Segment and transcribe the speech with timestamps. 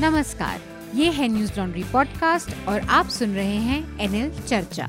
[0.00, 0.60] नमस्कार
[0.94, 4.86] ये है न्यूज़ लॉन्ड्री पॉडकास्ट और आप सुन रहे हैं एनएल चर्चा।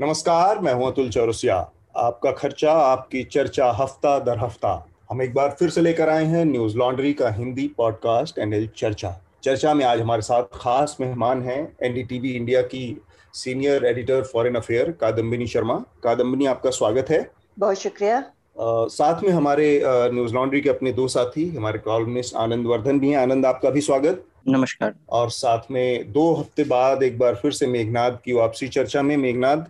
[0.00, 1.56] नमस्कार मैं हूँ अतुल चौरसिया।
[1.96, 4.74] आपका खर्चा आपकी चर्चा हफ़्ता दर हफ़्ता।
[5.10, 9.20] हम एक बार फिर से लेकर आए हैं न्यूज़ लॉन्ड्री का हिंदी पॉडकास्ट एनएल चर्चा।
[9.42, 13.02] चर्चा में आज हमारे साथ खास मेहमान हैं एनडीटीवी इंडिया की
[13.34, 15.84] senior editor foreign affair Kadambini Sharma.
[16.04, 18.24] Kadambini आपका स्वागत है। बहुत शुक्रिया।
[18.56, 23.16] साथ में हमारे न्यूज़ लॉन्ड्री के अपने दो साथी हमारे कॉलमिस्ट आनंद वर्धन भी हैं।
[23.18, 27.66] आनंद आपका भी स्वागत। नमस्कार। और साथ में दो हफ़्ते बाद एक बार फिर से
[27.66, 29.64] मेघनाथ की वापसी चर्चा में। मेघनाथ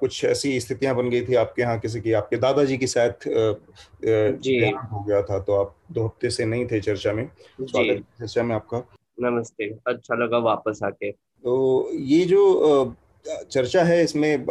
[0.00, 3.28] कुछ ऐसी स्थितियाँ बन गई थी आपके यहाँ किसी की आपके दादाजी की साथ
[4.04, 4.58] जी।
[4.92, 7.28] हो गया था तो आप दो हफ़्ते से नहीं थे चर्चा में।
[7.60, 8.82] स्वागत चर्चा में आपका।
[9.20, 12.94] नमस्ते अच्छा लगा वापस आके। तो ये जो
[13.26, 14.46] चर्चा है इसमें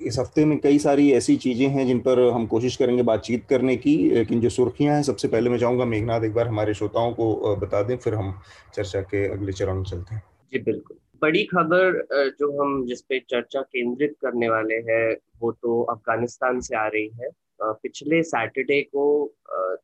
[0.00, 3.76] इस हफ़्ते में कई सारी ऐसी चीज़ें हैं जिन पर हम कोशिश करेंगे बातचीत करने
[3.76, 7.56] की, लेकिन जो सुर्खियाँ हैं, सबसे पहले मैं चाहूँगा मेघनाथ एक बार हमारे श्रोताओं को
[7.56, 8.32] बता दें, फिर हम
[8.74, 12.00] चर्चा के अगले चरण चलते हैं। जी, बिल्कुल। बड़ी खबर
[12.38, 17.08] जो हम जिस पे चर्चा केंद्रित करने वाले हैं, वो तो अफ़गानिस्तान से आ रही
[17.20, 17.30] है।
[17.62, 19.04] पिछले सैटरडे को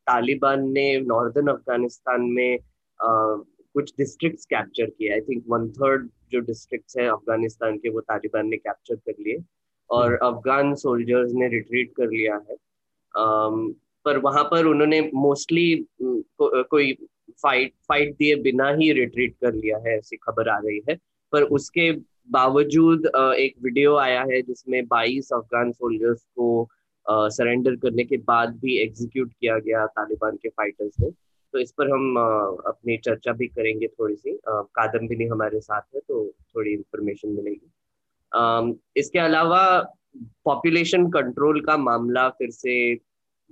[0.07, 2.57] तालिबान ने नॉर्दर्न अफ़गानिस्तान में
[2.99, 8.47] कुछ डिस्ट्रिक्ट्स कैप्चर किए आई थिंक वन थर्ड जो डिस्ट्रिक्ट्स हैं अफ़गानिस्तान के, वो तालिबान
[8.47, 9.37] ने कैप्चर कर लिए।
[9.89, 12.55] और हम्म। अफगान सोल्जर्स ने रिट्रीट कर लिया है।
[13.19, 13.73] um,
[14.05, 16.93] पर वहाँ पर उन्होंने मोस्टली को, कोई
[17.43, 20.95] फाइट फाइट दिए बिना ही रिट्रीट कर लिया है ऐसी खबर आ रही है।
[21.31, 21.91] पर उसके
[22.31, 26.69] बावजूद एक वीडियो आया है जिसमें 22 अफगान सोल्जर्स को
[27.09, 31.11] सरेंडर करने के बाद भी एग्जीक्यूट किया गया तालिबान के फाइटर्स ने।
[31.53, 32.15] तो इस पर हम
[32.65, 37.71] अपनी चर्चा भी करेंगे थोड़ी सी। कादम्बिनी हमारे साथ है तो थोड़ी इंफॉर्मेशन मिलेगी।
[38.97, 39.61] इसके अलावा
[40.45, 42.95] पॉपुलेशन कंट्रोल का मामला फिर से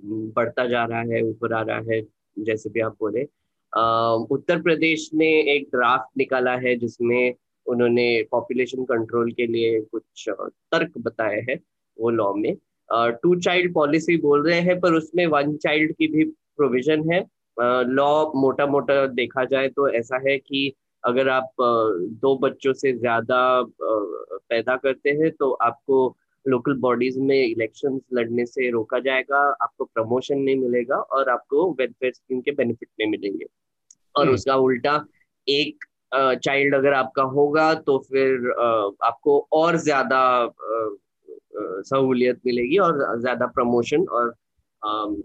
[0.00, 2.00] बढ़ता जा रहा है, ऊपर आ रहा है,
[2.38, 3.22] जैसे भी आप बोले।
[4.34, 7.34] उत्तर प्रदेश ने एक ड्राफ्ट निकाला है, जिसमें
[7.66, 11.58] उन्होंने पॉपुलेशन कंट्रोल के लिए कुछ तर्क बताए हैं,
[11.96, 12.56] वो लॉ में।
[12.90, 16.24] टू चाइल्ड पॉलिसी बोल रहे हैं, पर उसमें वन चाइल्ड की भी
[16.56, 17.20] प्रोविज़न है।
[17.86, 20.72] लॉ मोटा मोटा देखा जाए तो ऐसा है कि
[21.04, 21.50] अगर आप
[22.22, 23.40] दो बच्चों से ज़्यादा
[23.82, 26.16] पैदा करते हैं तो आपको
[26.46, 32.12] लोकल बॉडीज में इलेक्शंस लड़ने से रोका जाएगा आपको प्रमोशन नहीं मिलेगा और आपको वेलफेयर
[32.12, 33.46] स्कीम के बेनिफिट नहीं मिलेंगे।
[34.14, 35.04] और हम्म। उसका उल्टा
[35.46, 38.50] एक चाइल्ड अगर आपका होगा तो फिर
[39.02, 40.20] आपको और ज़्यादा
[41.56, 44.34] सहूलियत मिलेगी और ज़्यादा प्रमोशन और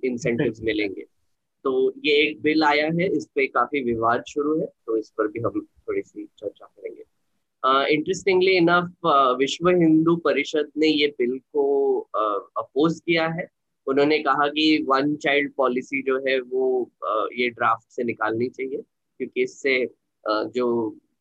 [0.05, 1.05] इंसेंटिव्स मिलेंगे।
[1.63, 1.71] तो
[2.05, 5.39] ये एक बिल आया है इस पे काफ़ी विवाद शुरू है तो इस पर भी
[5.39, 7.03] हम थोड़ी सी चर्चा करेंगे।
[7.93, 9.07] इंटरेस्टिंगली इनफ
[9.39, 13.47] विश्व हिंदू परिषद ने ये बिल को अपोज uh, किया है।
[13.87, 18.81] उन्होंने कहा कि वन चाइल्ड पॉलिसी जो है वो uh, ये ड्राफ्ट से निकालनी चाहिए
[19.19, 20.67] क्योंकि इससे uh, जो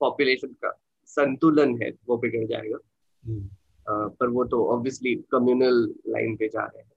[0.00, 0.72] पॉपुलेशन का
[1.08, 2.78] संतुलन है वो बिगड़ जाएगा।
[3.24, 3.42] hmm.
[3.86, 6.92] uh, पर वो तो ऑब्वियसली कम्युनल लाइन पे जा रहे हैं।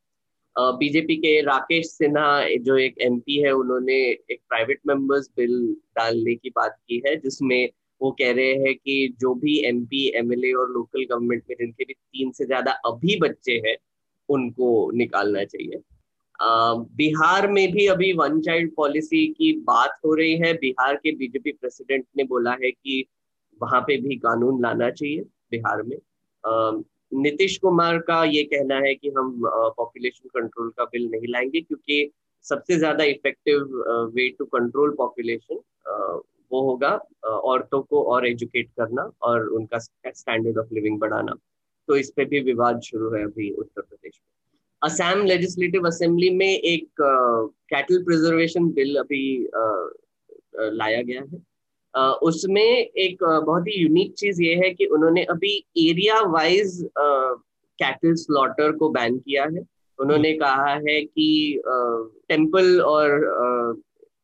[0.56, 5.54] बीजेपी के राकेश सिन्हा जो एक एमपी है, उन्होंने एक प्राइवेट मेंबर्स बिल
[5.98, 7.70] डालने की बात की है, जिसमें
[8.02, 11.94] वो कह रहे हैं कि जो भी एमपी एमएलए और लोकल गवर्नमेंट में, जिनके भी
[11.94, 13.76] तीन से ज़्यादा अभी बच्चे हैं,
[14.30, 15.82] उनको निकालना चाहिए।
[16.98, 21.52] बिहार में भी अभी वन चाइल्ड पॉलिसी की बात हो रही है। बिहार के बीजेपी
[21.52, 23.06] प्रेसिडेंट ने बोला है कि
[23.62, 25.98] वहाँ पे भी कानून लाना चाहिए बिहार में।
[27.12, 29.40] नीतीश कुमार का ये कहना है कि हम
[29.78, 32.12] पॉपुलेशन कंट्रोल का बिल नहीं लाएँगे क्योंकि
[32.46, 33.84] सबसे ज़्यादा effective
[34.16, 35.60] way to control population
[36.52, 36.90] वो होगा
[37.26, 41.36] औरतों को और एजुकेट करना और उनका स्टैंडर्ड ऑफ़ लिविंग बढ़ाना।
[41.88, 44.30] तो इस पे भी विवाद शुरू है अभी उत्तर प्रदेश में।
[44.82, 49.24] असम लेजिस्लेटिव असेंबली में एक कैटल प्रिजर्वेशन बिल अभी
[50.58, 51.51] लाया गया है।
[51.98, 56.88] उसमें एक बहुत ही यूनिक चीज़ ये है कि उन्होंने अभी एरिया वाइज
[57.80, 59.66] कैटल स्लॉटर को बैन किया है।
[60.00, 61.62] उन्होंने हम्म। कहा है कि
[62.30, 63.82] टेंपल और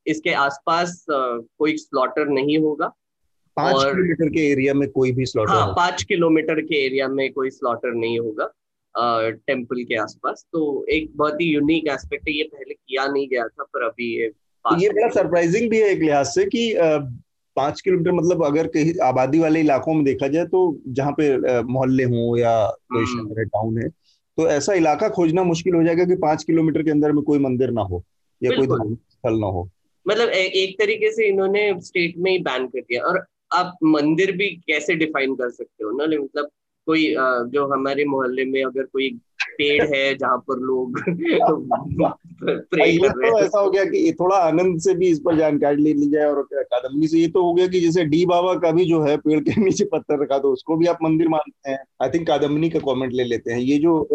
[0.07, 2.94] इसके आसपास कोई स्लॉटर नहीं होगा
[3.56, 7.50] पाँच किलोमीटर के एरिया में कोई भी स्लॉटर हाँ पाँच किलोमीटर के एरिया में कोई
[7.50, 8.51] स्लॉटर नहीं होगा
[9.47, 13.47] टेंपल के आसपास। तो एक बहुत ही यूनिक एस्पेक्ट है ये पहले किया नहीं गया
[13.47, 14.31] था पर अभी ये
[14.80, 16.74] ये बड़ा सरप्राइजिंग भी है एक लिहाज से कि
[17.57, 22.04] पाँच किलोमीटर मतलब अगर कहीं आबादी वाले इलाकों में देखा जाए तो जहाँ पे मोहल्ले
[22.04, 23.89] हों या कोई हम्म। शहर है टाउन है
[24.38, 27.71] तो ऐसा इलाका खोजना मुश्किल हो जाएगा कि पाँच किलोमीटर के अंदर में कोई मंदिर
[27.71, 28.04] ना हो
[28.44, 29.69] या कोई धार्मिक स्थल ना हो।
[30.07, 34.31] मतलब ए, एक तरीके से इन्होंने स्टेट में ही बैन कर दिया। और आप मंदिर
[34.31, 35.92] भी कैसे डिफाइन कर सकते हो?
[35.92, 36.50] ना मतलब
[36.86, 37.15] कोई
[37.53, 39.10] जो हमारे मोहल्ले में अगर कोई
[39.57, 41.00] पेड़ है जहाँ पर लोग
[42.44, 46.25] तो ऐसा हो गया कि थोड़ा आनंद से भी इस पर जानकारी ले ली जाए
[46.25, 49.18] और कादम्बनी से। ये तो हो गया कि जैसे डी बाबा का भी जो है
[49.18, 52.69] पेड़ के नीचे पत्थर रखा तो उसको भी आप मंदिर मानते हैं। आई थिंक कादम्बनी
[52.69, 54.07] का कमेंट ले लेते हैं। ये जो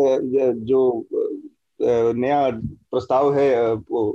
[0.55, 1.07] जो
[2.13, 2.51] नया
[2.91, 3.55] प्रस्ताव है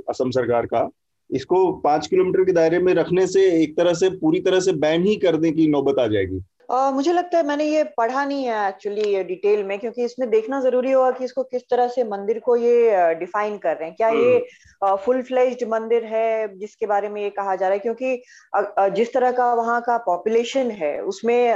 [0.08, 0.88] असम सरकार का
[1.30, 5.02] इसको पाँच किलोमीटर के दायरे में रखने से एक तरह से पूरी तरह से बैन
[5.04, 8.68] ही करने की नौबत आ जाएगी। Uh, मुझे लगता है मैंने ये पढ़ा नहीं है
[8.68, 12.56] एक्चुअली डिटेल में क्योंकि इसमें देखना ज़रूरी होगा कि इसको किस तरह से मंदिर को
[12.56, 17.30] ये डिफाइन कर रहे हैं। क्या ये फुल फ्लेज्ड मंदिर है जिसके बारे में ये
[17.30, 17.78] कहा जा रहा है?
[17.78, 21.54] क्योंकि जिस तरह का वहाँ का पॉपुलेशन है उसमें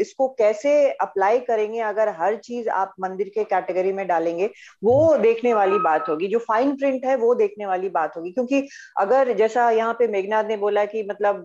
[0.00, 1.80] इसको कैसे अप्लाई करेंगे?
[1.82, 4.50] अगर हर चीज़ आप मंदिर के कैटेगरी में डालेंगे
[4.84, 8.66] वो देखने वाली बात होगी। जो फाइन प्रिंट है वो देखने वाली बात होगी। क्योंकि
[8.98, 11.44] अगर जैसा यहाँ पे मेघनाथ ने बोला कि मतलब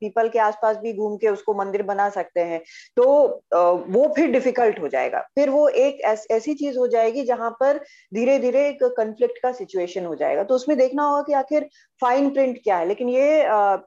[0.00, 2.60] पीपल के आसपास भी घूम के उसको मंदिर बना सकते सकते हैं
[2.96, 3.04] तो
[3.88, 7.78] वो फिर डिफ़िकल्ट हो जाएगा। फिर वो एक ऐस, ऐसी चीज़ हो जाएगी जहाँ पर
[8.12, 11.68] धीरे धीरे एक कंफ्लिक्ट का सिचुएशन हो जाएगा। तो उसमें देखना होगा कि आखिर
[12.02, 13.44] फाइन प्रिंट क्या है। लेकिन ये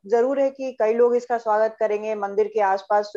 [0.10, 3.12] ज़रूर है कि कई लोग इसका स्वागत करेंगे। मंदिर के आसपास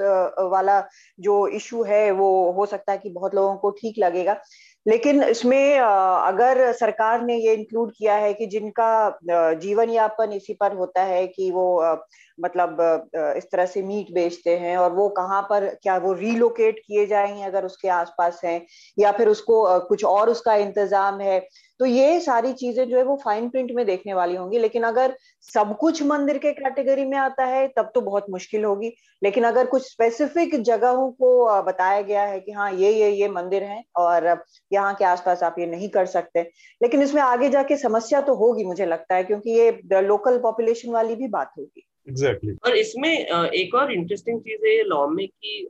[0.52, 0.80] वाला
[1.18, 4.40] जो इशू है वो हो सकता है कि बहुत लोगों को ठीक लगेगा।
[4.88, 9.18] लेकिन इसमें अगर सरकार ने ये इंक्लूड किया है कि जिनका
[9.54, 11.66] जीवन यापन इसी पर होता है कि वो
[12.38, 12.76] मतलब
[13.36, 17.42] इस तरह से मीट बेचते हैं और वो कहाँ पर, क्या वो रीलोकेट किए जाएँगे
[17.42, 18.60] अगर उसके आसपास हैं
[18.98, 21.40] या फिर उसको कुछ और उसका इंतज़ाम है
[21.80, 25.14] तो ये सारी चीज़ें जो है वो फाइन प्रिंट में देखने वाली होंगी। लेकिन अगर
[25.44, 28.92] सब कुछ मंदिर के कैटेगरी में आता है, तब तो बहुत मुश्किल होगी।
[29.22, 33.62] लेकिन अगर कुछ स्पेसिफिक जगहों को बताया गया है कि हाँ ये ये ये मंदिर
[33.64, 34.26] है और
[34.72, 36.42] यहाँ के आसपास आप ये नहीं कर सकते।
[36.80, 41.16] लेकिन इसमें आगे जाके समस्या तो होगी, मुझे लगता है, क्योंकि ये लोकल पॉपुलेशन वाली
[41.16, 42.70] भी बात होगी। Exactly exactly.
[42.70, 45.68] और इसमें एक और इंटरेस्टिंग चीज़ है लॉ में कि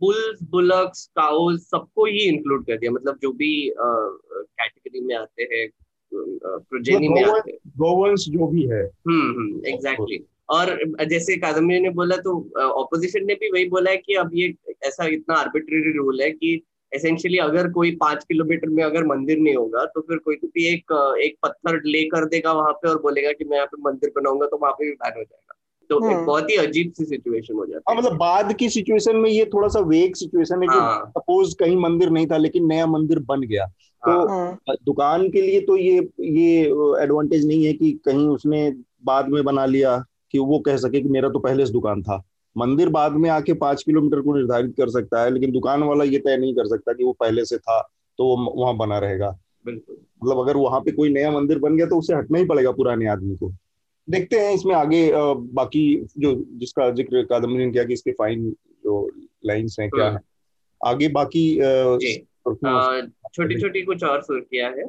[0.00, 5.68] बुल्स बुलक्स काउस सबको ही इंक्लूड कर दिया। मतलब जो भी कैटेगरी में आते हैं
[6.12, 10.78] प्रोजेनी में आते हैं। गोवंश जो भी है। हम्म हम्म एग्जैक्टली और
[11.08, 14.54] जैसे कादम्बरी ने बोला तो ऑपोजिशन ने भी वही बोला है कि अब ये
[14.86, 16.60] ऐसा इतना आर्बिट्रेरी रूल है कि
[16.92, 20.66] एसेंशियली अगर कोई पाँच किलोमीटर में अगर मंदिर नहीं होगा तो फिर कोई तो भी
[20.66, 20.92] एक
[21.22, 24.46] एक पत्थर ले कर देगा वहाँ पे और बोलेगा कि मैं यहाँ पे मंदिर बनाऊँगा
[24.46, 25.55] तो वहाँ पे भी बैन हो जाएगा।
[25.90, 29.16] तो एक हाँ। बहुत ही अजीब सी सिचुएशन हो जाती है मतलब बाद की सिचुएशन
[29.16, 32.66] में ये थोड़ा सा वेग सिचुएशन है कि सपोज़ हाँ। कहीं मंदिर नहीं था लेकिन
[32.66, 33.66] नया मंदिर बन गया
[34.02, 36.60] तो हाँ। दुकान के लिए तो ये ये
[37.02, 38.70] एडवांटेज नहीं है कि कहीं उसने
[39.04, 39.98] बाद में बना लिया
[40.32, 42.22] कि वो कह सके कि मेरा तो पहले से दुकान था
[42.56, 46.18] मंदिर बाद में आके पाँच किलोमीटर को निर्धारित कर सकता है लेकिन दुकान वाला ये
[46.18, 47.80] तय नहीं कर सकता कि वो पहले से था
[48.18, 49.30] तो वो वहाँ बना रहेगा
[49.66, 52.70] बिल्कुल मतलब अगर वहाँ पे कोई नया मंदिर बन गया तो उसे हटना ही पड़ेगा
[52.70, 53.52] पुराने आदमी को
[54.08, 55.10] देखते हैं इसमें आगे
[55.54, 55.84] बाकी
[56.18, 58.50] जो जिसका ज़िक्र कादम्बरी ने किया कि इसके फाइन
[58.84, 59.10] जो
[59.46, 60.18] लाइंस हैं क्या है।
[60.80, 61.44] आगे बाकी
[62.46, 64.84] छोटी छोटी कुछ और सुर्खियाँ है।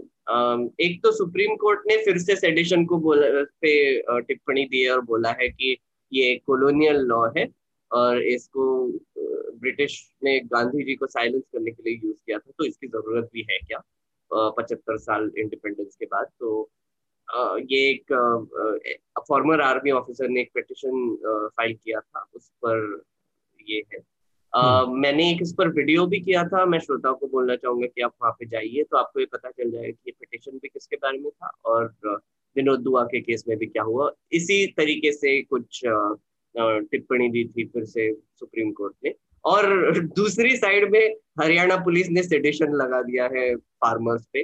[0.85, 3.27] एक तो सुप्रीम कोर्ट ने फिर से सेडिशन को बोला
[3.61, 5.75] पे टिप्पणी दी है और बोला है कि
[6.11, 7.47] ये कॉलोनियल लॉ है
[7.91, 8.65] और इसको
[9.61, 13.29] ब्रिटिश ने गांधी जी को साइलेंस करने के लिए यूज़ किया था तो इसकी ज़रूरत
[13.33, 13.81] भी है क्या?
[14.31, 16.69] पचहत्तर साल इंडिपेंडेंस के बाद तो
[17.35, 18.13] ये एक
[19.27, 21.15] फॉर्मर आर्मी ऑफिसर ने एक पिटिशन
[21.57, 23.03] फ़ाइल किया था उस पर
[23.69, 23.99] ये है।
[24.57, 28.01] Uh, मैंने एक इस पर वीडियो भी किया था मैं श्रोताओं को बोलना चाहूँगा कि
[28.01, 30.95] आप वहाँ पे जाइए तो आपको ये पता चल जाएगा कि ये पिटिशन भी किसके
[30.95, 31.93] बारे में था और
[32.55, 35.81] विनोद दुआ के केस में भी क्या हुआ। इसी तरीके से कुछ
[36.57, 39.13] टिप्पणी दी थी फिर से सुप्रीम कोर्ट ने।
[39.45, 44.43] और दूसरी साइड में हरियाणा पुलिस ने सेडिशन लगा दिया है फार्मर्स पे।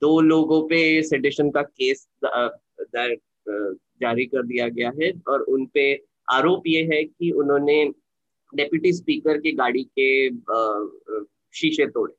[0.00, 2.06] दो लोगों पे सेडिशन का केस
[4.00, 5.92] जारी कर दिया गया है और उनपे
[6.30, 7.84] आरोप ये है कि उन्होंने
[8.52, 10.08] डेप्यूटी स्पीकर की गाड़ी के
[11.54, 12.14] शीशे तोड़े।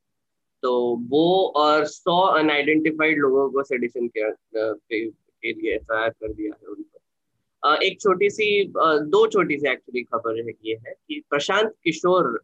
[0.62, 0.72] तो
[1.10, 6.82] वो और सौ अनआइडेंटिफाइड लोगों को सेडिशन के, के लिए एफ़ कर दिया है उन
[6.82, 12.40] पर। एक छोटी सी दो छोटी सी एक्चुअली खबर है ये है कि प्रशांत किशोर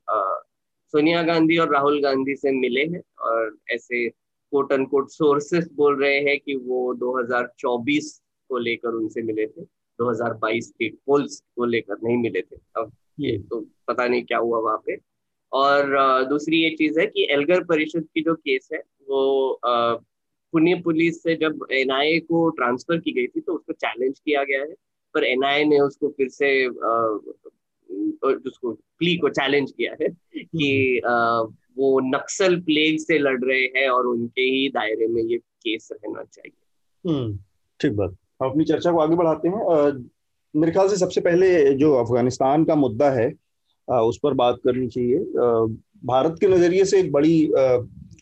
[0.92, 4.06] सोनिया गांधी और राहुल गांधी से मिले हैं और ऐसे
[4.52, 8.10] कोट अनकोट सोर्सेस बोल रहे हैं कि वो 2024
[8.50, 9.62] को लेकर उनसे मिले थे
[9.98, 14.58] 2022 के पोल्स को लेकर नहीं मिले थे। अब ये तो पता नहीं क्या हुआ
[14.60, 14.96] वहाँ पे।
[15.52, 21.22] और दूसरी ये चीज़ है कि एलगर परिषद की जो केस है वो पुणे पुलिस
[21.22, 24.74] से जब एनआईए को ट्रांसफ़र की गई थी तो उसको चैलेंज किया गया है।
[25.14, 26.66] पर एनआईए ने उसको फिर से
[28.26, 31.00] उसको प्ली को चैलेंज किया है कि
[31.78, 36.22] वो नक्सल प्लेग से लड़ रहे हैं और उनके ही दायरे में ये केस रहना
[36.22, 37.38] चाहिए। हम्म,
[37.80, 40.10] ठीक बात। हम अपनी चर्चा को आगे बढ़ाते हैं।
[40.56, 43.32] मेरे ख्याल से सबसे पहले जो अफ़गानिस्तान का मुद्दा है
[43.88, 45.18] उस पर बात करनी चाहिए।
[46.04, 47.46] भारत के नज़रिए से एक बड़ी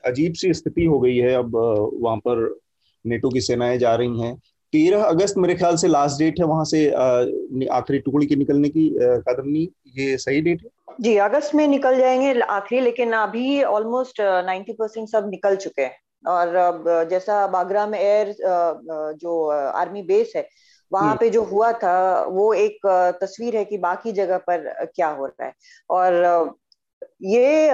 [0.04, 1.56] अजीब सी स्थिति हो गई है। अब
[2.00, 2.58] वहाँ पर
[3.06, 4.36] नेटो की सेनाएँ जा रही हैं।
[4.72, 6.88] तेरह अगस्त मेरे ख्याल से लास्ट डेट है वहाँ से
[7.66, 10.68] आखिरी टुकड़ी के निकलने की कदमनी ये सही डेट है?
[11.00, 15.96] जी अगस्त में निकल जाएँगे आखिरी लेकिन अभी ऑलमोस्ट नाइन्टी परसेंट सब निकल चुके हैं
[16.24, 18.34] और अब जैसा बागरा में एयर
[19.20, 20.48] जो आर्मी बेस है
[20.92, 22.86] वहाँ हम्म। पे जो हुआ था वो एक
[23.20, 25.52] तस्वीर है कि बाकी जगह पर क्या हो रहा है
[25.90, 26.56] और
[27.22, 27.70] ये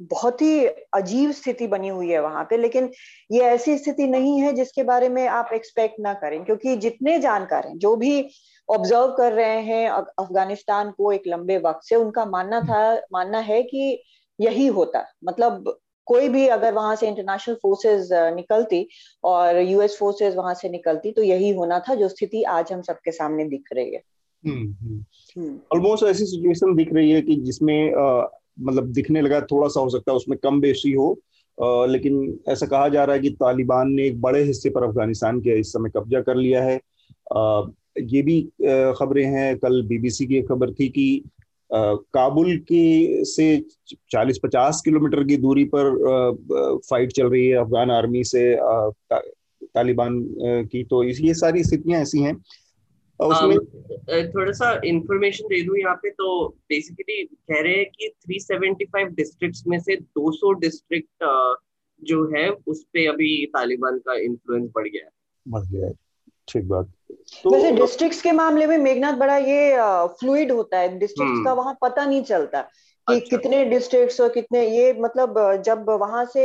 [0.00, 2.90] बहुत ही अजीब स्थिति बनी हुई है वहाँ पे लेकिन
[3.30, 7.66] ये ऐसी स्थिति नहीं है जिसके बारे में आप एक्सपेक्ट ना करें क्योंकि जितने जानकार
[7.68, 8.20] हैं जो भी
[8.68, 13.62] ऑब्ज़र्व कर रहे हैं अफ़गानिस्तान को एक लंबे वक्त से उनका मानना था मानना है
[13.62, 14.02] कि
[14.38, 18.86] यही होता मतलब कोई भी अगर वहाँ से इंटरनेशनल फोर्सेस निकलती
[19.24, 23.12] और यूएस फोर्सेस वहाँ से निकलती तो यही होना था जो स्थिति आज हम सबके
[23.12, 24.02] सामने दिख रही है
[24.46, 24.82] ऑलमोस्ट
[25.34, 27.92] हम्म, हम्म। हम्म। ऐसी सिचुएशन दिख रही है कि जिसमें
[28.60, 31.12] मतलब दिखने लगा थोड़ा सा हो सकता है उसमें कम बेशी हो
[31.58, 35.40] आ, लेकिन ऐसा कहा जा रहा है कि तालिबान ने एक बड़े हिस्से पर अफ़गानिस्तान
[35.40, 36.76] के इस समय कब्जा कर लिया है
[37.36, 37.62] आ,
[37.96, 38.40] ये भी
[38.98, 41.22] खबरें हैं। कल बीबीसी की खबर थी कि
[41.70, 43.44] काबुल के से
[44.10, 49.18] 40-50 किलोमीटर की दूरी पर फाइट चल रही है अफगान आर्मी से ता,
[49.64, 50.18] तालिबान
[50.72, 52.34] की। तो ये सारी स्थितियाँ ऐसी हैं।
[53.20, 53.58] उसमें
[54.28, 59.64] थोड़ा सा इंफॉर्मेशन दे दूँ यहाँ पे तो बेसिकली कह रहे हैं कि 375 डिस्ट्रिक्ट्स
[59.66, 61.24] में से 200 डिस्ट्रिक्ट
[62.02, 65.10] जो है उस पे अभी तालिबान का इन्फ्लुएंस बढ़ गया है।
[65.48, 65.92] बढ़ गया है।
[66.48, 66.92] ठीक बात
[67.44, 69.76] तो वैसे डिस्ट्रिक्ट्स के मामले में मेघनाथ बड़ा ये
[70.20, 72.60] फ्लूइड होता है डिस्ट्रिक्ट्स हम्म। का वहाँ पता नहीं चलता
[73.06, 76.44] कि अच्छा। कितने डिस्ट्रिक्ट्स और कितने ये मतलब जब वहाँ से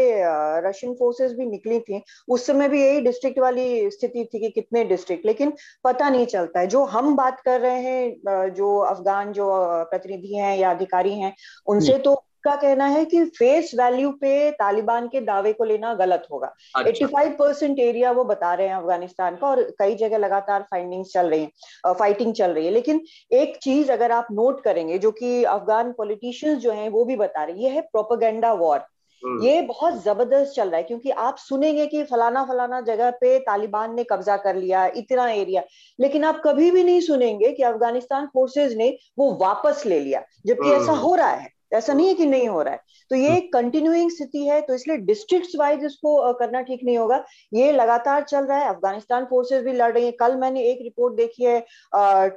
[0.67, 4.83] रशियन फोर्सेस भी निकली थी उस समय भी यही डिस्ट्रिक्ट वाली स्थिति थी कि कितने
[4.83, 9.49] डिस्ट्रिक्ट लेकिन पता नहीं चलता है जो हम बात कर रहे हैं जो अफगान जो
[9.91, 11.33] प्रतिनिधि हैं या अधिकारी हैं
[11.67, 15.93] उनसे हम्म। तो का कहना है कि फेस वैल्यू पे तालिबान के दावे को लेना
[15.93, 20.17] गलत होगा। एट्टी फाइव परसेंट एरिया वो बता रहे हैं अफ़गानिस्तान का और कई जगह
[20.17, 23.01] लगातार फाइंडिंग चल रही है फाइटिंग चल रही है। लेकिन
[23.33, 27.43] एक चीज़ अगर आप नोट करेंगे जो कि अफगान पॉलिटिशियंस जो हैं वो भी बता
[27.43, 28.85] रहे हैं ये है प्रोपोगेंडा वॉर
[29.23, 33.37] हम्म। ये बहुत ज़बरदस्त चल रहा है क्योंकि आप सुनेंगे कि फलाना फलाना जगह पे
[33.39, 35.63] तालिबान ने कब्जा कर लिया इतना एरिया
[35.99, 40.71] लेकिन आप कभी भी नहीं सुनेंगे कि अफ़गानिस्तान फोर्सेज ने वो वापस ले लिया जबकि
[40.71, 42.79] ऐसा हम्म। हो रहा है। ऐसा नहीं है कि नहीं हो रहा है।
[43.11, 47.23] तो ये एक कंटिन्यूइंग स्थिति है तो इसलिए डिस्ट्रिक्ट वाइज इसको करना ठीक नहीं होगा।
[47.53, 51.15] ये लगातार चल रहा है अफ़गानिस्तान फोर्सेस भी लड़ रही है। कल मैंने एक रिपोर्ट
[51.15, 51.59] देखी है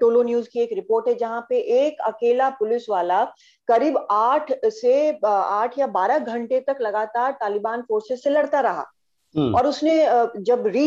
[0.01, 3.25] टोलो न्यूज़ की एक रिपोर्ट है जहाँ पे एक अकेला पुलिस वाला
[3.69, 9.00] करीब आठ से आठ या बारह घंटे तक लगातार तालिबान फोर्सेस से लड़ता रहा। हम्म।
[9.35, 9.95] और उसने
[10.39, 10.87] जब री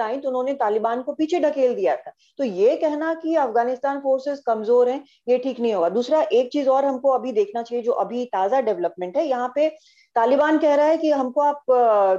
[0.00, 4.42] आई तो उन्होंने तालिबान को पीछे ढकेल दिया था। तो ये कहना कि अफ़गानिस्तान फोर्सेस
[4.46, 7.92] कमज़ोर हैं, ये ठीक नहीं होगा। दूसरा, एक चीज़ और हमको अभी देखना चाहिए, जो
[7.94, 9.68] अभी ताज़ा डेवलपमेंट है, यहाँ पे
[10.16, 11.64] तालिबान कह रहा है कि हमको आप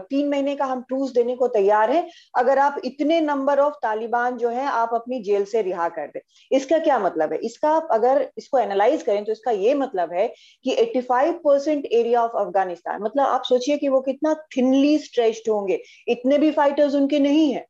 [0.10, 4.38] तीन महीने का हम ट्रूस देने को तैयार हैं। अगर आप इतने नंबर ऑफ़ तालिबान
[4.38, 6.22] जो है, आप अपनी जेल से रिहा कर दे।
[6.52, 7.40] इसका क्या मतलब है?
[7.40, 10.28] इसका आप अगर इसको एनालाइज करें तो इसका ये मतलब है
[10.66, 15.82] कि 85 परसेंट एरिया ऑफ़ अफ़गानिस्तान मतलब आप सोचिए कि वो कितना थिनली स्ट्रेच्ड होंगे।
[16.08, 17.66] इतने भी फाइटर्स उनके नहीं है।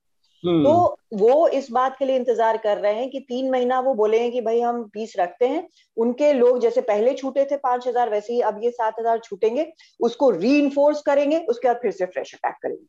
[0.46, 0.74] तो
[1.18, 4.32] वो इस बात के लिए इंतज़ार कर रहे हैं कि तीन महीना वो बोले हैं
[4.32, 8.34] कि भाई हम पीस रखते हैं। उनके लोग जैसे पहले छूटे थे पाँच हज़ार वैसे
[8.34, 9.66] ही अब ये सात हज़ार छूटेंगे।
[10.00, 12.86] उसको री करेंगे उसके बाद फिर से फ्रेश अटैक करेंगे।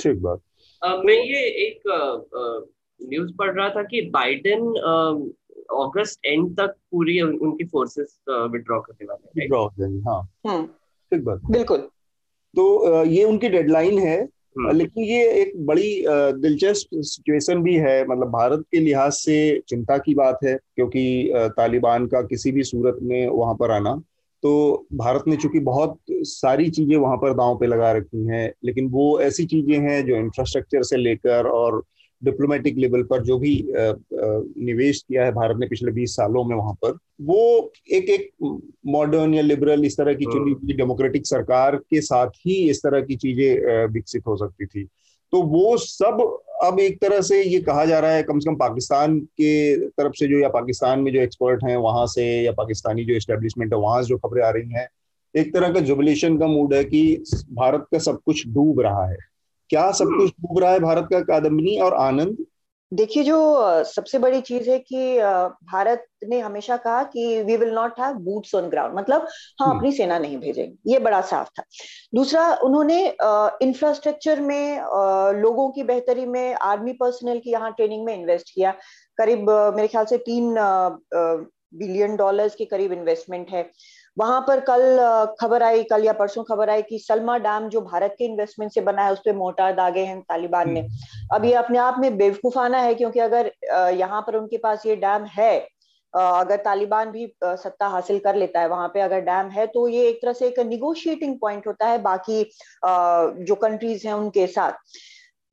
[0.00, 0.40] ठीक बात।
[1.04, 1.82] मैं ये एक
[3.00, 4.68] न्यूज़ पढ़ रहा था कि बाइडेन
[5.72, 10.66] अगस्त एंड तक पूरी उनकी फोर्सेस विड्रॉ करने वाले हैं विड्रॉ हो जाएँगे हाँ। हम्म।
[11.12, 11.78] ठीक बात। बिल्कुल।
[12.54, 18.28] तो ये उनकी डेडलाइन है हम्म। लेकिन ये एक बड़ी दिलचस्प सिचुएशन भी है। मतलब
[18.30, 23.26] भारत के लिहाज से चिंता की बात है, क्योंकि तालिबान का किसी भी सूरत में
[23.28, 23.94] वहाँ पर आना
[24.42, 28.88] तो भारत ने चूँकि बहुत सारी चीज़ें वहाँ पर दांव पे लगा रखी हैं, लेकिन
[28.90, 31.82] वो ऐसी चीज़ें हैं जो इंफ्रास्ट्रक्चर से लेकर और
[32.24, 36.74] डिप्लोमेटिक लेवल पर जो भी निवेश किया है भारत ने पिछले 20 सालों में वहाँ
[36.74, 38.30] पर वो एक एक
[38.86, 42.82] मॉडर्न या लिबरल इस तरह की चुनी हाँ। हुई डेमोक्रेटिक सरकार के साथ ही इस
[42.82, 44.88] तरह की चीज़ें विकसित हो सकती थी
[45.32, 46.20] तो वो सब
[46.62, 50.12] अब एक तरह से ये कहा जा रहा है कम से कम पाकिस्तान के तरफ़
[50.12, 53.78] से जो या पाकिस्तान में जो एक्सपर्ट हैं वहाँ से या पाकिस्तानी जो एस्टेब्लिशमेंट है
[53.78, 54.88] वहाँ से जो खबरें आ रही हैं
[55.34, 57.02] एक तरह का जुबलेशन का मूड है कि
[57.52, 59.16] भारत का सब कुछ डूब रहा है
[59.72, 62.44] क्या सब कुछ डूब रहा है भारत का कादम्बनी और आनंद?
[62.92, 63.36] देखिए जो
[63.84, 65.18] सबसे बड़ी चीज़ है कि
[65.64, 69.26] भारत ने हमेशा कहा कि we will not have boots on ground मतलब
[69.60, 71.62] हम हम्म। अपनी सेना नहीं भेजेंगे। ये बड़ा साफ़ था।
[72.14, 72.98] दूसरा उन्होंने
[73.66, 74.80] इंफ्रास्ट्रक्चर में
[75.40, 78.74] लोगों की बेहतरी में आर्मी पर्सनल की यहाँ ट्रेनिंग में इन्वेस्ट किया।
[79.18, 80.54] करीब मेरे ख्याल से तीन
[81.74, 83.70] बिलियन डॉलर्स के करीब इन्वेस्टमेंट है।
[84.16, 84.96] वहाँ पर कल
[85.40, 88.80] खबर आई कल या परसों खबर आई कि सलमा डैम जो भारत के इन्वेस्टमेंट से
[88.80, 92.16] बना है उस पर मोटार दागे हैं तालिबान ने हम्म। अब ये अपने आप में
[92.16, 93.50] बेवकूफाना है क्योंकि अगर
[93.94, 95.58] यहाँ पर उनके पास ये डैम है
[96.14, 100.08] अगर तालिबान भी सत्ता हासिल कर लेता है वहाँ पे अगर डैम है तो ये
[100.08, 102.42] एक तरह से एक निगोशिएटिंग पॉइंट होता है बाकी
[102.82, 104.72] जो कंट्रीज़ हैं उनके साथ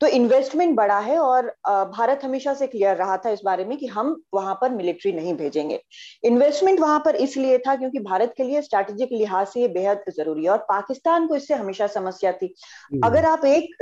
[0.01, 1.47] तो इन्वेस्टमेंट बढ़ा है और
[1.89, 5.33] भारत हमेशा से क्लियर रहा था इस बारे में कि हम वहाँ पर मिलिट्री नहीं
[5.33, 5.79] भेजेंगे
[6.23, 10.43] इन्वेस्टमेंट वहाँ पर इसलिए था क्योंकि भारत के लिए स्ट्रैटेजिक लिहाज से ये बेहद ज़रूरी
[10.43, 12.53] है और पाकिस्तान को इससे हमेशा समस्या थी
[12.83, 13.77] हम्म। अगर आप एक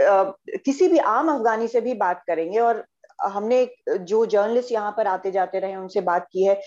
[0.66, 2.86] किसी भी आम अफगानी से भी बात करेंगे और
[3.24, 6.60] हमने जो जर्नलिस्ट यहाँ पर आते जाते रहे उनसे बात की है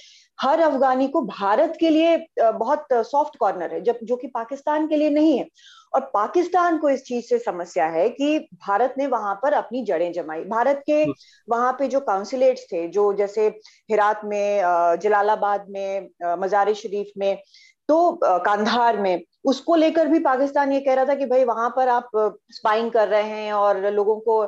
[0.43, 4.97] हर अफगानी को भारत के लिए बहुत सॉफ्ट कॉर्नर है जब जो कि पाकिस्तान के
[4.97, 5.47] लिए नहीं है
[5.95, 10.13] और पाकिस्तान को इस चीज़ से समस्या है कि भारत ने वहाँ पर अपनी जड़ें
[10.13, 11.15] जमाई भारत के हम्म।
[11.49, 13.47] वहाँ पे जो काउंसिलेट्स थे जो जैसे
[13.91, 14.63] हिरात में
[15.03, 17.37] जलालाबाद में मजार शरीफ में
[17.89, 21.89] तो कांधार में उसको लेकर भी पाकिस्तान ये कह रहा था कि भाई वहाँ पर
[21.89, 22.11] आप
[22.51, 24.41] स्पाइंग कर रहे हैं और लोगों को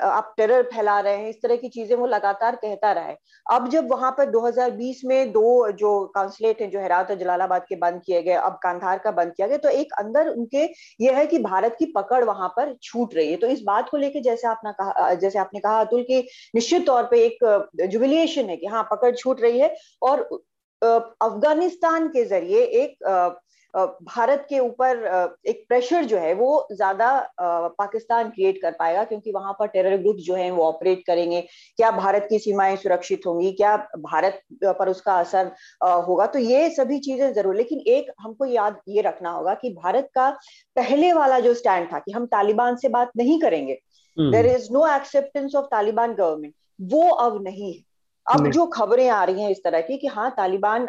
[0.00, 3.68] आप टेरर फैला रहे हैं, इस तरह की चीज़ें वो लगातार कहता रहा है। अब
[3.70, 8.00] जब वहाँ पर 2020 में दो जो काउंसलेट हैं, जो हैरात और जलालाबाद के बंद
[8.06, 10.64] किए गए, अब कांधार का बंद किया गया तो एक अंदर उनके
[11.00, 13.96] ये है कि भारत की पकड़ वहाँ पर छूट रही है। तो इस बात को
[13.96, 16.20] लेकर जैसे आपने कहा जैसे आपने कहा अतुल की
[16.54, 20.28] निश्चित तौर पर एक जुबिलिएशन है कि हाँ पकड़ छूट रही है और
[20.82, 23.04] अफ़गानिस्तान के ज़रिए एक
[23.76, 24.98] भारत के ऊपर
[25.46, 27.08] एक प्रेशर जो है वो ज़्यादा
[27.40, 31.40] पाकिस्तान क्रिएट कर पाएगा क्योंकि वहाँ पर टेरर ग्रुप जो है वो ऑपरेट करेंगे।
[31.78, 33.50] क्या भारत की सीमाएँ सुरक्षित होंगी?
[33.52, 35.50] क्या भारत पर उसका असर
[36.06, 36.26] होगा?
[36.26, 40.30] तो ये सभी चीज़ें ज़रूर लेकिन एक हमको याद ये रखना होगा कि भारत का
[40.76, 43.78] पहले वाला जो स्टैंड था कि हम तालिबान से बात नहीं करेंगे
[44.16, 47.82] there is no acceptance of Taliban government वो अब नहीं है।
[48.26, 50.88] अब जो खबरें आ रही हैं इस तरह की कि हाँ तालिबान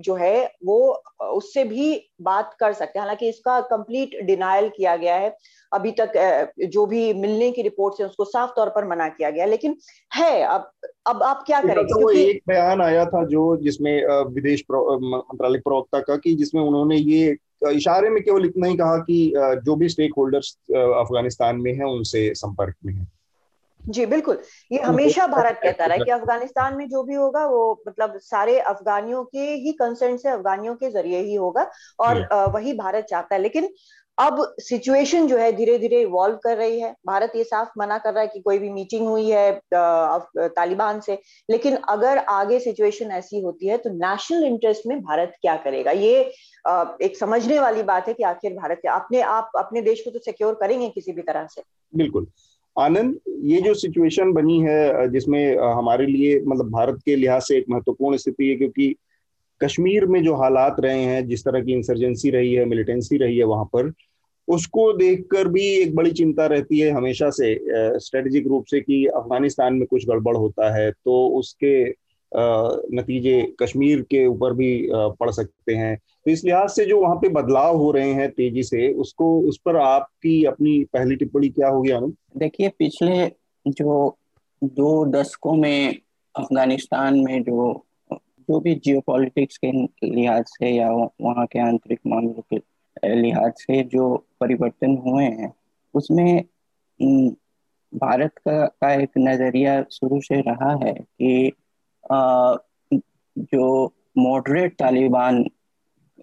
[0.00, 0.78] जो है वो
[1.22, 5.36] उससे भी बात कर सकते हैं। हालाँकि इसका कंप्लीट डिनायल किया गया है।
[5.72, 9.46] अभी तक जो भी मिलने की रिपोर्ट है उसको साफ़ तौर पर मना किया गया।
[9.46, 9.76] लेकिन
[10.16, 10.70] है अब
[11.06, 11.82] अब आप क्या करेंगे?
[11.82, 16.96] तो क्योंकि एक बयान आया था जो जिसमें विदेश मंत्रालय प्रवक्ता का कि जिसमें उन्होंने
[16.96, 17.36] ये
[17.72, 22.32] इशारे में केवल इतना ही कहा कि जो भी स्टेक होल्डर्स अफ़गानिस्तान में हैं उनसे
[22.34, 23.12] संपर्क में हैं।
[23.84, 24.38] जी बिल्कुल।
[24.70, 28.58] ये हमेशा भारत कहता रहा है कि अफ़गानिस्तान में जो भी होगा वो मतलब सारे
[28.60, 33.40] अफगानियों के ही कंसर्न से अफगानियों के ज़रिए ही होगा और वही भारत चाहता है।
[33.42, 33.68] लेकिन
[34.18, 38.12] अब सिचुएशन जो है धीरे धीरे इवॉल्व कर रही है। भारत ये साफ़ मना कर
[38.12, 41.18] रहा है कि कोई भी मीटिंग हुई है तालिबान से।
[41.48, 45.90] लेकिन अगर आगे सिचुएशन ऐसी होती है तो नेशनल इंटरेस्ट में भारत क्या करेगा?
[45.92, 46.20] ये
[47.02, 50.54] एक समझने वाली बात है कि आखिर भारत अपने आप अपने देश को तो सिक्योर
[50.54, 52.26] करेंगे किसी भी तरह से। बिल्कुल।
[52.76, 57.64] आनंद, ये जो सिचुएशन बनी है जिसमें हमारे लिए मतलब भारत के लिहाज से एक
[57.70, 58.94] महत्वपूर्ण स्थिति है, क्योंकि
[59.60, 63.44] कश्मीर में जो हालात रहे हैं, जिस तरह की इंसर्जेंसी रही है मिलिटेंसी रही है
[63.44, 63.92] वहाँ पर,
[64.48, 67.54] उसको देखकर भी एक बड़ी चिंता रहती है हमेशा से
[68.00, 71.84] स्ट्रेटेजिक रूप से कि अफ़गानिस्तान में कुछ गड़बड़ होता है तो उसके
[72.96, 77.28] नतीजे कश्मीर के ऊपर भी पड़ सकते हैं। तो इस लिहाज से जो वहाँ पे
[77.28, 81.90] बदलाव हो रहे हैं तेज़ी से उसको उस पर आपकी अपनी पहली टिप्पणी क्या होगी
[81.90, 82.14] आनंद?
[82.36, 83.32] देखिए पिछले
[83.68, 84.18] जो
[84.64, 85.98] दो दशकों में
[86.36, 89.72] अफ़गानिस्तान में जो जो भी जियोपॉलिटिक्स के
[90.10, 92.56] लिहाज से या वहाँ के आंतरिक मामलों के
[93.14, 95.54] लिहाज से जो परिवर्तन हुए हैं
[95.94, 96.44] उसमें
[97.94, 101.52] भारत का, का एक नज़रिया शुरू से रहा है कि
[102.12, 102.54] आ,
[103.38, 105.44] जो मॉडरेट तालिबान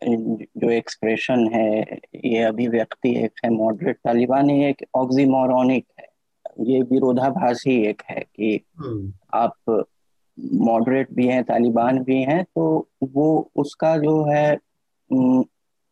[0.02, 6.08] जो एक्सप्रेशन है ये अभिव्यक्ति एक है मॉडरेट तालिबान एक ऑक्सीमोरॉनिक है
[6.66, 9.86] ये विरोधाभासी एक है कि हम्म। आप
[10.62, 12.66] मॉडरेट भी हैं तालिबान भी हैं तो
[13.14, 14.50] वो उसका जो है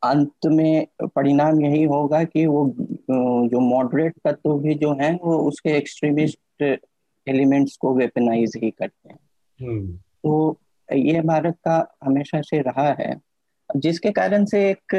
[0.01, 2.65] अंत में परिणाम यही होगा कि वो
[3.09, 6.63] जो मॉडरेट तत्व भी जो हैं वो उसके एक्सट्रीमिस्ट
[7.27, 9.19] एलिमेंट्स को वेपनाइज ही करते हैं
[9.59, 13.13] हम्म। तो ये भारत का हमेशा से रहा है
[13.75, 14.95] जिसके कारण से एक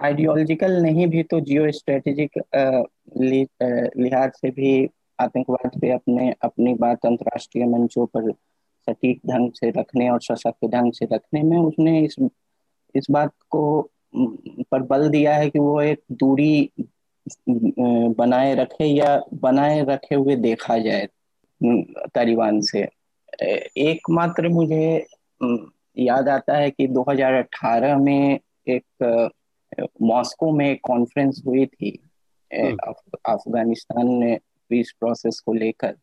[0.00, 2.30] आइडियोलॉजिकल नहीं भी तो जियो स्ट्रेटेजिक
[3.96, 4.88] लिहाज से भी
[5.20, 8.32] आतंकवाद पे अपने, अपनी बात अंतर्राष्ट्रीय मंचों पर
[8.86, 12.16] सटीक ढंग से रखने और सशक्त ढंग से रखने में उसने इस
[12.94, 13.90] इस बात को
[14.60, 16.70] पर बल दिया है कि वो एक दूरी
[17.48, 21.08] बनाए रखे या बनाए रखे हुए देखा जाए
[22.14, 22.88] तालिबान से।
[23.76, 25.06] एकमात्र मुझे
[25.96, 29.30] याद आता है कि 2018 में एक
[30.02, 31.98] मॉस्को में एक कॉन्फ्रेंस हुई थी
[32.50, 32.76] हम्म।
[33.26, 34.38] अफ़गानिस्तान में
[34.70, 35.94] पीस प्रोसेस को लेकर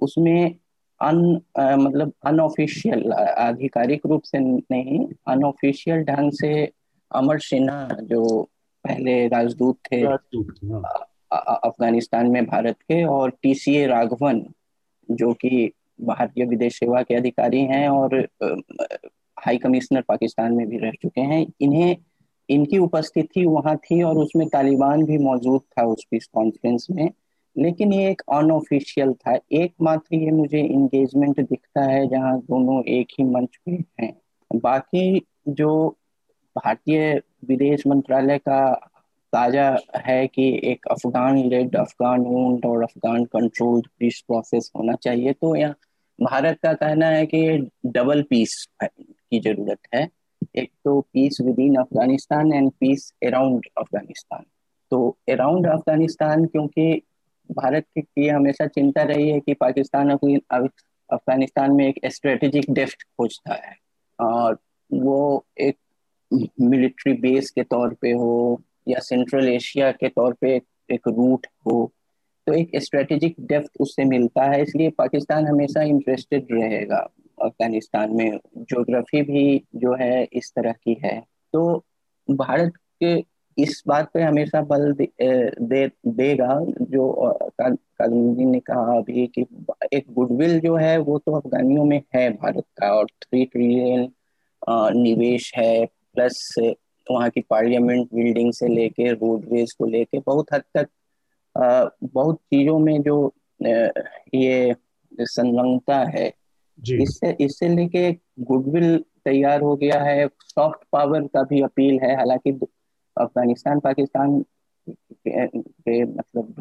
[0.00, 0.54] उसमें
[1.00, 6.52] अन मतलब अनऑफिशियल आधिकारिक रूप से नहीं अनऑफिशियल ढंग से
[7.10, 8.42] अमर सिन्हा जो
[8.84, 10.18] पहले राजदूत थे हाँ।
[11.32, 14.44] अफ़गानिस्तान में भारत के और टीसीए राघवन
[15.08, 18.20] जो कि भारतीय विदेश सेवा के अधिकारी हैं और
[19.46, 21.96] हाई कमिश्नर पाकिस्तान में भी रह चुके हैं। इन्हें,
[22.48, 27.10] इनकी उपस्थिति वहाँ थी और उसमें तालिबान भी मौजूद था उस पीस कॉन्फ्रेंस में।
[27.58, 33.24] लेकिन ये एक अनऑफिशियल था। एकमात्र ये मुझे इंगेजमेंट दिखता है जहाँ दोनों एक ही
[33.24, 34.12] मंच पे हैं।
[34.56, 35.96] बाकी जो
[36.56, 38.90] भारतीय विदेश मंत्रालय का
[39.32, 45.32] ताज़ा है कि एक अफगान लेड अफगान ओन्ड और अफगान कंट्रोल्ड पीस प्रोसेस होना चाहिए
[45.32, 45.74] तो यहाँ
[46.18, 50.08] भारत का कहना है कि डबल पीस की ज़रूरत है।
[50.58, 54.44] एक तो peace within Afghanistan and peace around Afghanistan
[54.92, 56.92] तो अराउंड अफ़गानिस्तान क्योंकि
[57.50, 63.74] भारत की हमेशा चिंता रही है कि पाकिस्तान अफ़गानिस्तान में एक स्ट्रेटेजिक डेफ्ट खोजता है।
[64.18, 64.58] और
[64.90, 65.76] वो एक
[66.60, 70.54] मिलिट्री बेस के तौर पे हो या सेंट्रल एशिया के तौर पे
[70.90, 71.92] एक, रूट हो।
[72.46, 76.98] तो एक स्ट्रेटेजिक डेप्थ उससे मिलता है इसलिए पाकिस्तान हमेशा इंटरेस्टेड रहेगा
[77.42, 81.20] अफ़गानिस्तान में। ज्योग्राफी भी जो है इस तरह की है।
[81.52, 81.84] तो
[82.28, 83.14] भारत के
[83.58, 85.08] इस बात पे हमेशा बल दे,
[85.60, 86.58] दे देगा
[86.90, 89.44] जो कादमी ने कहा अभी कि
[89.92, 94.08] एक गुडविल जो है वो तो अफगानियों में है भारत का और थ्री ट्रिलियन
[94.96, 96.54] निवेश है प्लस
[97.06, 100.88] वहाँ की पार्लियामेंट बिल्डिंग से लेके रोडवेज़ को लेके बहुत हद तक
[101.56, 103.34] बहुत चीज़ों में जो
[104.34, 104.74] ये
[105.20, 106.26] संलग्नता है
[106.94, 112.50] इससे इससे लेके गुडविल तैयार हो गया है सॉफ्ट पावर का भी अपील है। हालाँकि
[113.16, 114.44] अफ़गानिस्तान पाकिस्तान
[115.28, 116.54] के मतलब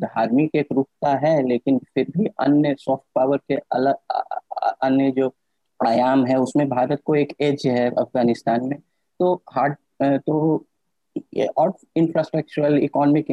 [0.00, 3.94] धार्मिक एक रूपता है लेकिन फिर भी अन्य सॉफ्ट पावर के अलग
[4.82, 5.32] अन्य जो
[5.80, 8.78] आयाम है उसमें भारत को एक एज है अफ़गानिस्तान में।
[9.20, 10.56] तो हार्ड तो
[11.56, 13.30] और इंफ्रास्ट्रक्चरल इकोनॉमिक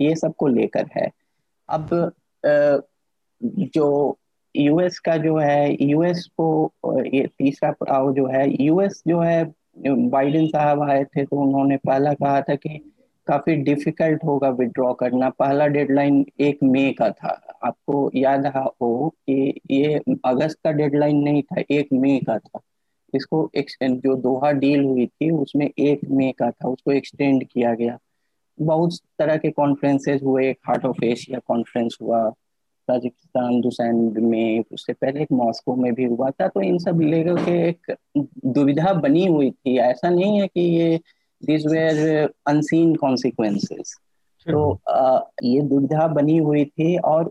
[0.00, 1.10] ये सबको लेकर है।
[1.68, 2.12] अब
[3.42, 4.18] जो
[4.54, 6.72] यूएस का जो है यूएस को
[7.06, 9.44] ये तीसरा पड़ाव जो है यूएस जो है
[9.78, 12.78] बाइडेन साहब आए थे तो उन्होंने पहला कहा था कि
[13.26, 19.60] काफ़ी डिफ़िकल्ट होगा विड्रॉ करना। पहला डेडलाइन एक मई का था। आपको याद हो कि
[19.70, 22.60] ये अगस्त का डेडलाइन नहीं था, एक मई का था।
[23.14, 27.98] इसको जो दोहा डील हुई थी, उसमें एक मे का था, उसको एक्सटेंड किया गया।
[28.58, 32.28] बहुत तरह के कॉन्फ्रेंसेज हुए, एक हार्ट ऑफ़ एशिया कॉन्फ्रेंस हुआ
[32.88, 37.44] ताजिकिस्तान दुसैन में, उससे पहले एक मॉस्को में भी हुआ था तो इन सब लेकर
[37.44, 37.96] के एक
[38.46, 41.00] दुविधा बनी हुई थी। ऐसा नहीं है कि ये
[41.42, 43.94] दिस वेयर अनसीन कॉन्सिक्वेंसेस
[44.46, 47.24] तो आ, ये दुविधा बनी हुई थी और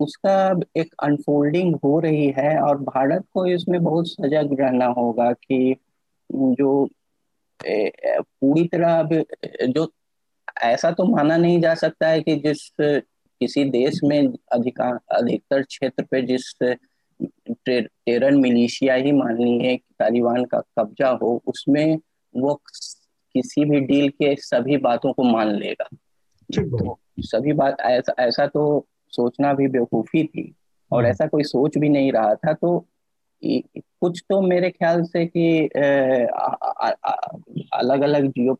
[0.00, 5.76] उसका एक अनफोल्डिंग हो रही है और भारत को इसमें बहुत सजग रहना होगा कि
[6.36, 6.88] जो
[7.66, 9.24] पूरी तरह अब
[9.68, 9.92] जो
[10.62, 12.70] ऐसा तो माना नहीं जा सकता है कि जिस
[13.40, 16.58] किसी देश में अधिकार अधिकतर क्षेत्र पे जिस
[17.66, 21.98] टेरर मिलिशिया ही मान ली है तालिबान का कब्जा हो उसमें
[22.36, 22.54] वो
[23.34, 25.88] किसी भी डील के सभी बातों को मान लेगा।
[26.50, 30.52] तो सभी बात ऐसा ऐसा तो सोचना भी बेवकूफ़ी थी
[30.90, 32.86] और हम्म। ऐसा कोई सोच भी नहीं रहा था तो
[33.42, 35.68] कुछ तो मेरे ख्याल से कि
[37.72, 38.56] अलग अलग जो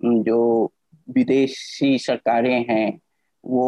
[0.00, 0.72] जो
[1.08, 2.98] विदेशी सरकारें हैं
[3.44, 3.66] वो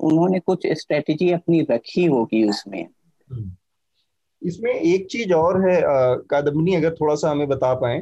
[0.00, 3.50] उन्होंने कुछ स्ट्रेटेजी अपनी रखी होगी उसमें हम्म।
[4.42, 5.80] इसमें एक चीज़ और है
[6.30, 8.00] कादमनी अगर थोड़ा सा हमें बता पाए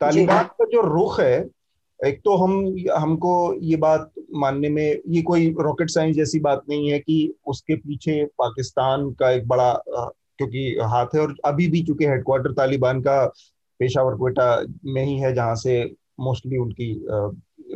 [0.00, 1.40] तालिबान का जो रुख है
[2.02, 6.90] एक तो हम हमको ये बात मानने में ये कोई रॉकेट साइंस जैसी बात नहीं
[6.90, 12.06] है कि उसके पीछे पाकिस्तान का एक बड़ा क्योंकि हाथ है और अभी भी चूँकि
[12.06, 13.24] हेडक्वार्टर तालिबान का
[13.80, 15.82] पेशावर कोयटा में ही है जहाँ से
[16.20, 16.92] मोस्टली उनकी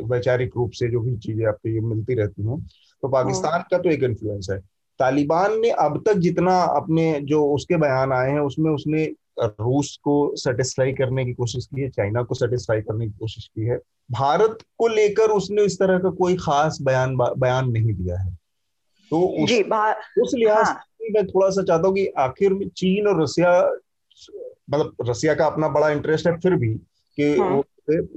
[0.03, 2.59] वैचारिक रूप से जो भी चीज़ें आपको ये मिलती रहती हैं
[3.03, 4.59] तो पाकिस्तान का तो एक इन्फ्लुएंस है।
[4.99, 9.05] तालिबान ने अब तक जितना अपने जो उसके बयान आए हैं उसमें उसने
[9.39, 13.61] रूस को सेटिस्फाई करने की कोशिश की है चाइना को सेटिस्फाई करने की कोशिश की
[13.61, 13.77] है
[14.11, 18.37] भारत को लेकर उसने इस तरह का कोई खास बयान बयान नहीं दिया है
[19.11, 19.61] तो उस, जी,
[20.21, 23.71] उस लिहाज हाँ। मैं थोड़ा सा चाहता हूँ कि आखिर में चीन और रसिया
[24.69, 26.73] मतलब रसिया का अपना बड़ा इंटरेस्ट है फिर भी
[27.17, 27.63] कि हाँ।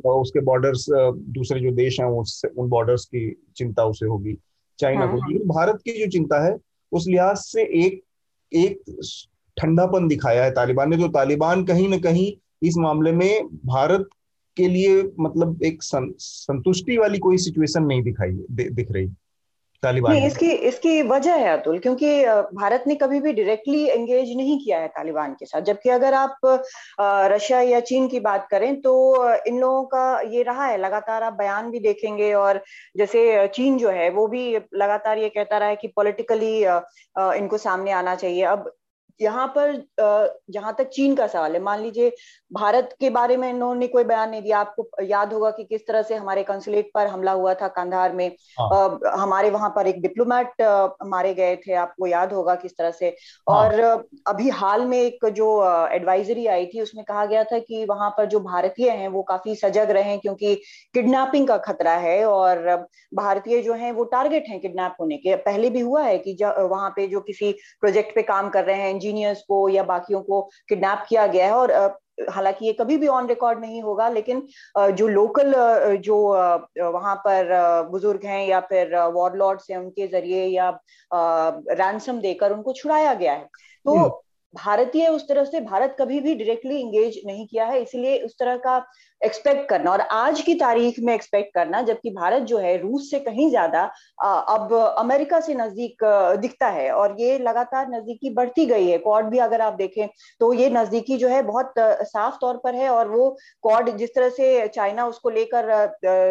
[0.05, 4.37] उसके बॉर्डर्स दूसरे जो देश हैं उससे उन बॉर्डर्स की चिंता उसे होगी
[4.79, 6.57] चाइना हाँ। को लेकिन भारत की जो चिंता है
[6.93, 8.03] उस लिहाज से एक
[8.53, 8.83] एक
[9.61, 14.09] ठंडापन दिखाया है तालिबान ने तो तालिबान कहीं ना कहीं इस मामले में भारत
[14.57, 19.09] के लिए मतलब एक सं, संतुष्टि वाली कोई सिचुएशन नहीं दिखाई दि, दिख रही
[19.83, 22.09] तालिबान नहीं इसकी इसकी वजह है अतुल क्योंकि
[22.55, 26.41] भारत ने कभी भी डायरेक्टली एंगेज नहीं किया है तालिबान के साथ। जबकि अगर आप
[27.33, 28.93] रशिया या चीन की बात करें तो
[29.45, 32.63] इन लोगों का ये रहा है लगातार आप बयान भी देखेंगे और
[32.97, 36.53] जैसे चीन जो है वो भी लगातार ये कहता रहा है कि पॉलिटिकली
[37.39, 38.71] इनको सामने आना चाहिए। अब
[39.21, 39.73] यहाँ पर
[40.51, 42.13] जहाँ तक चीन का सवाल है। मान लीजिए
[42.51, 46.03] भारत के बारे में इन्होंने कोई बयान नहीं दिया। आपको याद होगा कि किस तरह
[46.03, 48.27] से हमारे कंसुलेट पर हमला हुआ था कंधार में।
[48.61, 50.63] हाँ। हमारे वहाँ पर एक डिप्लोमेट
[51.07, 53.09] मारे गए थे। आपको याद होगा किस तरह से।
[53.51, 53.81] हाँ। और
[54.29, 55.49] अभी हाल में एक जो
[55.93, 59.55] एडवाइजरी आई थी उसमें कहा गया था कि वहाँ पर जो भारतीय हैं वो काफ़ी
[59.57, 60.55] सजग रहे क्योंकि
[60.95, 65.71] किडनैपिंग का खतरा है। और भारतीय जो है वो टारगेट है किडनैप होने के। पहले
[65.71, 69.43] भी हुआ है कि वहाँ पे जो किसी प्रोजेक्ट पे काम कर रहे हैं इंजीनियर्स
[69.49, 71.73] को या बाकियों को किडनैप किया गया है और
[72.31, 74.47] हालाँकि ये कभी भी ऑन रिकॉर्ड नहीं होगा, लेकिन
[74.79, 75.53] जो लोकल
[75.99, 76.17] जो
[76.93, 77.53] वहाँ पर
[77.91, 80.69] बुज़ुर्ग हैं या फिर वॉरलॉर्ड्स हैं उनके ज़रिए या
[81.11, 83.49] रैंसम देकर उनको छुड़ाया गया है
[83.87, 84.11] तो हम्म।
[84.55, 88.57] भारतीय उस तरह से भारत कभी भी डायरेक्टली इंगेज नहीं किया है, इसलिए उस तरह
[88.59, 88.85] का
[89.21, 93.19] एक्सपेक्ट करना और आज की तारीख में एक्सपेक्ट करना, जबकि भारत जो है रूस से
[93.21, 93.83] कहीं ज़्यादा
[94.21, 96.05] अब अमेरिका से नज़दीक
[96.41, 100.09] दिखता है और ये लगातार नजदीकी बढ़ती गई है। कॉड भी अगर आप देखें
[100.41, 103.31] तो ये नजदीकी जो है बहुत साफ़ तौर पर है और वो
[103.65, 105.69] कॉड जिस तरह से चाइना उसको लेकर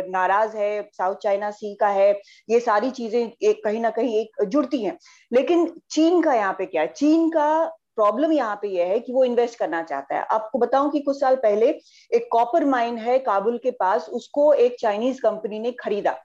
[0.09, 2.11] नाराज़ है, साउथ चाइना सी का है,
[2.49, 4.97] ये सारी चीज़ें एक कहीं ना कहीं एक जुड़ती हैं।
[5.31, 6.87] लेकिन चीन का यहाँ पे क्या है?
[6.89, 10.91] चीन का प्रॉब्लम यहाँ पे यह है कि वो इन्वेस्ट करना चाहता है आपको बताऊँ
[10.91, 11.69] कि कुछ साल पहले
[12.11, 16.15] एक कॉपर माइन है काबुल के पास, उसको एक चाइनीज़ कंपनी ने खरीदा।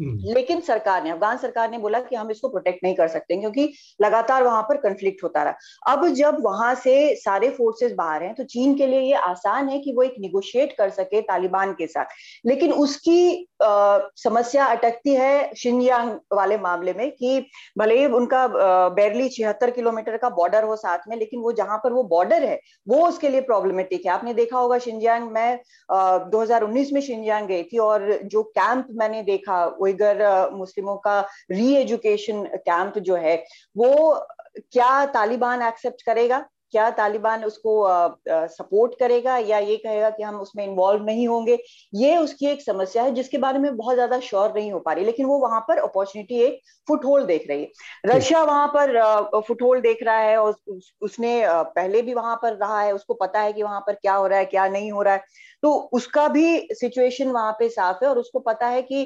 [0.00, 3.72] लेकिन सरकार ने अफगान सरकार ने बोला कि हम इसको प्रोटेक्ट नहीं कर सकते क्योंकि
[4.00, 8.44] लगातार वहाँ पर कंफ्लिक्ट होता रहा। अब जब वहाँ से सारे फोर्सेस बाहर हैं तो
[8.46, 12.14] चीन के लिए ये आसान है कि वो एक निगोशिएट कर सके तालिबान के साथ।
[12.46, 17.38] लेकिन उसकी आ, समस्या अटकती है शिनयांग वाले मामले में कि
[17.78, 18.46] भले ही उनका
[18.90, 22.58] बैरली छिहत्तर किलोमीटर का बॉर्डर हो साथ में लेकिन वो जहाँ पर वो बॉर्डर है
[22.88, 25.58] वो उसके लिए प्रॉब्लमेटिक है। आपने देखा होगा शिनयांग में
[25.88, 30.96] दो हज़ार उन्नीस में शिनयांग गई थी और जो कैंप मैंने देखा वो उइगर मुस्लिमों
[30.98, 31.20] का
[31.52, 33.36] री एजुकेशन कैंप जो है
[33.76, 34.14] वो
[34.56, 36.46] क्या तालिबान एक्सेप्ट करेगा?
[36.72, 37.72] क्या तालिबान उसको
[38.48, 39.36] सपोर्ट करेगा?
[39.38, 41.58] या ये कहेगा कि हम उसमें इन्वॉल्व नहीं होंगे?
[41.94, 45.04] ये उसकी एक समस्या है जिसके बारे में बहुत ज़्यादा श्योर नहीं हो पा रही
[45.04, 47.70] लेकिन वो वहाँ पर अपॉर्चुनिटी एक फुट होल्ड देख रही है।
[48.06, 50.54] रशिया वहाँ पर फुट होल्ड देख रहा है और
[51.02, 54.26] उसने पहले भी वहाँ पर रहा है उसको पता है कि वहाँ पर क्या हो
[54.26, 55.24] रहा है क्या नहीं हो रहा है।
[55.62, 59.02] तो उसका भी सिचुएशन वहाँ पे साफ़ है और उसको पता है कि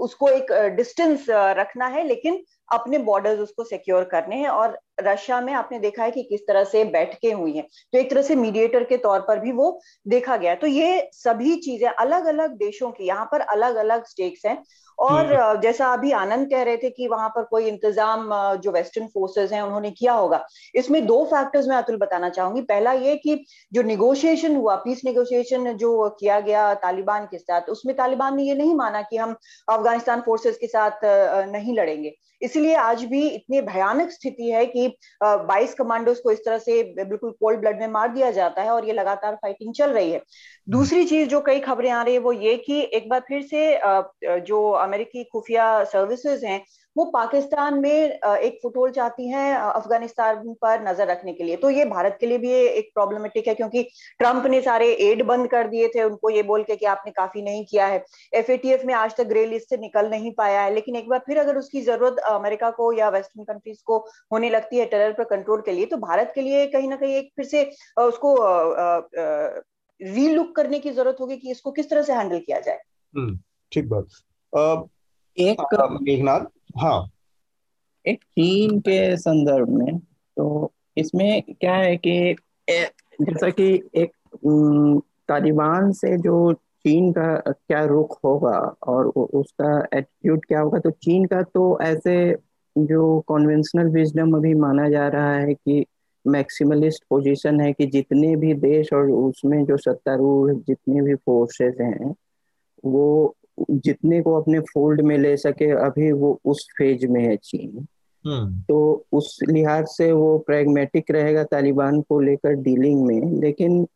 [0.00, 2.42] उसको एक डिस्टेंस रखना है, लेकिन
[2.72, 6.64] अपने बॉर्डर्स उसको सिक्योर करने हैं और रशिया में आपने देखा है कि किस तरह
[6.64, 10.36] से बैठके हुई हैं। तो एक तरह से मीडिएटर के तौर पर भी वो देखा
[10.36, 14.62] गया तो ये सभी चीज़ें अलग अलग देशों की यहाँ पर अलग अलग स्टेक्स हैं।
[14.98, 19.52] और। जैसा अभी आनंद कह रहे थे कि वहाँ पर कोई इंतज़ाम जो वेस्टर्न फोर्सेस
[19.52, 23.82] हैं उन्होंने किया होगा। इसमें दो फैक्टर्स मैं अतुल बताना चाहूँगी। पहला ये कि जो
[23.82, 28.74] निगोशिएशन हुआ पीस निगोशिएशन जो किया गया तालिबान के साथ उसमें तालिबान ने ये नहीं
[28.74, 29.36] माना कि हम
[29.68, 31.04] अफ़गानिस्तान फोर्सेस के साथ
[31.52, 34.81] नहीं लड़ेंगे। इसलिए आज भी इतनी भयानक स्थिति है कि
[35.22, 38.86] 22 कमांडोज को इस तरह से बिल्कुल कोल्ड ब्लड में मार दिया जाता है और
[38.86, 40.22] ये लगातार फाइटिंग चल रही है।
[40.68, 43.80] दूसरी चीज़ जो कई खबरें आ रही है वो ये कि एक बार फिर से
[44.40, 46.62] जो अमेरिकी खुफिया सर्विसेज़ हैं
[46.96, 51.84] वो पाकिस्तान में एक फुटहोल चाहती हैं अफ़गानिस्तान पर नज़र रखने के लिए। तो ये
[51.86, 53.82] भारत के लिए भी एक प्रॉब्लमेटिक है क्योंकि
[54.18, 57.42] ट्रंप ने सारे एड बंद कर दिए थे उनको ये बोल के कि आपने काफ़ी
[57.42, 60.96] नहीं किया है। एफएटीएफ में आज तक ग्रे लिस्ट से निकल नहीं पाया है लेकिन
[60.96, 63.98] एक बार फिर अगर उसकी ज़रूरत अमेरिका को या वेस्टर्न कंट्रीज़ को
[64.32, 67.14] होने लगती है टेरर पर कंट्रोल के लिए तो भारत के लिए कहीं ना कहीं
[67.14, 67.64] एक फिर से
[67.98, 68.36] उसको
[70.00, 72.78] रीलुक करने की ज़रूरत होगी कि इसको किस तरह से हैंडल किया जाए।
[73.14, 73.38] हम्म,
[73.72, 74.88] ठीक बात।
[75.36, 76.44] एक मेघनाथ
[76.78, 77.10] हाँ।
[78.06, 79.98] एक चीन के संदर्भ में
[80.36, 82.36] तो इसमें क्या है कि
[82.70, 84.12] जैसा कि एक
[85.28, 91.24] तालिबान से जो चीन का क्या रुख होगा और उसका एटीट्यूड क्या होगा तो चीन
[91.24, 92.36] का तो ऐसे
[92.78, 95.86] जो कॉन्वेंशनल विजडम अभी माना जा रहा है कि
[96.26, 102.14] मैक्सिमलिस्ट पोजीशन है कि जितने भी देश और उसमें जो सत्तारूढ़ जितने भी फोर्सेस हैं,
[102.84, 103.36] वो
[103.70, 107.86] जितने को अपने फोल्ड में ले सके अभी वो उस फ़ेज़ में है चीन।
[108.26, 113.86] हम्म। तो उस लिहाज से वो प्रैग्मेटिक रहेगा तालिबान को लेकर डीलिंग में। लेकिन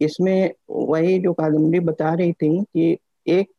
[0.00, 3.50] इसमें वही जो कादम्बरी बता रही थी कि एक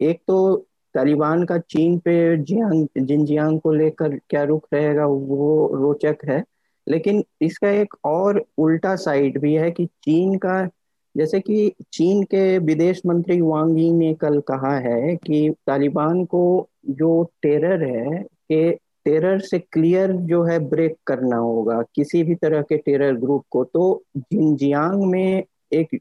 [0.00, 0.56] एक तो
[0.94, 6.44] तालिबान का चीन पे जियांग जिनजियांग को लेकर क्या रुख रहेगा वो रोचक है।
[6.88, 10.68] लेकिन इसका एक और उल्टा साइड भी है कि चीन का
[11.16, 16.68] जैसे कि चीन के विदेश मंत्री वांग यी ने कल कहा है कि तालिबान को
[16.88, 22.62] जो टेरर है कि टेरर से क्लियर जो है ब्रेक करना होगा किसी भी तरह
[22.62, 25.98] के टेरर ग्रुप को तो जिनजियांग में एक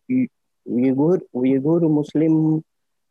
[0.65, 2.60] विगुर विगुर मुस्लिम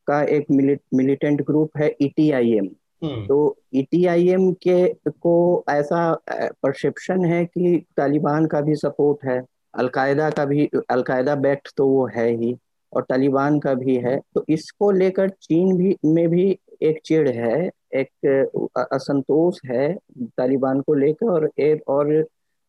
[0.07, 2.69] का एक मिलिट, मिलिटेंट ग्रुप है ईटीआईएम
[3.05, 9.41] हम्म। तो ईटीआईएम के को ऐसा परसेप्शन है कि तालिबान का भी सपोर्ट है
[9.79, 12.57] अलकायदा का भी, अलकायदा बैक्ट तो वो है ही,
[12.93, 17.71] और तालिबान का भी है तो इसको लेकर चीन भी, में भी एक चिड़ है,
[17.95, 19.95] एक असंतोष है
[20.39, 22.13] तालिबान को लेकर, और एक और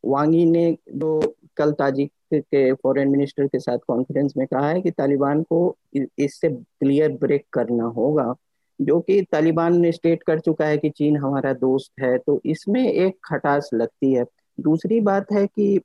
[0.04, 1.20] वांगी ने जो
[1.58, 6.50] कल ताजिक के फॉरेन मिनिस्टर के साथ कॉन्फ्रेंस में कहा है कि तालिबान को इससे
[6.50, 8.34] क्लियर ब्रेक करना होगा,
[8.80, 12.82] जो कि तालिबान ने स्टेट कर चुका है कि चीन हमारा दोस्त है तो इसमें
[12.84, 14.26] एक खटास लगती है।
[14.58, 15.80] दूसरी बात है कि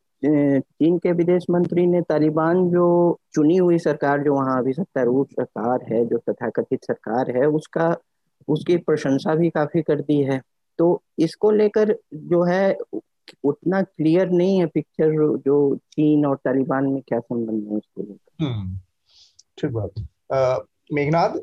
[0.61, 5.95] चीन के विदेश मंत्री ने तालिबान जो चुनी हुई सरकार जो वहाँ अभी सत्तारूढ़ सरकार
[5.95, 7.97] है जो तथाकथित सरकार है उसका
[8.49, 10.41] उसकी प्रशंसा भी काफ़ी कर दी है।
[10.79, 12.77] तो इसको लेकर जो है
[13.45, 18.45] उतना क्लियर नहीं है पिक्चर जो चीन और तालिबान में क्या संबंध है उसको लेकर।
[18.45, 18.79] हम्म,
[19.59, 19.91] ठीक बात।
[20.93, 21.39] मेघनाथ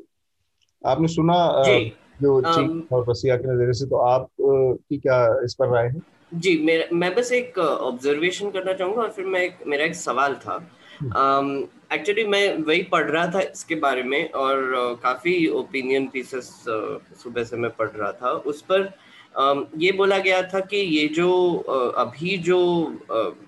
[0.85, 1.35] आपने सुना
[2.21, 6.01] जो चीन और रसिया के नज़रिए से तो आप की क्या इस पर राय है?
[6.34, 10.36] जी मेरा मैं बस एक ऑब्जर्वेशन करना चाहूँगा और फिर मैं एक मेरा एक सवाल
[10.36, 10.55] था।
[11.93, 16.49] एक्चुअली um, मैं वही पढ़ रहा था इसके बारे में और uh, काफ़ी ओपिनियन पीसेस
[17.23, 18.89] सुबह से मैं पढ़ रहा था। उस पर
[19.36, 21.29] um, ये बोला गया था कि ये जो
[21.69, 22.60] uh, अभी जो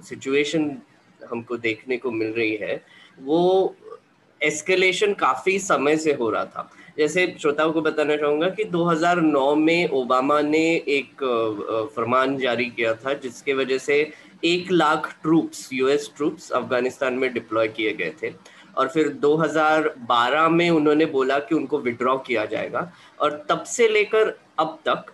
[0.09, 2.81] सिचुएशन uh, हमको देखने को मिल रही है
[3.21, 3.75] वो
[4.41, 9.89] एस्केलेशन काफ़ी समय से हो रहा था। जैसे श्रोताओं को बताना चाहूँगा कि 2009 में
[9.89, 11.23] ओबामा ने एक
[11.95, 14.11] फरमान जारी किया था, जिसके वजह से
[14.45, 18.33] एक lakh troops US troops Afghanistan में डिप्लॉय किए गए थे।
[18.77, 24.33] और फिर 2012 में उन्होंने बोला कि उनको विड्रॉ किया जाएगा। और तब से लेकर
[24.59, 25.05] अब तक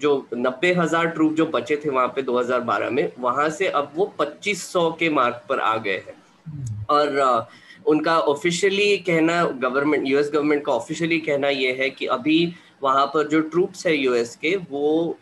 [0.00, 4.12] जो नब्बे हज़ार ट्रूप जो बचे थे वहाँ पे 2012 में, वहाँ से अब वो
[4.18, 7.46] 2500 के मार्क पर आ गए हैं। और
[7.86, 13.28] उनका ऑफिशियली कहना गवर्नमेंट यूएस गवर्नमेंट का ऑफिशियली कहना यह है कि अभी वहाँ पर
[13.28, 15.18] जो ट्रूप्स है यूएस के वो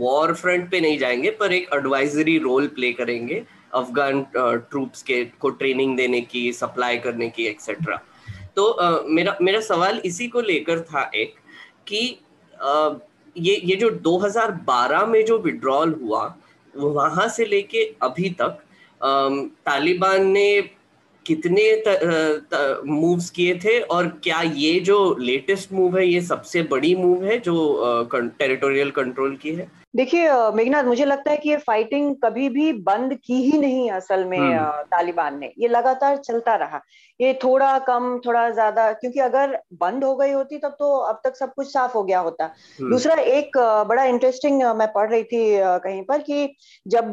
[0.00, 3.42] वॉर फ्रंट पे नहीं जाएँगे पर एक एडवाइजरी रोल प्ले करेंगे
[3.74, 8.00] अफगान ट्रूप्स के को ट्रेनिंग देने की सप्लाई करने की एक्सेट्रा
[8.56, 11.34] तो uh, मेरा मेरा सवाल इसी को लेकर था एक
[11.88, 12.18] कि
[12.54, 12.94] uh,
[13.36, 16.34] ये ये जो 2012 में जो विड्रॉल हुआ
[16.74, 18.58] वहाँ से लेके अभी तक
[19.66, 20.46] तालिबान ने
[21.26, 21.62] कितने
[22.86, 27.38] मूव्स किए थे और क्या ये जो लेटेस्ट मूव है, ये सबसे बड़ी मूव है
[27.40, 29.68] जो टेरिटोरियल कंट्रोल की है?
[29.94, 34.24] देखिए मेघनाथ मुझे लगता है कि ये फाइटिंग कभी भी बंद की ही नहीं असल
[34.24, 36.80] में हम्म। तालिबान ने ये लगातार चलता रहा
[37.20, 41.36] ये थोड़ा कम थोड़ा ज़्यादा क्योंकि अगर बंद हो गई होती तब तो अब तक
[41.36, 45.44] सब कुछ साफ़ हो गया होता हम्म। दूसरा एक बड़ा इंटरेस्टिंग मैं पढ़ रही थी
[45.84, 46.54] कहीं पर कि
[46.86, 47.12] जब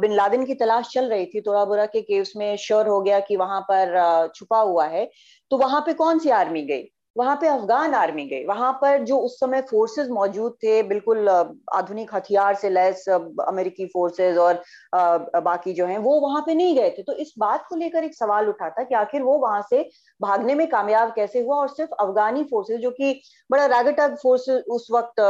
[0.00, 3.20] बिन लादेन की तलाश चल रही थी तोड़ा बुरा के केव्स में श्योर हो गया
[3.20, 5.10] कि वहाँ पर छुपा हुआ है
[5.50, 9.16] तो वहाँ पे कौन सी आर्मी गई वहाँ पे अफगान आर्मी गई। वहाँ पर जो
[9.18, 14.62] उस समय फोर्सेस मौजूद थे, बिल्कुल आधुनिक हथियार से लैस अमेरिकी फोर्सेस और
[14.94, 18.14] बाकी जो हैं, वो वहाँ पे नहीं गए थे। तो इस बात को लेकर एक
[18.14, 19.82] सवाल उठा था कि आखिर वो वहाँ से
[20.20, 23.12] भागने में कामयाब कैसे हुआ और सिर्फ़ अफगानी फोर्सेस जो कि
[23.50, 25.20] बड़ा रैगेटग फोर्स उस वक्त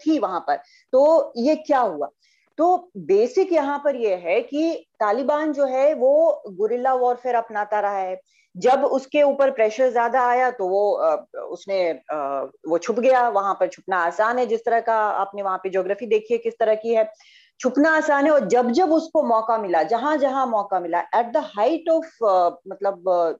[0.00, 0.56] थी वहाँ पर।
[0.92, 2.10] तो ये क्या हुआ?
[2.58, 7.98] तो बेसिक यहाँ पर यह है कि तालिबान जो है, वो गुरिल्ला वॉरफेयर अपनाता रहा
[7.98, 8.20] है।
[8.56, 10.82] जब उसके ऊपर प्रेशर ज़्यादा आया तो वो
[11.46, 11.90] उसने
[12.68, 16.06] वो छुप गया, वहाँ पर छुपना आसान है, जिस तरह का आपने वहाँ पे ज्योग्राफी
[16.06, 17.10] देखी है, किस तरह की है।
[17.60, 21.42] छुपना आसान है और जब जब उसको मौका मिला, जहाँ जहाँ मौका मिला एट द
[21.56, 22.24] हाइट ऑफ़
[22.68, 23.38] मतलब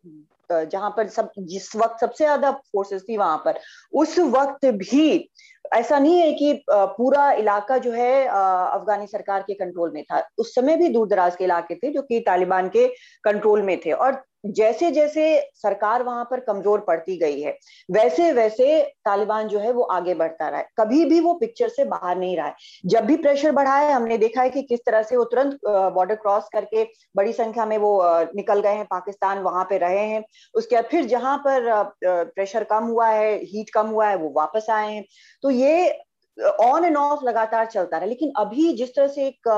[0.51, 3.59] जहाँ पर सब, जिस वक्त सबसे ज़्यादा फोर्सेस थी वहाँ पर,
[3.93, 5.29] उस वक्त भी
[5.75, 10.55] ऐसा नहीं है कि पूरा इलाका जो है अफगानी सरकार के कंट्रोल में था। उस
[10.55, 12.87] समय भी दूर दराज के इलाके थे, जो कि तालिबान के
[13.25, 17.57] कंट्रोल में थे। और जैसे जैसे सरकार वहाँ पर कमज़ोर पड़ती गई है
[17.89, 21.85] वैसे वैसे तालिबान जो है वो आगे बढ़ता रहा है। कभी भी वो पिक्चर से
[21.85, 22.55] बाहर नहीं रहा है।
[22.87, 26.15] जब भी प्रेशर बढ़ा है, हमने देखा है कि किस तरह से वो तुरंत बॉर्डर
[26.17, 28.01] क्रॉस करके बड़ी संख्या में वो
[28.37, 32.85] निकल गए हैं, पाकिस्तान वहाँ पे रहे हैं। उसके बाद फिर जहाँ पर प्रेशर कम
[32.85, 35.05] हुआ है हीट कम हुआ है, वो वापस आए हैं।
[35.43, 35.99] तो ये
[36.39, 39.49] ऑन एंड ऑफ़ लगातार चलता रहा। लेकिन अभी जिस तरह से एक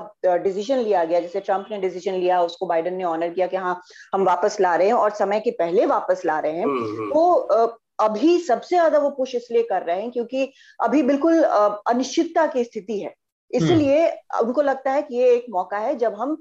[0.42, 3.80] डिसीज़न लिया गया जैसे ट्रंप ने डिसीज़न लिया उसको बाइडन ने ऑनर किया कि हाँ
[4.14, 7.10] हम वापस ला रहे हैं और समय के पहले वापस ला रहे हैं हम्म, हम्म।
[7.10, 12.64] तो अभी सबसे ज़्यादा वो पुश इसलिए कर रहे हैं क्योंकि अभी बिल्कुल अनिश्चितता की
[12.64, 13.14] स्थिति है।
[13.50, 14.08] इसलिए
[14.40, 16.36] उनको लगता है कि ये एक मौका है जब हम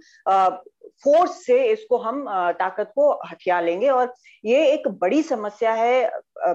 [1.03, 2.23] फोर्स से इसको हम
[2.59, 4.13] ताकत को हथिया लेंगे। और
[4.45, 6.09] ये एक बड़ी समस्या है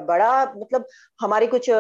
[0.07, 0.86] बड़ा मतलब
[1.20, 1.70] हमारे कुछ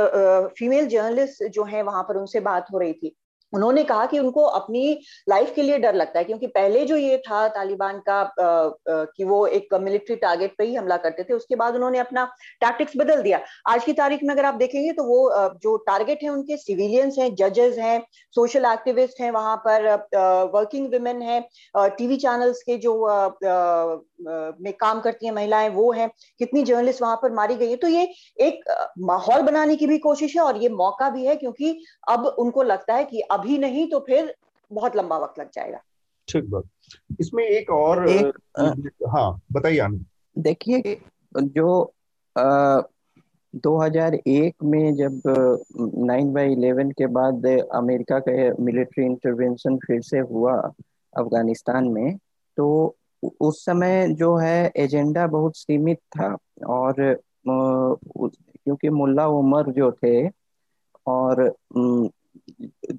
[0.58, 3.14] फीमेल जर्नलिस्ट जो हैं, वहाँ पर उनसे बात हो रही थी।
[3.52, 4.98] उन्होंने कहा कि उनको अपनी
[5.28, 9.04] लाइफ के लिए डर लगता है क्योंकि पहले जो ये था तालिबान का आ, आ,
[9.16, 12.24] कि वो एक मिलिट्री टारगेट पे ही हमला करते थे उसके बाद उन्होंने अपना
[12.60, 15.18] टैक्टिक्स बदल दिया। आज की तारीख में अगर आप देखेंगे तो वो
[15.62, 18.00] जो टारगेट है उनके सिविलियंस हैं जजेस हैं
[18.34, 19.90] सोशल एक्टिविस्ट हैं वहाँ पर
[20.54, 21.40] वर्किंग वुमेन है
[21.76, 22.94] टीवी चैनल्स के जो
[24.60, 27.88] में काम करती हैं महिलाएँ वो हैं कितनी जर्नलिस्ट वहाँ पर मारी गई है। तो
[27.88, 28.02] ये
[28.40, 28.64] एक
[29.02, 31.78] माहौल बनाने की भी कोशिश है और ये मौका भी है क्योंकि
[32.08, 34.34] अब उनको लगता है कि अभी नहीं तो फिर
[34.72, 35.78] बहुत लंबा वक्त लग जाएगा।
[36.28, 36.64] ठीक बात।
[37.20, 38.38] इसमें एक और एक,
[39.08, 39.88] हाँ बताइए
[40.38, 41.00] देखिए
[41.38, 41.92] जो
[42.38, 42.80] आ,
[43.56, 45.20] 2001 में जब
[45.98, 50.54] नाइन बाई इलेवन के बाद अमेरिका का मिलिट्री इंटरवेंशन फिर से हुआ
[51.16, 52.16] अफ़गानिस्तान में
[52.56, 52.96] तो
[53.40, 56.36] उस समय जो है एजेंडा बहुत सीमित था
[56.66, 60.28] और क्योंकि मुल्ला उमर जो थे
[61.06, 61.54] और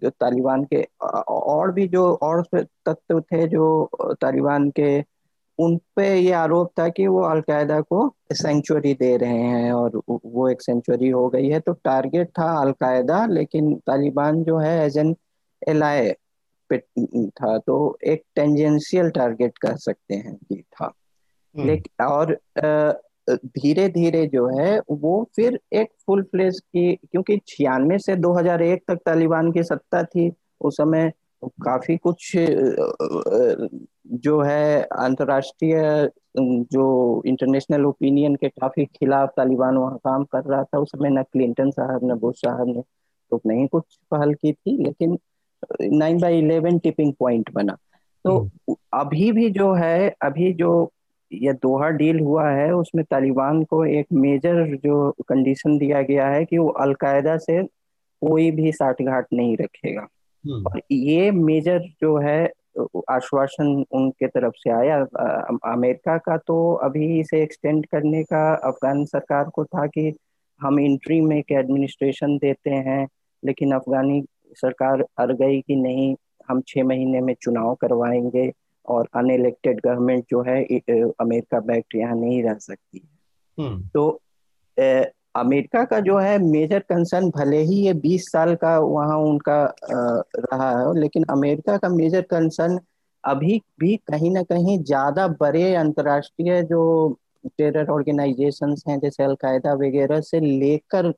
[0.04, 0.88] तालिबान के
[1.28, 5.14] और भी जो और तत्व थे जो तालिबान के
[5.60, 10.50] उन पे ये आरोप था कि वो अलकायदा को सेंचुरी दे रहे हैं और वो
[10.50, 15.16] एक सेंचुरी हो गई है। तो टारगेट था अलकायदा लेकिन तालिबान जो है एज एन
[15.68, 16.14] एल
[17.30, 20.94] था। तो एक टेंजेंशियल टारगेट कह सकते हैं ये था।
[21.58, 22.40] हम्म। लेकिन और
[23.28, 29.00] धीरे धीरे जो है वो फिर एक फुल फ्लेज की क्योंकि छियानवे से 2001 तक
[29.06, 31.12] तालिबान की सत्ता थी उस समय
[31.64, 32.32] काफ़ी कुछ
[34.18, 36.10] जो है अंतरराष्ट्रीय
[36.72, 36.86] जो
[37.26, 41.72] इंटरनेशनल ओपिनियन के काफ़ी खिलाफ तालिबान वहाँ काम कर रहा था उस समय न क्लिंटन
[41.72, 42.82] साहब न बुश साहब ने
[43.32, 45.18] तो नहीं कुछ पहल की थी लेकिन
[45.94, 47.78] nine by eleven tipping point बना
[48.26, 50.74] तो हम्म। अभी भी जो है अभी जो
[51.32, 56.46] ये दोहा डील हुआ है उसमें तालिबान को एक मेजर जो कंडीशन दिया गया है
[56.46, 57.64] कि वो अलकायदा से
[58.22, 60.08] कोई भी साठगांठ नहीं रखेगा।
[60.46, 62.52] हम्म। और ये मेजर जो है
[63.10, 65.06] आश्वासन उनके तरफ़ से आया।
[65.74, 70.16] अमेरिका का तो अभी इसे एक्सटेंड करने का अफगान सरकार को था कि
[70.62, 73.08] हम इंट्री में एक एडमिनिस्ट्रेशन देते हैं
[73.46, 76.16] लेकिन अफगानी सरकार अड़ गई कि नहीं
[76.48, 78.52] हम छह महीने में चुनाव करवाएँगे।
[78.86, 80.62] और अनइलेक्टेड गवर्नमेंट जो है
[81.22, 84.20] अमेरिका बैक्ट यहाँ नहीं रह सकती है हम्म। तो
[85.36, 90.22] अमेरिका का जो है मेजर कंसर्न भले ही ये 20 साल का वहाँ उनका आ,
[90.40, 92.80] रहा है लेकिन अमेरिका का मेजर कंसर्न
[93.24, 96.84] अभी भी कहीं ना कहीं ज़्यादा बड़े अंतर्राष्ट्रीय जो
[97.58, 101.14] टेरर ऑर्गेनाइजेशंस हैं जैसे अलकायदा वगैरह से लेकर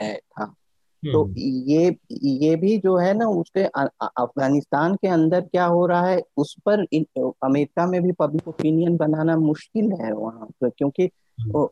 [0.00, 0.54] है था
[1.02, 1.96] तो हम्म। ये
[2.40, 6.82] ये भी जो है ना उसके अफ़गानिस्तान के अंदर क्या हो रहा है उस पर
[7.44, 11.66] अमेरिका में भी पब्लिक ओपिनियन बनाना मुश्किल है वहाँ पर क्योंकि हम्म।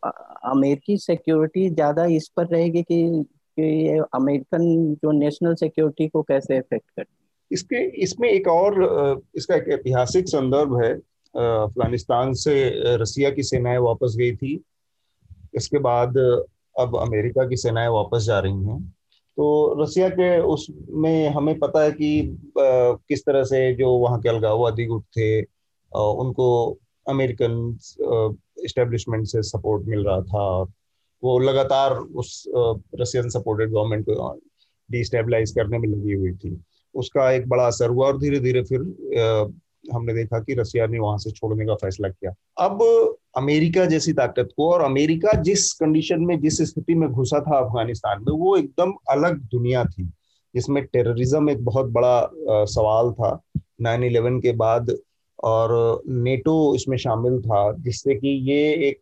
[0.50, 3.24] अमेरिकी सिक्योरिटी ज़्यादा इस पर रहेगी कि,
[3.58, 7.20] कि ये अमेरिकन जो नेशनल सिक्योरिटी को कैसे इफ़ेक्ट करती
[7.50, 10.92] इसके इसमें एक और इसका एक ऐतिहासिक संदर्भ है
[11.34, 12.54] अफ़गानिस्तान से
[12.96, 14.60] रसिया की सेनाएँ वापस गई थी
[15.54, 16.16] इसके बाद
[16.76, 18.94] अब अमेरिका की सेनाएँ वापस जा रही हैं
[19.40, 24.84] तो रसिया के उसमें हमें पता है कि किस तरह से जो वहाँ के अलगाववादी
[24.86, 25.40] गुट थे
[25.92, 26.48] उनको
[27.08, 27.78] अमेरिकन
[28.64, 30.66] इस्टेब्लिशमेंट से सपोर्ट मिल रहा था और
[31.24, 32.44] वो लगातार उस
[33.00, 34.32] रशियन सपोर्टेड गवर्नमेंट को
[34.90, 36.60] डिस्टेबलाइज करने में लगी हुई थी।
[36.94, 38.80] उसका एक बड़ा असर हुआ और धीरे धीरे फिर
[39.92, 42.78] हमने देखा कि रसिया ने वहाँ से छोड़ने का फैसला किया। अब
[43.34, 48.22] अमेरिका जैसी ताकत को और अमेरिका जिस कंडीशन में जिस स्थिति में घुसा था अफ़गानिस्तान
[48.22, 50.04] में वो एकदम अलग दुनिया थी
[50.54, 53.40] जिसमें टेररिज्म एक बहुत बड़ा आ, सवाल था।
[53.80, 54.94] नाइन इलेवन के बाद
[55.44, 59.00] और नेटो इसमें शामिल था जिससे कि ये एक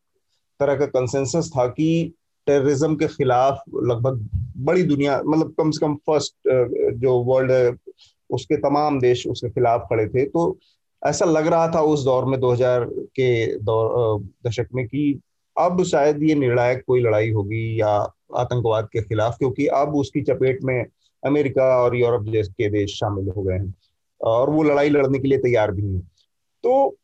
[0.61, 2.12] तरह का कंसेंसस था कि
[2.47, 6.35] टेररिज्म के खिलाफ लगभग बड़ी दुनिया मतलब कम से कम फ़र्स्ट
[7.01, 7.76] जो वर्ल्ड है
[8.31, 10.59] उसके तमाम देश उसके खिलाफ खड़े थे। तो
[11.03, 12.84] ऐसा लग रहा था उस दौर में 2000
[13.16, 15.20] के दौर दशक में कि
[15.57, 17.88] अब शायद ये निर्णायक कोई लड़ाई होगी या
[18.36, 20.84] आतंकवाद के खिलाफ, क्योंकि अब उसकी चपेट में
[21.22, 23.74] अमेरिका और यूरोप जैसे देश शामिल हो गए हैं
[24.20, 26.01] और वो लड़ाई लड़ने के लिए तैयार भी हैं।
[26.64, 26.96] तो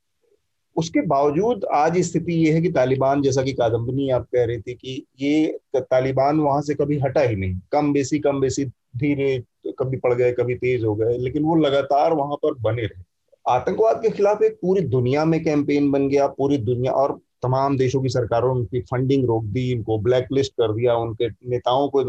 [0.76, 4.74] उसके बावजूद आज स्थिति ये है कि तालिबान, जैसा कि कादम्बनी आप कह रही थी
[4.74, 9.42] कि ये तालिबान वहाँ से कभी हटा ही नहीं, कम बेसी कम बेसी, धीरे
[9.78, 13.02] कभी पड़ गए, कभी तेज हो गए, लेकिन वो लगातार वहाँ पर बने रहे।
[13.46, 18.00] आतंकवाद के खिलाफ एक पूरी दुनिया में कैंपेन बन गया, पूरी दुनिया और तमाम देशों
[18.02, 22.02] की सरकारों ने उनकी फंडिंग रोक दी इनको ब्लैक लिस्ट कर दिया, उनके नेताओं को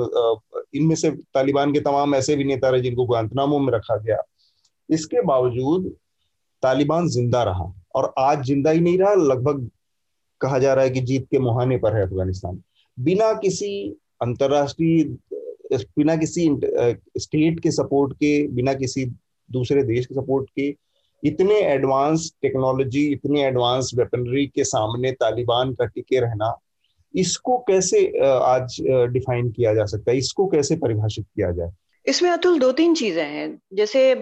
[0.76, 4.22] इनमें से तालिबान के तमाम ऐसे भी नेता रहे जिनको गुआंतनामो में रखा गया।
[4.90, 5.92] इसके बावजूद
[6.64, 9.70] तालिबान ज़िंदा रहा और आज ज़िंदा ही नहीं रहा, लगभग
[10.42, 12.62] कहा जा रहा है कि जीत के मुहाने पर है अफ़गानिस्तान।
[12.98, 13.90] बिना किसी
[14.22, 15.04] अंतरराष्ट्रीय,
[15.74, 16.48] बिना किसी
[17.20, 19.06] स्टेट के सपोर्ट के, बिना किसी
[19.50, 20.72] दूसरे देश के सपोर्ट के
[21.26, 26.54] इतने एडवांस टेक्नोलॉजी इतने एडवांस वेपनरी के सामने तालिबान का टिके रहना
[27.14, 28.78] इसको कैसे आज
[29.12, 30.18] डिफाइन किया जा सकता है?
[30.18, 31.70] इसको कैसे परिभाषित किया जाए?
[32.06, 34.14] इसमें अतुल दो तीन चीज़ें हैं। जैसे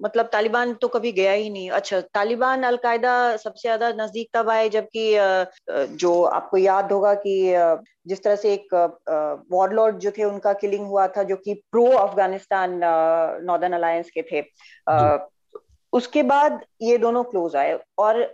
[0.00, 4.68] मतलब तालिबान तो कभी गया ही नहीं। अच्छा तालिबान अलकायदा सबसे ज़्यादा नज़दीक तब आए
[4.68, 7.34] जबकि जो आपको याद होगा कि
[8.08, 8.74] जिस तरह से एक
[9.52, 12.80] वॉरलॉर्ड जो थे उनका किलिंग हुआ था जो कि प्रो अफ़गानिस्तान
[13.44, 14.40] नॉर्दर्न अलायंस के थे।
[15.92, 18.26] उसके बाद ये दोनों क्लोज आए और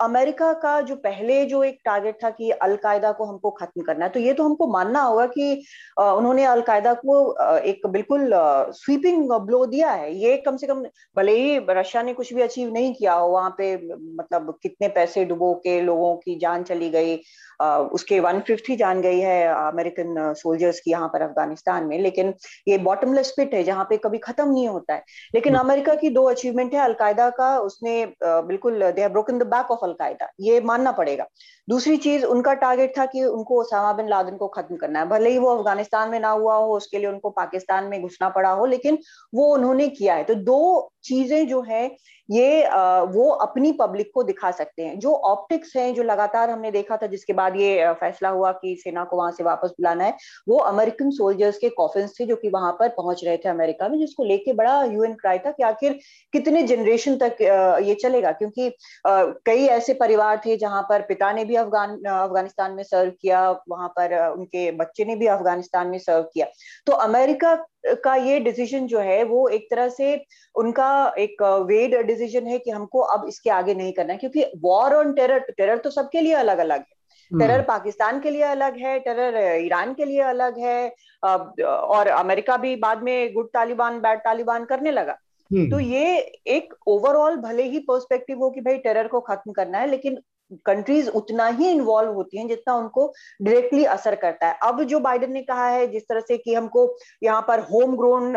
[0.00, 4.10] अमेरिका का जो पहले जो एक टारगेट था कि अलकायदा को हमको खत्म करना है
[4.10, 5.64] तो ये तो हमको मानना होगा कि
[6.00, 7.16] उन्होंने अलकायदा को
[7.58, 8.30] एक बिल्कुल
[8.74, 10.84] स्वीपिंग ब्लो दिया है। ये कम से कम
[11.16, 13.74] भले ही रशिया ने कुछ भी अचीव नहीं किया हो, वहाँ पे
[14.16, 17.16] मतलब कितने पैसे डुबो के लोगों की जान चली गई
[17.60, 22.32] उसके वन फिफ्थ ही जान गई है अमेरिकन सोल्जर्स की यहाँ पर अफ़गानिस्तान में लेकिन
[22.68, 25.04] ये बॉटमलेस पिट है जहाँ पे कभी खत्म नहीं होता है।
[25.34, 29.46] लेकिन हम्म। अमेरिका की दो अचीवमेंट है अलकायदा का उसने बिल्कुल they have broken the
[29.46, 30.28] back of al Qaeda.
[30.40, 31.26] ये मानना पड़ेगा।
[31.68, 35.30] दूसरी चीज़ उनका टारगेट था कि उनको ओसामा बिन लादन को खत्म करना है। भले
[35.30, 38.66] ही वो अफ़गानिस्तान में ना हुआ हो उसके लिए उनको पाकिस्तान में घुसना पड़ा हो
[38.66, 38.98] लेकिन
[39.34, 41.86] वो उन्होंने किया है। तो दो चीज़ें जो है
[42.28, 42.62] ये
[43.08, 47.06] वो अपनी पब्लिक को दिखा सकते हैं। जो ऑप्टिक्स हैं, जो लगातार हमने देखा था,
[47.06, 50.16] जिसके बाद ये फैसला हुआ कि सेना को वहाँ से वापस बुलाना है,
[50.48, 53.98] वो अमेरिकन सोल्जर्स के कॉफिन थे, जो कि वहाँ पर पहुँच रहे थे अमेरिका में,
[53.98, 55.98] जिसको लेके बड़ा यूएन क्राई था कि आखिर
[56.34, 57.36] कितने जनरेशन तक
[57.84, 58.70] ये चलेगा। क्योंकि
[59.06, 63.88] कई ऐसे परिवार थे जहाँ पर पिता ने भी अफगान अफ़गानिस्तान में सर्व किया, वहाँ
[63.88, 66.46] पर उनके बच्चे ने भी अफ़गानिस्तान में सर्व किया।
[66.86, 67.54] तो अमेरिका
[67.84, 70.14] का ये डिसीज़न जो है वो एक तरह से
[70.54, 74.94] उनका एक वेड डिसीज़न है कि हमको अब इसके आगे नहीं करना है क्योंकि वॉर
[74.94, 76.96] ऑन टेरर टेरर तो सबके लिए अलग अलग है
[77.30, 80.88] टेरर हम्म। पाकिस्तान के लिए अलग है टेरर ईरान के लिए अलग है
[81.22, 85.16] और अमेरिका भी बाद में गुड तालिबान बैड तालिबान करने लगा
[85.50, 86.16] हम्म। तो ये
[86.48, 90.18] एक ओवरऑल भले ही पर्सपेक्टिव हो कि भाई टेरर को खत्म करना है लेकिन
[90.66, 95.32] कंट्रीज़ उतना ही इन्वॉल्व होती हैं जितना उनको डायरेक्टली असर करता है। अब जो बाइडेन
[95.32, 96.88] ने कहा है, जिस तरह से कि हमको
[97.22, 98.32] यहाँ पर होम ग्रोन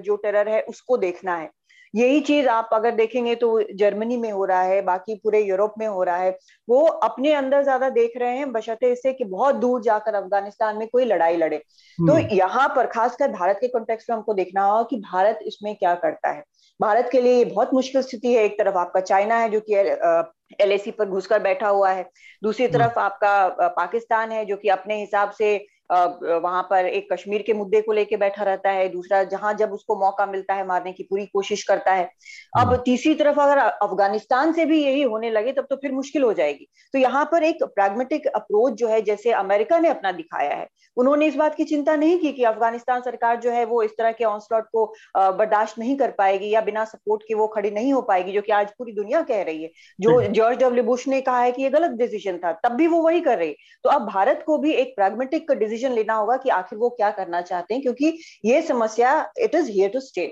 [0.00, 1.50] जो टेरर है, उसको देखना है।
[1.96, 5.86] यही चीज़ आप अगर देखेंगे तो जर्मनी में हो रहा है बाकी पूरे यूरोप में
[5.86, 6.36] हो रहा है
[6.68, 10.86] वो अपने अंदर ज़्यादा देख रहे हैं बशर्ते इससे कि बहुत दूर जाकर अफ़गानिस्तान में
[10.88, 14.82] कोई लड़ाई लड़े तो हम्म। यहाँ पर खासकर भारत के कॉन्टेक्स्ट में हमको देखना होगा
[14.82, 16.44] कि भारत इसमें क्या करता है
[16.80, 20.78] भारत के लिए बहुत मुश्किल स्थिति है एक तरफ़ आपका चाइना है जो कि एल
[20.88, 22.04] पर घुसकर बैठा हुआ है
[22.42, 25.56] दूसरी हम्म। तरफ़ आपका पाकिस्तान है जो कि अपने हिसाब से
[25.90, 29.96] वहाँ पर एक कश्मीर के मुद्दे को लेके बैठा रहता है दूसरा जहाँ जब उसको
[29.96, 34.52] मौका मिलता है मारने की पूरी कोशिश करता है। अब हम्म। तीसरी तरफ़ अगर अफ़गानिस्तान
[34.52, 37.62] से भी यही होने लगे तब तो फिर मुश्किल हो जाएगी। तो यहाँ पर एक
[37.64, 41.94] प्रैग्मेटिक अप्रोच जो है जैसे अमेरिका ने अपना दिखाया है उन्होंने इस बात की चिंता
[41.96, 44.84] नहीं की कि अफ़गानिस्तान सरकार जो है वो इस तरह के ऑनस्लॉट को
[45.16, 48.52] बर्दाश्त नहीं कर पाएगी या बिना सपोर्ट के वो खड़ी नहीं हो पाएगी जो कि
[48.52, 51.70] आज पूरी दुनिया कह रही है। जो जॉर्ज डब्ल्यू बुश ने कहा है कि ये
[51.70, 54.94] गलत डिसीज़न था तब भी वो वही कर रही। तो अब भारत को भी एक
[54.96, 59.20] प्रैग्मेटिक डिसीज़न डिसीज़न लेना होगा कि आखिर वो क्या करना चाहते हैं क्योंकि ये समस्या
[59.38, 60.26] it is here to stay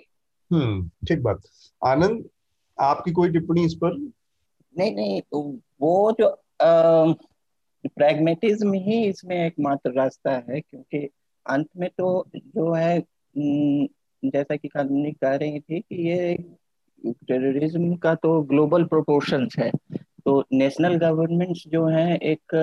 [0.50, 1.40] हम्म ठीक बात।
[1.82, 2.24] आनंद
[2.78, 3.96] आपकी कोई टिप्पणी इस पर?
[4.74, 5.20] नहीं नहीं
[5.80, 6.28] वो जो
[7.84, 11.08] प्रैग्मेटिज्म ही इसमें एकमात्र रास्ता है क्योंकि
[11.46, 13.00] अंत में तो जो है
[13.38, 16.34] जैसा कि खानी कह रही थी कि ये
[17.28, 19.70] टेररिज्म का तो ग्लोबल प्रोपोर्शंस है।
[20.24, 22.54] तो नेशनल गवर्नमेंट्स जो है एक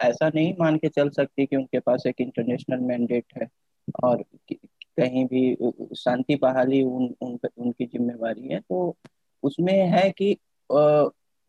[0.00, 3.48] ऐसा नहीं मान के चल सकती कि उनके पास एक इंटरनेशनल मैंडेट है
[4.04, 4.24] और
[5.00, 5.56] कहीं भी
[5.96, 8.96] शांति बहाली उन, उन उनकी जिम्मेवारी है। तो
[9.42, 10.36] उसमें है कि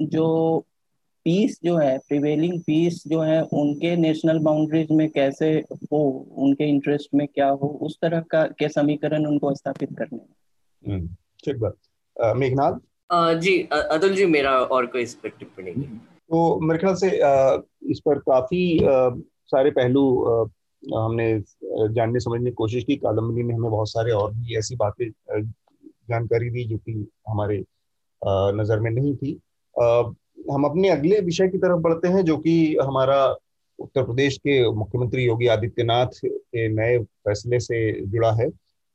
[0.02, 0.60] जो
[1.26, 7.10] पीस जो है प्रिवेलिंग पीस जो है उनके नेशनल बाउंड्रीज में कैसे हो उनके इंटरेस्ट
[7.14, 10.20] में क्या हो उस तरह का के समीकरण उनको स्थापित करने
[10.92, 11.08] हम्म,
[11.46, 11.76] ठीक बात।
[12.36, 12.80] मेघनाथ
[13.36, 16.00] जी अतुल जी मेरा और कोई इस पर टिप्पणी नहीं।
[16.34, 17.08] तो मेरे ख्याल से
[17.92, 18.80] इस पर काफ़ी
[19.48, 20.04] सारे पहलू
[20.84, 21.28] हमने
[21.94, 25.10] जानने समझने की कोशिश की। कादम्बरी में हमें बहुत सारे और भी ऐसी बातें
[25.40, 26.94] जानकारी दी जो कि
[27.30, 27.64] हमारे
[28.58, 29.32] नज़र में नहीं थी।
[30.52, 33.24] हम अपने अगले विषय की तरफ़ बढ़ते हैं, जो कि हमारा
[33.80, 38.48] उत्तर प्रदेश के मुख्यमंत्री योगी आदित्यनाथ के नए फैसले से जुड़ा है।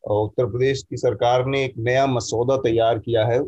[0.04, 3.40] उत्तर प्रदेश की सरकार ने एक नया मसौदा तैयार किया है।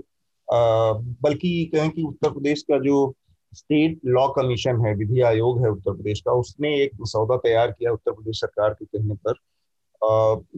[1.22, 3.14] बल्कि कहें कि उत्तर प्रदेश का जो
[3.52, 7.92] स्टेट लॉ कमीशन है, विधि आयोग है उत्तर प्रदेश का। उसने एक मसौदा तैयार किया
[7.92, 9.34] उत्तर प्रदेश सरकार के कहने पर।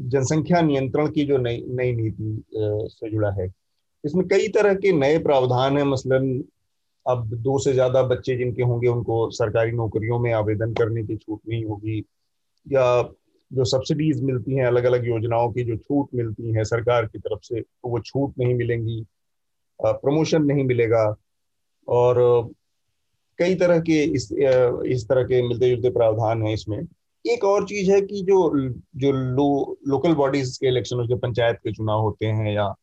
[0.08, 2.42] जनसंख्या नियंत्रण की जो नई नई नीति
[2.90, 3.46] से जुड़ा है।
[4.04, 6.42] इसमें कई तरह के नए प्रावधान है। मसलन,
[7.06, 11.40] अब दो से ज़्यादा बच्चे जिनके होंगे, उनको सरकारी नौकरियों में आवेदन करने की छूट
[11.48, 11.98] नहीं होगी।
[12.66, 13.02] या
[13.50, 17.40] जो सब्सिडीज मिलती हैं अलग अलग योजनाओं की जो छूट मिलती है सरकार की तरफ़
[17.42, 19.04] से तो वो छूट नहीं मिलेंगी
[19.80, 21.04] प्रमोशन नहीं मिलेगा।
[21.88, 22.20] और
[23.38, 26.78] कई तरह के इस इस तरह के मिलते जुलते प्रावधान हैं इसमें।
[27.24, 28.38] एक और चीज़ है कि जो
[28.96, 32.74] जो लो, लोकल बॉडीज के इलेक्शन जो पंचायत के चुनाव होते हैं या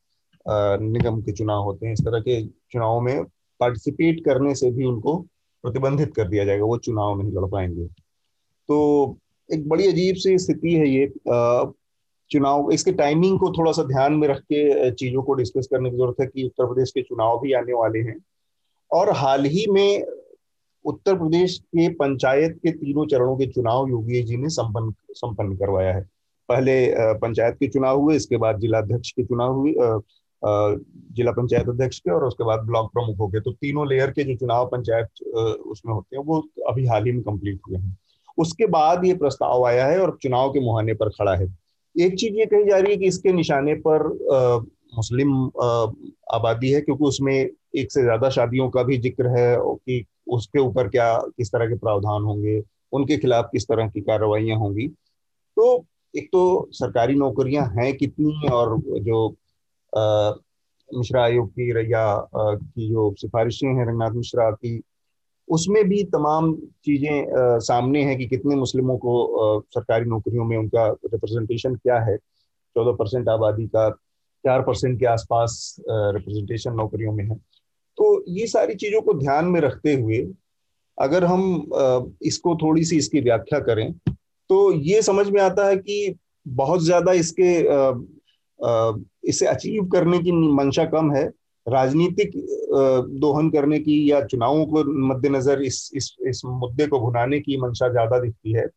[0.81, 2.41] निगम के चुनाव होते हैं इस तरह के
[2.71, 3.23] चुनाव में
[3.59, 5.17] पार्टिसिपेट करने से भी उनको
[5.63, 7.85] प्रतिबंधित कर दिया जाएगा वो चुनाव नहीं लड़ पाएँगे।
[8.69, 9.17] तो
[9.49, 11.07] एक बड़ी अजीब सी स्थिति है ये
[12.31, 15.97] चुनाव इसके टाइमिंग को थोड़ा सा ध्यान में रख के चीज़ों को डिस्कस करने की
[15.97, 18.15] ज़रूरत है कि उत्तर प्रदेश के चुनाव भी आने वाले हैं।
[18.91, 20.05] और हाल ही में
[20.85, 25.93] उत्तर प्रदेश के पंचायत के तीनों चरणों के चुनाव योगी जी ने संपन्न संपन्न करवाया
[25.93, 26.01] है।
[26.49, 26.75] पहले
[27.15, 29.73] पंचायत के चुनाव हुए, इसके बाद जिलाध्यक्ष के चुनाव हुए
[31.13, 34.23] जिला पंचायत अध्यक्ष के और उसके बाद ब्लॉक प्रमुख हो गए। तो तीनों लेयर के
[34.23, 35.23] जो चुनाव पंचायत
[35.67, 37.97] उसमें होते हैं, वो अभी हाल ही में कंप्लीट हुए हैं।
[38.37, 41.47] उसके बाद ये प्रस्ताव आया है और चुनाव के मुहाने पर खड़ा है।
[41.95, 44.07] एक चीज़ ये कही जा रही है कि इसके निशाने पर
[44.95, 45.33] मुस्लिम
[46.33, 50.87] आबादी है, क्योंकि उसमें एक से ज़्यादा शादियों का भी ज़िक्र है कि उसके ऊपर
[50.89, 52.61] क्या किस तरह के प्रावधान होंगे
[52.93, 58.79] उनके खिलाफ किस तरह की कार्रवाइयाँ होंगी। तो एक तो सरकारी नौकरियाँ हैं कितनी और
[59.01, 59.27] जो
[59.93, 60.31] आ,
[60.89, 62.05] मिश्रा आयोग की रैया
[62.35, 64.81] की जो सिफारिशें हैं रंगनाथ मिश्रा की
[65.47, 66.53] उसमें भी तमाम
[66.85, 69.13] चीज़ें सामने हैं कि कितने मुस्लिमों को
[69.57, 73.89] आ, सरकारी नौकरियों में उनका रिप्रेजेंटेशन क्या है। चौदह परसेंट आबादी का
[74.43, 77.35] चार परसेंट के आसपास रिप्रेजेंटेशन नौकरियों में है।
[77.99, 80.17] तो ये सारी चीज़ों को ध्यान में रखते हुए
[80.97, 81.41] अगर हम
[82.23, 83.91] इसको थोड़ी सी इसकी व्याख्या करें
[84.49, 87.51] तो ये समझ में आता है कि बहुत ज़्यादा इसके
[89.29, 91.25] इसे अचीव करने की मंशा कम है।
[91.67, 92.31] राजनीतिक
[93.19, 97.89] दोहन करने की या चुनावों को मद्देनजर इस इस इस मुद्दे को भुनाने की मंशा
[97.89, 98.67] ज़्यादा दिखती है।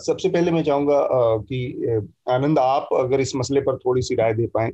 [0.00, 0.98] सबसे पहले मैं चाहूँगा
[1.40, 4.70] कि आनंद आप अगर इस मसले पर थोड़ी सी राय दे पाए।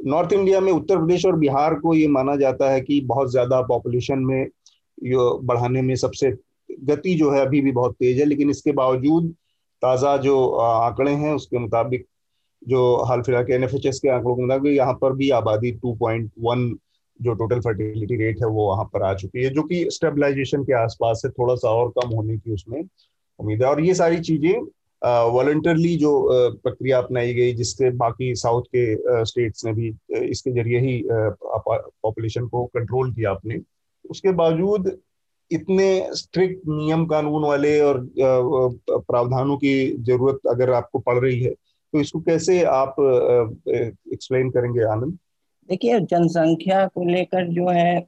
[0.00, 3.60] नॉर्थ इंडिया में उत्तर प्रदेश और बिहार को ये माना जाता है कि बहुत ज़्यादा
[3.62, 4.46] पॉपुलेशन में
[5.04, 6.30] यो बढ़ाने में सबसे
[6.84, 9.30] गति जो है अभी भी बहुत तेज है, लेकिन इसके बावजूद
[9.82, 12.06] ताज़ा जो आंकड़े हैं उसके मुताबिक
[12.62, 16.76] जो हाल फ़िलहाल के एनएफएचएस के आंकड़ों के मुताबिक यहाँ पर भी आबादी 2.1
[17.20, 20.72] जो टोटल फर्टिलिटी रेट है वो वहाँ पर आ चुकी है, जो कि स्टेबलाइजेशन के
[20.74, 24.52] आसपास है, थोड़ा सा और कम होने की उसमें उम्मीद है। और ये सारी चीज़ें
[25.04, 26.10] वॉल्टरली जो
[26.56, 29.88] प्रक्रिया अपनाई गई जिससे बाकी साउथ के स्टेट्स ने भी
[30.28, 33.58] इसके ज़रिए ही पॉपुलेशन को कंट्रोल किया आपने
[34.10, 34.90] उसके बावजूद
[35.50, 38.00] इतने स्ट्रिक्ट नियम कानून वाले और
[38.90, 42.96] प्रावधानों की ज़रूरत अगर आपको पड़ रही है तो इसको कैसे आप
[43.68, 45.18] एक्सप्लेन करेंगे, आनंद?
[45.68, 47.98] देखिए जनसंख्या को लेकर जो है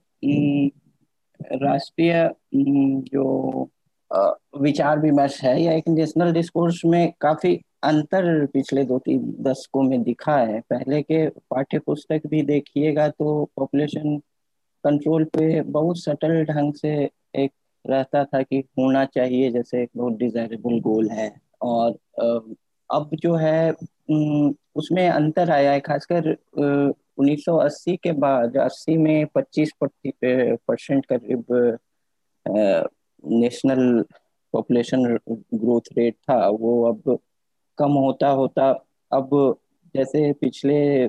[1.41, 3.69] राष्ट्रीय जो
[4.11, 7.55] विचार विमर्श है या एक नेशनल डिस्कोर्स में काफ़ी
[7.85, 13.45] अंतर पिछले दो तीन दशकों में दिखा है। पहले के पाठ्य पुस्तक भी देखिएगा तो
[13.57, 14.17] पॉपुलेशन
[14.85, 16.93] कंट्रोल पे बहुत सटल ढंग से
[17.37, 17.51] एक
[17.85, 21.31] रहता था कि होना चाहिए, जैसे एक बहुत डिजायरेबल गोल है।
[21.63, 21.99] और
[22.91, 23.73] अब जो है
[24.77, 26.37] उसमें अंतर आया है, खासकर
[27.19, 31.79] 1980 के बाद 80 में 25 परसेंट करीब
[33.27, 34.05] नेशनल
[34.53, 37.19] पॉपुलेशन ग्रोथ रेट था, वो अब
[37.79, 38.71] कम होता होता,
[39.13, 39.57] अब
[39.95, 41.09] जैसे पिछले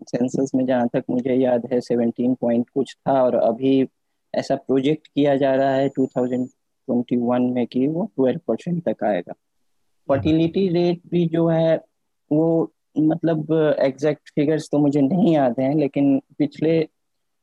[0.00, 3.88] सेंसस में जहाँ तक मुझे याद है सेवनटीन पॉइंट कुछ था और अभी
[4.34, 9.32] ऐसा प्रोजेक्ट किया जा रहा है 2021 में कि वो 12 परसेंट तक आएगा।
[10.08, 11.76] फर्टिलिटी रेट भी जो है,
[12.32, 16.88] वो मतलब एग्जैक्ट फिगर्स तो मुझे नहीं याद हैं, लेकिन पिछले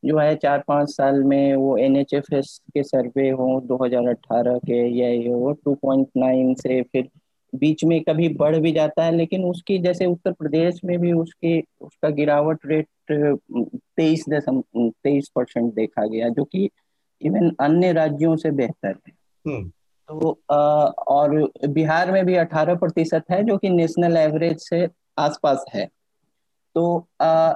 [0.04, 4.60] जो है चार पाँच साल में वो एन एच एफ़ एस के सर्वे हो 2018
[4.60, 7.10] के या ये हो 2.9 से फिर
[7.54, 11.60] बीच में कभी बढ़ भी जाता है लेकिन उसकी जैसे उत्तर प्रदेश में भी उसकी
[11.82, 12.88] उसका गिरावट रेट
[13.98, 16.70] तेईस दशम तेईस परसेंट देखा गया जो कि
[17.22, 19.14] इवन अन्य राज्यों से बेहतर है
[19.46, 19.70] हम्म।
[20.10, 24.88] तो आ, और बिहार में भी 18 प्रतिशत है जो कि नेशनल एवरेज से
[25.18, 25.86] आसपास है
[26.76, 26.86] तो
[27.22, 27.54] आ,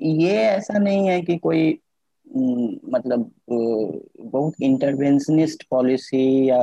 [0.00, 1.78] ये ऐसा नहीं है कि कोई
[2.26, 6.58] मतलब बहुत इंटरवेंशनिस्ट पॉलिसी या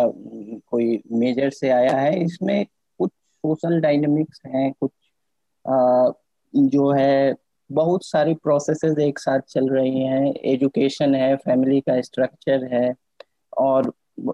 [0.68, 2.66] कोई मेजर से आया है इसमें
[3.00, 4.92] कुछ सोशल डायनेमिक्स हैं कुछ
[5.66, 6.12] आ,
[6.54, 7.36] जो है
[7.70, 12.94] बहुत सारी प्रोसेसेस एक साथ चल रही हैं एजुकेशन है फैमिली का स्ट्रक्चर है
[13.58, 13.92] और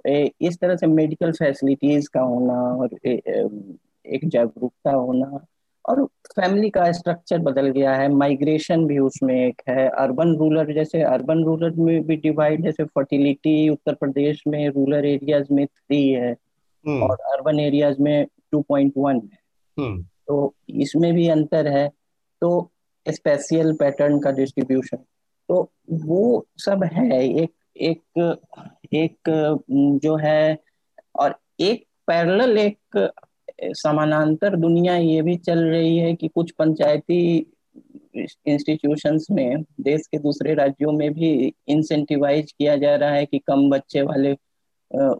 [0.07, 5.45] इस तरह से मेडिकल फैसिलिटीज़ का होना और एक जागरूकता होना
[5.89, 6.05] और
[6.35, 11.43] फैमिली का स्ट्रक्चर बदल गया है माइग्रेशन भी उसमें एक है अर्बन रूरल जैसे अर्बन
[11.43, 16.31] रूरल में भी डिवाइड जैसे फर्टिलिटी उत्तर प्रदेश में रूरल एरियाज़ में थ्री है
[16.87, 19.39] हम्म। और अर्बन एरियाज़ में टू पॉइंट वन है।
[19.79, 21.87] हम्म। तो इसमें भी अंतर है
[22.41, 22.71] तो
[23.05, 24.97] स्पेशियल पैटर्न का डिस्ट्रीब्यूशन
[25.49, 28.37] तो वो सब है एक एक
[28.93, 29.17] एक
[30.03, 30.57] जो है
[31.15, 33.11] और एक पैरेलल एक
[33.61, 37.45] समानांतर दुनिया ये भी चल रही है कि कुछ पंचायती
[38.45, 43.69] इंस्टीट्यूशंस में देश के दूसरे राज्यों में भी इंसेंटिवाइज किया जा रहा है कि कम
[43.69, 44.31] बच्चे वाले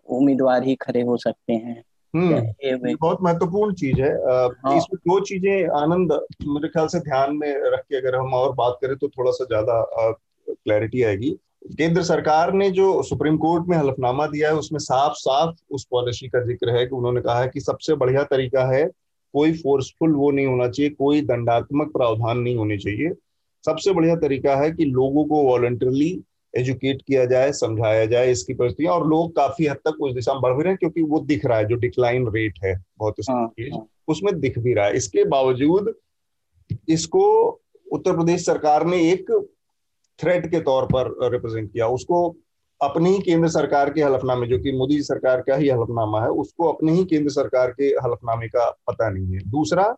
[0.10, 1.84] उम्मीदवार ही खड़े हो सकते हैं।
[2.16, 6.12] हम्म ये बहुत महत्वपूर्ण चीज़ है। हाँ। इसमें दो चीज़ें आनंद
[6.48, 9.46] मेरे ख्याल से ध्यान में रख के अगर हम और बात करें तो थोड़ा सा
[9.46, 10.12] ज़्यादा
[10.50, 15.56] क्लैरिटी आएगी। केंद्र सरकार ने जो सुप्रीम कोर्ट में हलफनामा दिया है उसमें साफ़ साफ़
[15.72, 18.86] उस पॉलिसी का ज़िक्र है कि उन्होंने कहा है कि सबसे बढ़िया तरीका है
[19.34, 23.14] कोई फोर्सफुल वो नहीं होना चाहिए कोई दंडात्मक प्रावधान नहीं होने चाहिए
[23.64, 26.12] सबसे बढ़िया तरीका है कि लोगों को वॉलंटरली
[26.54, 30.42] एजुकेट किया जाए समझाया जाए इसकी परिस्थितियाँ और लोग काफ़ी हद तक उस दिशा में
[30.42, 33.54] बढ़ भी रहे हैं क्योंकि वो दिख रहा है जो डिक्लाइन रेट है बहुत हाँ,
[33.74, 35.94] हाँ। उसमें दिख भी रहा है इसके बावजूद
[36.90, 37.26] इसको
[37.88, 39.32] उत्तर प्रदेश सरकार ने एक
[40.20, 42.36] थ्रेट के तौर पर रिप्रेजेंट किया। उसको
[42.82, 46.72] अपने ही केंद्र सरकार के हलफनामे जो कि मोदी सरकार का ही हलफनामा है उसको
[46.72, 49.94] अपने ही केंद्र सरकार के हलफनामे का पता नहीं है। दूसरा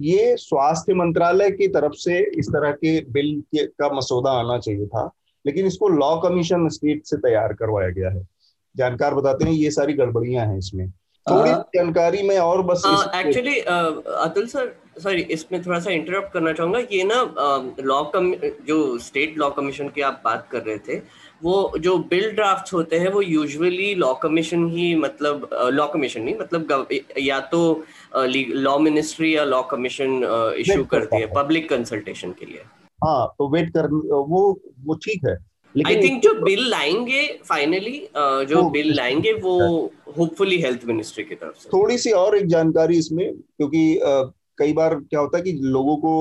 [0.00, 4.86] ये स्वास्थ्य मंत्रालय की तरफ़ से इस तरह के बिल के का मसौदा आना चाहिए
[4.86, 5.10] था
[5.44, 8.26] लेकिन इसको लॉ कमीशन स्टेट से तैयार करवाया गया है।
[8.74, 10.88] जानकार बताते हैं ये सारी गड़बड़ियाँ हैं इसमें।
[11.26, 12.82] थोड़ी। जानकारी में और बस
[13.16, 17.22] एक्चुअली अतुल सर सॉरी इसमें थोड़ा सा इंटरप्ट करना चाहूँगा। ये ना
[17.82, 18.32] लॉ कम
[18.66, 20.96] जो स्टेट लॉ कमीशन की आप बात कर रहे थे
[21.42, 26.36] वो जो बिल ड्राफ्ट्स होते हैं वो यूजुअली लॉ कमीशन ही मतलब लॉ कमीशन नहीं
[26.36, 26.88] मतलब
[27.18, 27.60] या तो
[28.16, 30.22] लॉ मिनिस्ट्री या लॉ कमीशन
[30.58, 32.62] इशू करती है पब्लिक कंसल्टेशन के लिए।
[33.00, 34.40] हाँ तो वेट कर वो
[34.84, 35.36] वो ठीक है
[35.86, 37.98] आई थिंक जो बिल लाएँगे फाइनली
[38.48, 39.58] जो बिल लाएँगे वो
[40.18, 44.00] होपफुली हेल्थ मिनिस्ट्री की तरफ़ से। थोड़ी सी और एक जानकारी इसमें क्योंकि
[44.58, 46.12] कई बार क्या होता है कि लोगों को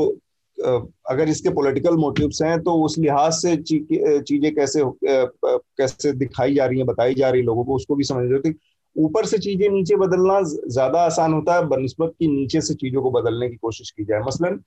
[1.09, 6.77] अगर इसके पॉलिटिकल मोटिव्स हैं तो उस लिहाज से चीज़ें कैसे कैसे दिखाई जा रही
[6.77, 8.53] हैं, बताई जा रही है लोगों को, उसको भी समझ होती
[8.95, 13.11] ऊपर से चीज़ें नीचे बदलना ज़्यादा आसान होता है, बनस्बत की नीचे से चीज़ों को
[13.11, 14.59] बदलने की कोशिश की जाए। मसलन,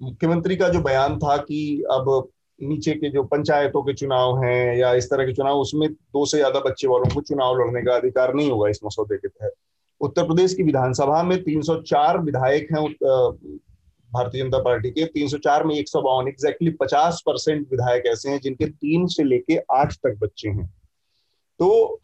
[0.00, 2.28] मुख्यमंत्री का जो बयान था कि अब
[2.58, 6.38] नीचे के जो पंचायतों के चुनाव हैं या इस तरह के चुनाव, उसमें दो से
[6.38, 9.52] ज़्यादा बच्चे वालों को चुनाव लड़ने का अधिकार नहीं होगा इस मसौदे के तहत।
[10.04, 12.82] उत्तर प्रदेश की विधानसभा में 304 विधायक हैं
[14.10, 18.40] भारतीय जनता पार्टी के। 304 में एक सौ बावन एग्जैक्टली पचास परसेंट विधायक ऐसे हैं,
[18.40, 20.66] जिनके तीन से लेके आठ तक बच्चे हैं।
[21.60, 22.00] तो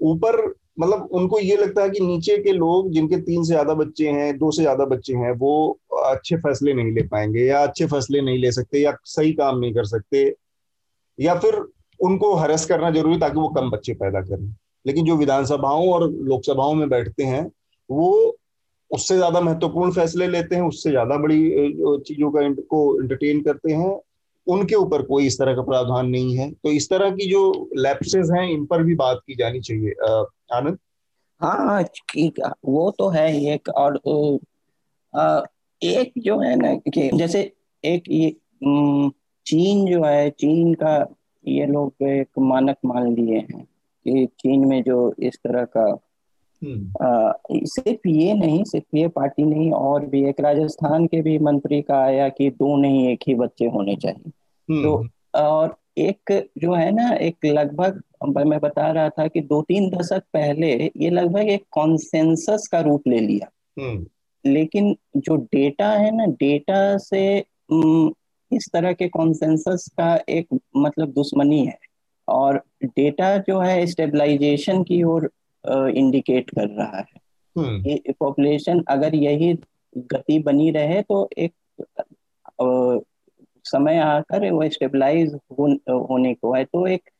[0.00, 0.36] ऊपर
[0.80, 4.36] मतलब उनको ये लगता है कि नीचे के लोग जिनके तीन से ज़्यादा बच्चे हैं,
[4.38, 8.38] दो से ज़्यादा बच्चे हैं, वो अच्छे फैसले नहीं ले पाएँगे, या अच्छे फैसले नहीं
[8.38, 10.22] ले सकते, या सही काम नहीं कर सकते,
[11.18, 11.54] या फिर
[12.00, 14.48] उनको हरस करना ज़रूरी ताकि वो कम बच्चे पैदा करें।
[14.88, 17.46] लेकिन जो विधानसभाओं और लोकसभाओं में बैठते हैं
[17.90, 18.10] वो
[18.90, 21.40] उससे ज़्यादा महत्वपूर्ण फैसले लेते हैं उससे ज़्यादा बड़ी
[22.06, 24.00] चीज़ों का को एंटरटेन करते हैं।
[24.46, 28.30] उनके ऊपर कोई इस तरह का प्रावधान नहीं है। तो इस तरह की जो लैप्सेस
[28.34, 29.92] हैं इन पर भी बात की जानी चाहिए।
[30.56, 30.78] आनंद?
[31.40, 33.96] हाँ ठीक है, वो तो है एक और
[35.14, 35.42] अ,
[35.82, 37.40] एक जो है ना कि जैसे
[37.84, 38.30] एक ये
[39.46, 40.96] चीन जो है चीन का
[41.44, 43.67] ये लोग एक मानक मान लिए हैं।
[44.08, 45.98] कि चीन में जो इस तरह का
[46.64, 46.92] हम्म।
[47.66, 51.98] सिर्फ़ ये नहीं सिर्फ़ ये पार्टी नहीं और भी एक राजस्थान के भी मंत्री का
[51.98, 54.30] आया कि दो नहीं एक ही बच्चे होने चाहिए।
[54.82, 58.02] तो हम्म और एक जो है ना एक लगभग
[58.46, 63.02] मैं बता रहा था कि दो तीन दशक पहले ये लगभग एक कॉन्सेंसस का रूप
[63.08, 63.48] ले लिया।
[63.82, 64.06] हम्म।
[64.46, 67.44] लेकिन जो डेटा है ना डेटा से
[68.52, 71.78] इस तरह के कॉन्सेंसस का एक मतलब दुश्मनी है।
[72.28, 75.30] और डेटा जो है स्टेबलाइजेशन की ओर
[75.96, 77.04] इंडिकेट कर रहा है।
[77.56, 79.52] हम्म। पॉपुलेशन अगर यही
[79.96, 81.52] गति बनी रहे तो एक
[82.60, 82.98] अ,
[83.64, 85.66] समय आकर वो स्टेबलाइज हो,
[86.10, 87.10] होने को है। तो एक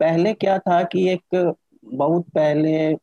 [0.00, 2.96] पहले क्या था कि एक बहुत पहले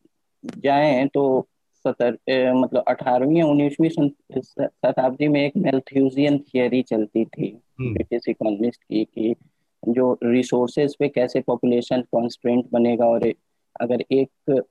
[0.44, 1.48] जाएँ तो
[1.86, 3.90] सतर ए, मतलब अठारहवीं उन्नीसवीं
[4.40, 7.48] शताब्दी में एक मेल्थ्यूजियन थियरी चलती थी
[7.80, 9.36] हम्म। ब्रिटिश इकोनॉमिस्ट की कि
[9.88, 13.34] जो रिसोर्सेज पे कैसे पॉपुलेशन कॉन्स्टेंट बनेगा और
[13.82, 14.64] अगर एक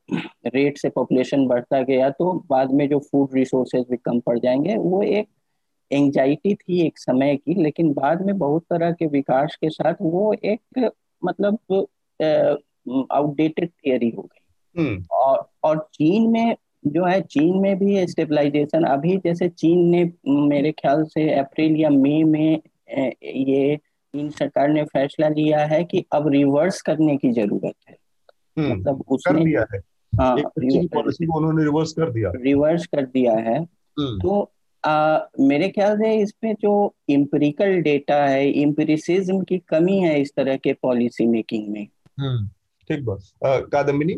[0.47, 4.77] रेट से पॉपुलेशन बढ़ता गया तो बाद में जो फ़ूड रिसोर्सेज भी कम पड़ जाएँगे
[4.77, 5.29] वो एक
[5.93, 10.35] एंजाइटी थी एक समय की लेकिन बाद में बहुत तरह के विकास के साथ वो
[10.45, 10.91] एक
[11.25, 11.59] मतलब
[13.11, 16.57] आउटडेटेड थियरी हो गई। हम्म। और और चीन में
[16.87, 21.91] जो है चीन में भी स्टेबलाइजेशन अभी जैसे चीन ने मेरे ख्याल से अप्रैल या
[21.91, 22.61] मई में
[23.25, 23.79] ये
[24.17, 27.97] चीन सरकार ने फैसला लिया है कि अब रिवर्स करने की ज़रूरत है।
[28.59, 29.81] हम्म, मतलब उसने कर दिया है।
[30.21, 34.51] हाँ पॉलिसी को उन्होंने रिवर्स कर दिया। रिवर्स कर दिया है। हम्म। तो
[34.85, 40.57] आ, मेरे ख्याल से इसमें जो इम्पेरिकल डेटा है इम्पेरिसिज्म की कमी है इस तरह
[40.57, 41.87] के पॉलिसी मेकिंग में।
[42.21, 42.47] हम्म,
[42.89, 44.15] ठीक बस कादम्बिनी?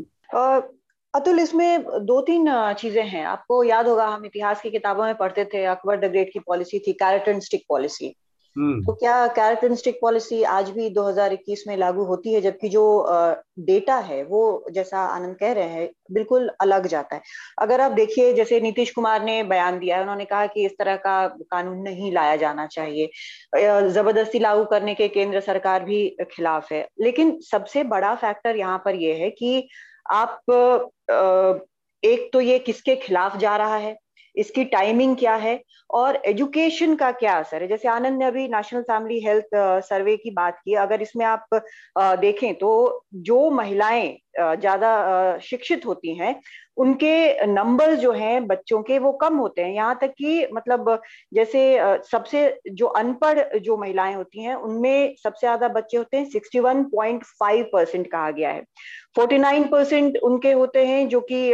[1.15, 5.45] अतुल इसमें दो तीन चीज़ें हैं। आपको याद होगा हम इतिहास की किताबों में पढ़ते
[5.45, 8.15] थे अकबर द ग्रेट की पॉलिसी थी कैरेट स्टिक पॉलिसी।
[8.57, 12.41] तो क्या कैरेट स्टिक पॉलिसी आज भी 2021 में लागू होती है?
[12.41, 12.83] जबकि जो
[13.61, 17.23] डेटा है, वो जैसा आनंद कह रहे हैं, बिल्कुल अलग जाता है।
[17.59, 20.97] अगर आप देखिए, जैसे नीतीश कुमार ने बयान दिया है, उन्होंने कहा कि इस तरह
[20.97, 23.11] का कानून नहीं लाया जाना चाहिए।
[23.57, 28.95] ज़बरदस्ती लागू करने के केंद्र सरकार भी खिलाफ है। लेकिन सबसे बड़ा फैक्टर यहाँ पर
[28.95, 29.69] यह है कि
[30.13, 30.41] आप
[32.03, 33.97] एक तो ये किसके खिलाफ जा रहा है?
[34.37, 35.61] इसकी टाइमिंग क्या है
[35.91, 37.69] और एजुकेशन का क्या असर है?
[37.69, 39.55] जैसे आनंद ने अभी नेशनल फैमिली हेल्थ
[39.85, 41.47] सर्वे की बात की। अगर इसमें आप
[42.21, 46.41] देखें तो जो महिलाएँ ज़्यादा शिक्षित होती हैं,
[46.77, 51.01] उनके नंबर जो हैं बच्चों के वो कम होते हैं। यहाँ तक कि मतलब
[51.35, 51.65] जैसे
[52.11, 58.07] सबसे जो अनपढ़ जो महिलाएँ होती हैं, उनमें सबसे ज़्यादा बच्चे होते हैं 61.5 परसेंट
[58.13, 58.63] कहा गया है।
[59.17, 61.51] 49 परसेंट उनके होते हैं जो कि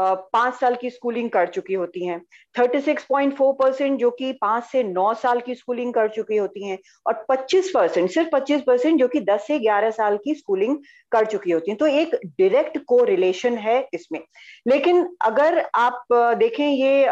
[0.00, 2.20] पाँच साल की स्कूलिंग कर चुकी होती हैं।
[2.56, 7.26] 36.4 परसेंट जो कि पाँच से नौ साल की स्कूलिंग कर चुकी होती हैं और
[7.28, 10.78] 25 परसेंट, सिर्फ़ 25 परसेंट जो कि 10 से 11 साल की स्कूलिंग
[11.12, 14.20] कर चुकी होती हैं। तो एक डायरेक्ट को रिलेशन है इसमें।
[14.66, 16.04] लेकिन अगर आप
[16.38, 17.06] देखें ये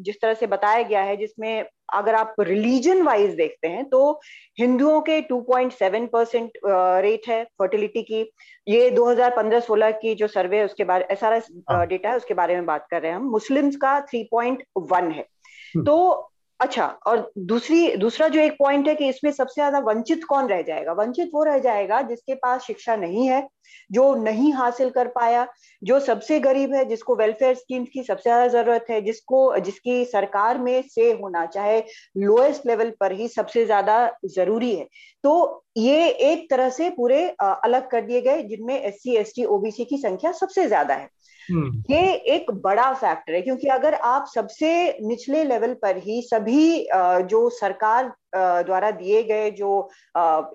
[0.00, 4.20] जिस तरह से बताया गया है जिसमें अगर आप रिलीजन वाइज देखते हैं तो
[4.58, 8.20] हिंदुओं के 2.7 परसेंट रेट है फर्टिलिटी की।
[8.66, 11.40] ये 2015-16 की जो सर्वे है उसके बारे एस आर
[11.86, 15.26] डेटा है उसके बारे में बात कर रहे हैं हम। मुस्लिम्स का 3.1 है।
[15.74, 16.30] हम्म। तो
[16.60, 20.62] अच्छा और दूसरी दूसरा जो एक पॉइंट है कि इसमें सबसे ज़्यादा वंचित कौन रह
[20.62, 20.92] जाएगा?
[20.92, 23.46] वंचित वो रह जाएगा जिसके पास शिक्षा नहीं है
[23.90, 25.46] जो नहीं हासिल कर पाया
[25.82, 30.58] जो सबसे गरीब है जिसको वेलफेयर स्कीम्स की सबसे ज़्यादा ज़रूरत है जिसको जिसकी सरकार
[30.58, 31.82] में से होना चाहे
[32.18, 33.98] लोएस्ट लेवल पर ही सबसे ज़्यादा
[34.28, 34.88] ज़रूरी है
[35.24, 39.44] तो ये एक तरह से पूरे अलग कर दिए गए जिनमें S C S T
[39.54, 41.08] OBC की संख्या सबसे ज़्यादा है
[41.42, 44.70] हम्म। ये एक बड़ा फैक्टर है क्योंकि अगर आप सबसे
[45.02, 46.86] निचले लेवल पर ही सभी
[47.24, 49.88] जो सरकार द्वारा दिए गए जो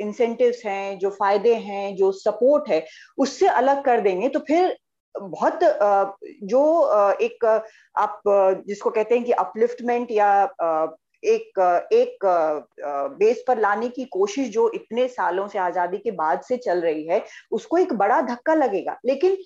[0.02, 2.86] इंसेंटिव्स हैं, जो फ़ायदे हैं, जो सपोर्ट है,
[3.18, 4.76] उससे अलग कर देंगे। तो फिर
[5.16, 5.60] बहुत
[6.44, 6.64] जो
[7.22, 7.46] एक,
[7.96, 8.22] आप,
[8.68, 10.32] जिसको कहते हैं कि अपलिफ्टमेंट या
[11.24, 11.60] एक
[11.94, 12.26] एक
[13.20, 17.06] बेस पर लाने की कोशिश जो इतने सालों से आज़ादी के बाद से चल रही
[17.08, 19.38] है, उसको एक बड़ा धक्का लगेगा। लेकिन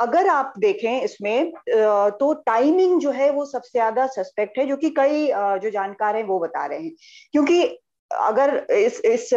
[0.00, 4.90] अगर आप देखें इसमें तो टाइमिंग जो है वो सबसे ज़्यादा सस्पेक्ट है जो कि
[4.98, 5.26] कई
[5.62, 6.92] जो जानकार हैं वो बता रहे हैं।
[7.32, 7.62] क्योंकि
[8.10, 9.28] अगर इस इस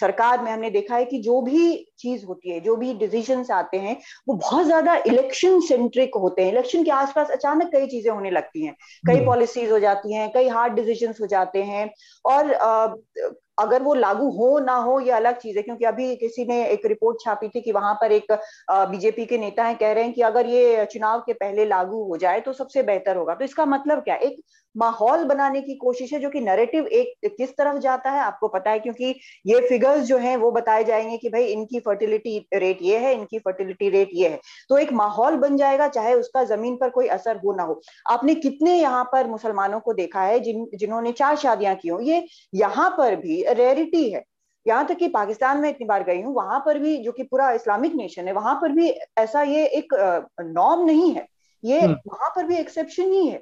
[0.00, 3.78] सरकार में हमने देखा है कि जो भी चीज़ होती है जो भी डिसीज़न आते
[3.78, 3.96] हैं
[4.28, 8.64] वो बहुत ज़्यादा इलेक्शन सेंट्रिक होते हैं। इलेक्शन के आसपास अचानक कई चीज़ें होने लगती
[8.64, 8.74] हैं।
[9.06, 11.88] कई पॉलिसीज़ हम्म। हो जाती हैं कई हार्ड डिसीज़न हो जाते हैं
[12.24, 12.86] और आ,
[13.58, 16.86] अगर वो लागू हो ना हो, ये अलग चीज़ है, क्योंकि अभी किसी ने एक
[16.86, 18.32] रिपोर्ट छापी थी कि वहाँ पर एक
[18.70, 22.16] बीजेपी के नेता है, कह रहे हैं कि अगर ये चुनाव के पहले लागू हो
[22.16, 24.14] जाए तो सबसे बेहतर होगा। तो इसका मतलब क्या?
[24.16, 24.40] एक
[24.76, 28.70] माहौल बनाने की कोशिश है जो कि नैरेटिव एक किस तरफ़ जाता है आपको पता
[28.70, 29.14] है क्योंकि
[29.46, 33.38] ये फिगर्स जो हैं वो बताए जाएँगे कि भाई इनकी फर्टिलिटी रेट ये है इनकी
[33.38, 37.36] फर्टिलिटी रेट ये है। तो एक माहौल बन जाएगा चाहे उसका ज़मीन पर कोई असर
[37.36, 41.74] हो ना हो। आपने कितने यहाँ पर मुसलमानों को देखा है जिन जिन्होंने चार शादियाँ
[41.76, 44.22] की हो। ये यहाँ पर भी रेयरिटी है।
[44.66, 47.50] यहाँ तक कि पाकिस्तान में इतनी बार गई हूँ वहाँ पर भी जो कि पूरा
[47.52, 49.94] इस्लामिक नेशन है वहाँ पर भी ऐसा ये एक
[50.40, 51.26] नॉर्म नहीं है।
[51.64, 53.40] ये हम्म। वहाँ पर भी एक्सेप्शन ही है।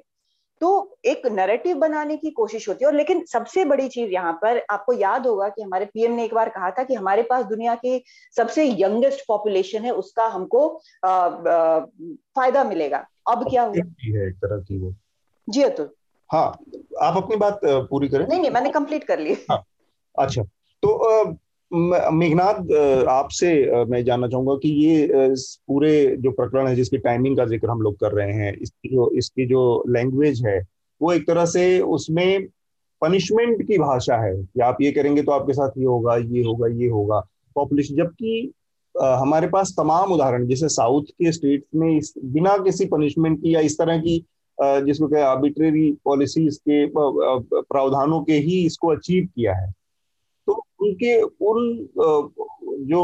[0.61, 4.65] तो एक नैरेटिव बनाने की कोशिश होती है और लेकिन सबसे बड़ी चीज़ यहाँ पर
[4.69, 7.75] आपको याद होगा कि हमारे पीएम ने एक बार कहा था कि हमारे पास दुनिया
[7.75, 8.03] की
[8.37, 11.79] सबसे यंगेस्ट पॉपुलेशन है उसका हमको आ, आ,
[12.35, 13.83] फ़ायदा मिलेगा। अब क्या हुआ?
[14.03, 14.93] है एक तरह की वो।
[15.49, 15.89] जी अतुल।
[16.31, 16.47] हाँ
[17.01, 19.63] आप अपनी बात पूरी करें। नहीं नहीं मैंने कंप्लीट कर ली। हाँ,
[20.19, 20.43] अच्छा।
[20.83, 21.23] तो
[21.71, 22.71] मेघनाथ
[23.09, 23.51] आपसे
[23.89, 25.07] मैं जानना चाहूँगा कि ये
[25.67, 29.09] पूरे जो प्रकरण है, जिसकी टाइमिंग का ज़िक्र हम लोग कर रहे हैं, इसकी जो
[29.17, 30.59] इसकी जो लैंग्वेज है,
[31.01, 32.47] वो एक तरह से उसमें
[33.01, 36.67] पनिशमेंट की भाषा है। कि आप ये करेंगे तो आपके साथ ये होगा ये होगा
[36.73, 37.19] ये होगा।
[37.55, 38.51] पॉपुलेशन जबकि
[38.95, 43.59] हमारे पास तमाम उदाहरण, जैसे साउथ के स्टेट्स में इस, बिना किसी पनिशमेंट की या
[43.61, 44.23] इस तरह की
[44.57, 49.73] जिसको क्या आर्बिट्रेरी पॉलिसीज़ के प्रावधानों के ही इसको अचीव किया है।
[50.53, 51.89] उनके उन
[52.89, 53.01] जो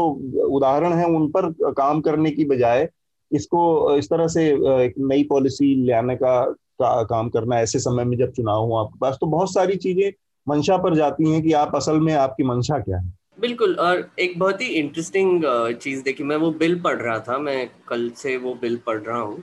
[0.48, 2.88] उदाहरण है उन पर काम करने की बजाय
[3.30, 4.46] इसको इस तरह से
[4.84, 8.98] एक नई पॉलिसी लाने का, का काम करना ऐसे समय में जब चुनाव हो आपके
[8.98, 10.10] पास तो बहुत सारी चीज़ें
[10.46, 14.38] मंशा पर जाती हैं कि आप असल में आपकी मंशा क्या है। बिल्कुल और एक
[14.38, 15.42] बहुत ही इंटरेस्टिंग
[15.82, 19.20] चीज़ देखी मैं वो बिल पढ़ रहा था मैं कल से वो बिल पढ़ रहा
[19.20, 19.42] हूँ।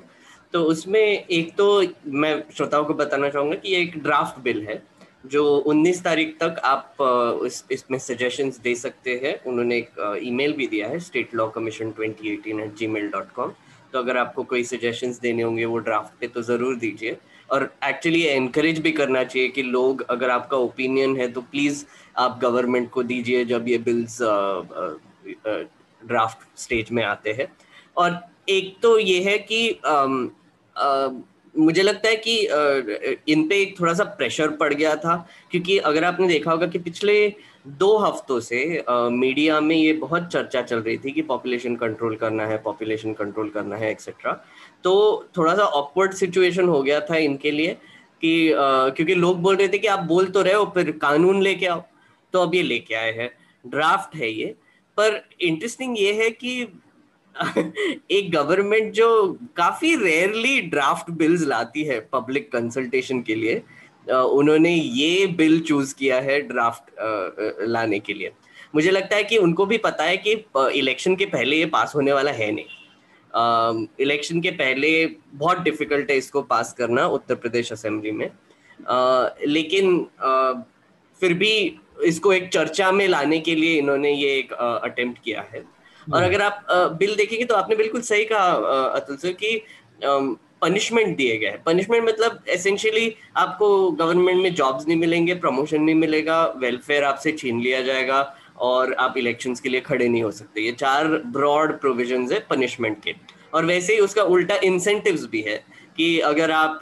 [0.54, 1.68] तो उसमें एक तो
[2.08, 4.76] मैं श्रोताओं को बताना चाहूँगा कि एक ड्राफ्ट बिल है।
[5.32, 6.98] जो 19 तारीख तक आप
[7.46, 8.00] इस, इसमें
[8.64, 13.08] दे सकते हैं, उन्होंने एक ईमेल भी दिया है state law commission 2018 at gmail
[13.10, 13.52] dot com
[13.94, 17.18] तो अगर आपको कोई सजेशंस देने होंगे, वो ड्राफ्ट पे तो ज़रूर दीजिए।
[17.50, 21.86] और एक्चुअली एनकरेज भी करना चाहिए कि लोग, अगर आपका ओपिनियन है तो प्लीज़
[22.18, 24.18] आप गवर्नमेंट को दीजिए जब ये बिल्स
[26.02, 27.48] ड्राफ्ट स्टेज में आते हैं।
[27.98, 28.20] और
[28.50, 29.60] एक तो ये है कि
[31.56, 32.38] मुझे लगता है कि
[33.34, 35.16] इन पे एक थोड़ा सा प्रेशर पड़ गया था,
[35.52, 37.34] क्योंकि अगर आपने देखा होगा कि पिछले
[37.80, 42.46] दो हफ्तों से मीडिया में ये बहुत चर्चा चल रही थी कि पॉपुलेशन कंट्रोल करना
[42.48, 44.32] है पॉपुलेशन कंट्रोल करना है एक्सेट्रा
[44.84, 44.94] तो
[45.38, 47.74] थोड़ा सा ऑकवर्ड सिचुएशन हो गया था इनके लिए
[48.22, 51.66] कि क्योंकि लोग बोल रहे थे कि आप बोल तो रहे हो, फिर कानून लेके
[51.66, 51.84] आओ।
[52.34, 53.30] तो अब ये लेके आए हैं।
[53.66, 54.56] ड्राफ्ट है ये।
[54.98, 56.68] पर इंटरेस्टिंग ये है कि
[58.12, 59.08] एक गवर्नमेंट जो
[59.58, 63.62] काफ़ी रेयरली ड्राफ्ट बिल्स लाती है पब्लिक कंसल्टेशन के लिए
[64.08, 66.92] उन्होंने ये बिल चूज़ किया है ड्राफ्ट
[67.68, 68.32] लाने के लिए।
[68.76, 70.34] मुझे लगता है कि उनको भी पता है कि
[70.80, 76.18] इलेक्शन के पहले ये पास होने वाला है नहीं। इलेक्शन के पहले बहुत डिफ़िकल्ट है
[76.18, 78.30] इसको पास करना उत्तर प्रदेश असेंबली में।
[79.48, 80.06] लेकिन
[81.22, 81.54] फिर भी
[82.06, 85.75] इसको एक चर्चा में लाने के लिए इन्होंने ये एक अटेम्प्ट किया है।
[86.08, 86.66] और। अगर आप
[87.00, 88.50] बिल देखेंगे तो आपने बिल्कुल सही कहा
[88.92, 89.62] अतुल सर कि
[90.62, 95.96] पनिशमेंट दिए गए हैं। पनिशमेंट मतलब एसेंशियली आपको गवर्नमेंट में जॉब्स नहीं मिलेंगे प्रमोशन नहीं
[95.96, 98.22] मिलेगा वेलफेयर आपसे छीन लिया जाएगा
[98.62, 103.02] और आप इलेक्शंस के लिए खड़े नहीं हो सकते। ये चार ब्रॉड प्रोविज़न है पनिशमेंट
[103.04, 103.14] के।
[103.54, 105.56] और वैसे ही उसका उल्टा इंसेंटिव्स भी है
[105.98, 106.80] कि अगर आप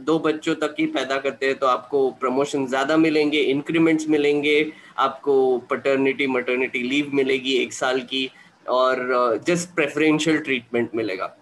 [0.00, 5.36] दो बच्चों तक ही पैदा करते हैं तो आपको प्रमोशन ज़्यादा मिलेंगे इंक्रीमेंट्स मिलेंगे, आपको
[5.70, 8.28] पटर्निटी मटर्निटी लीव मिलेगी एक साल की।
[8.68, 11.36] और जस्ट प्रेफरेंशियल ट्रीटमेंट मिलेगा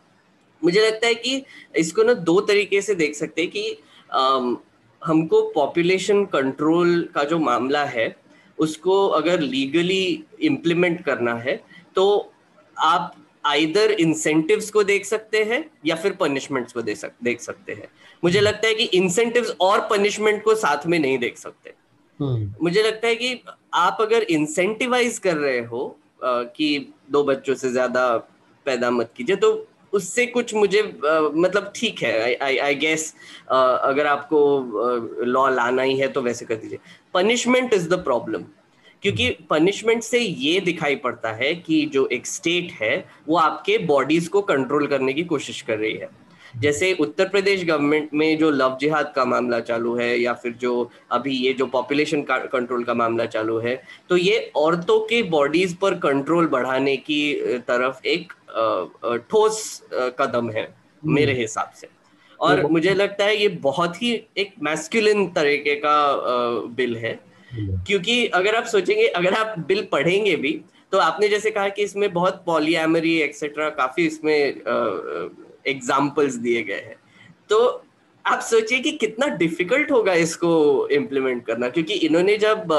[0.62, 1.44] मुझे लगता है कि
[1.76, 3.78] इसको ना दो तरीके से देख सकते हैं कि
[4.12, 4.58] आम,
[5.04, 8.16] हमको पॉपुलेशन कंट्रोल का जो मामला है
[8.58, 11.62] उसको अगर लीगली इम्प्लीमेंट करना है
[11.94, 12.32] तो
[12.78, 13.14] आप
[13.46, 17.88] आइदर इंसेंटिव्स को देख सकते हैं या फिर पनिशमेंट्स को देख सक, देख सकते हैं
[18.24, 21.74] मुझे। लगता है कि इंसेंटिव्स और पनिशमेंट को साथ में नहीं देख सकते
[22.20, 23.42] हम्म। मुझे लगता है कि
[23.74, 28.16] आप अगर इंसेंटिवाइज कर रहे हो कि दो बच्चों से ज़्यादा
[28.66, 33.14] पैदा मत कीजिए। तो उससे कुछ मुझे मतलब ठीक है। आई गेस
[33.50, 36.78] अगर आपको लॉ लाना ही है तो वैसे कर दीजिए।
[37.14, 38.44] पनिशमेंट इज़ द प्रॉब्लम
[39.02, 42.96] क्योंकि पनिशमेंट से ये दिखाई पड़ता है कि जो एक स्टेट है,
[43.28, 46.08] वो आपके बॉडीज को कंट्रोल करने की कोशिश कर रही है।
[46.62, 50.90] जैसे उत्तर प्रदेश गवर्नमेंट में जो लव जिहाद का मामला चालू है या फिर जो
[51.12, 55.94] अभी ये जो पॉपुलेशन कंट्रोल का मामला चालू है तो ये औरतों के बॉडीज पर
[55.98, 57.22] कंट्रोल बढ़ाने की
[57.68, 58.32] तरफ़ एक
[59.30, 60.68] ठोस कदम है
[61.02, 61.88] मेरे हम्म। हिसाब से।
[62.40, 65.96] और मुझे लगता है ये बहुत ही एक मैस्कुलिन तरीके का
[66.76, 67.18] बिल है।
[67.86, 70.60] क्योंकि अगर आप सोचेंगे अगर आप बिल पढ़ेंगे भी
[70.92, 74.60] तो आपने जैसे कहा कि इसमें बहुत पॉलीएमरी एक्सेट्रा काफ़ी इसमें
[75.66, 76.96] एग्जाम्पल्स दिए गए हैं।
[77.50, 77.80] तो
[78.24, 82.72] आप सोचिए कि कितना डिफ़िकल्ट होगा इसको इम्प्लीमेंट करना, क्योंकि इन्होंने जब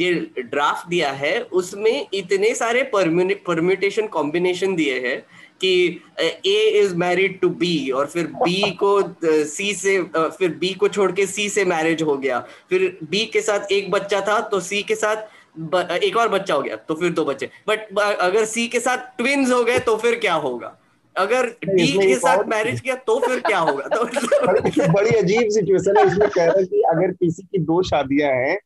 [0.00, 5.18] ये ड्राफ्ट दिया है, उसमें इतने सारे परम्यूटेशन कॉम्बिनेशन दिए हैं
[5.60, 10.88] कि A is married to B और फिर बी को सी से फिर बी को
[10.88, 12.38] छोड़ के सी से मैरिज हो गया।
[12.70, 16.62] फिर बी के साथ एक बच्चा था तो सी के साथ एक और बच्चा हो
[16.62, 20.18] गया तो फिर दो बच्चे। बट अगर सी के साथ ट्विंस हो गए तो फिर
[20.18, 20.78] क्या होगा?
[21.16, 23.88] अगर डी के साथ मैरिज किया तो फिर क्या होगा?
[23.88, 27.82] तो मतलब बड़ी अजीब सिचुएशन है इसमें कह रहा है कि अगर किसी की दो
[27.82, 28.56] शादियाँ हैं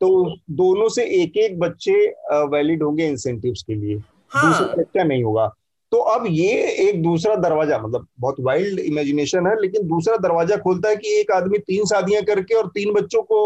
[0.00, 0.08] तो
[0.50, 1.94] दोनों से एक एक बच्चे
[2.32, 3.96] वैलिड होंगे इंसेंटिव्स के लिए।
[4.30, 5.46] हाँ। दूसरा बच्चा नहीं होगा।
[5.92, 6.50] तो अब ये
[6.88, 11.30] एक दूसरा दरवाज़ा मतलब बहुत वाइल्ड इमेजिनेशन है लेकिन दूसरा दरवाज़ा खोलता है कि एक
[11.32, 13.40] आदमी तीन शादियाँ करके और तीन बच्चों को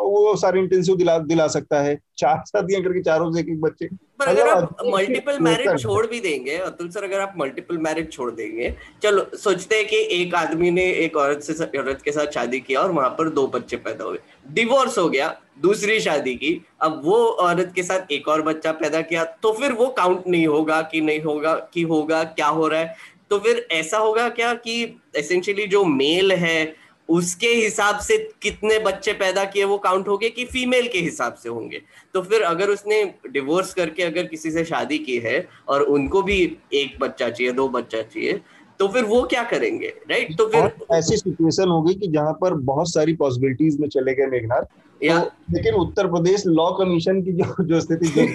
[0.00, 3.88] वो सारे इंटेंसिव दिला दिला सकता है। चार शादियाँ करके चारों से एक एक बच्चे।
[4.20, 8.30] पर अगर आप मल्टीपल मैरिज छोड़ भी देंगे अतुल सर अगर आप मल्टीपल मैरिज छोड़
[8.30, 12.60] देंगे चलो सोचते हैं कि एक आदमी ने एक औरत से औरत के साथ शादी
[12.60, 14.18] किया और वहाँ पर दो बच्चे पैदा हुए।
[14.50, 19.00] डिवोर्स हो गया दूसरी शादी की अब वो औरत के साथ एक और बच्चा पैदा
[19.00, 22.80] किया तो फिर वो काउंट नहीं होगा कि नहीं होगा कि होगा क्या हो रहा
[22.80, 22.96] है?
[23.30, 29.12] तो फिर ऐसा होगा क्या कि एसेंशियली जो मेल है उसके हिसाब से कितने बच्चे
[29.12, 31.80] पैदा किए वो काउंट होंगे कि फीमेल के हिसाब से होंगे।
[32.14, 36.58] तो फिर अगर उसने डिवोर्स करके अगर किसी से शादी की है और उनको भी
[36.72, 38.40] एक बच्चा चाहिए दो बच्चा चाहिए
[38.80, 42.92] तो फिर वो क्या करेंगे राइट तो फिर ऐसी सिचुएशन होगी कि जहाँ पर बहुत
[42.92, 47.80] सारी पॉसिबिलिटीज में चले गए मेघनाथ। तो, लेकिन उत्तर प्रदेश लॉ कमीशन की जो जो
[47.80, 48.26] स्थिति जो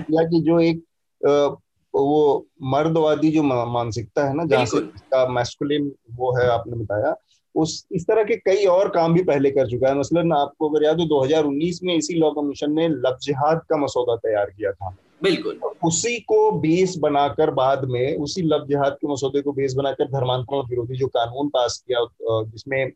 [0.00, 0.82] किया कि जो एक
[1.94, 7.14] वो मर्दवादी जो मानसिकता है ना जहाँ से इसका मैस्कुलिन वो है आपने बताया
[7.56, 10.84] उस इस तरह के कई और काम भी पहले कर चुका है। मसलन आपको अगर
[10.84, 14.96] याद हो 2019 में इसी लॉ कमीशन ने लव जिहाद का मसौदा तैयार किया था।
[15.22, 20.04] बिल्कुल। उसी को बेस बनाकर बाद में उसी लव जिहाद के मसौदे को बेस बनाकर
[20.04, 22.04] धर्मांतरण विरोधी जो कानून पास किया
[22.44, 22.92] जिसमें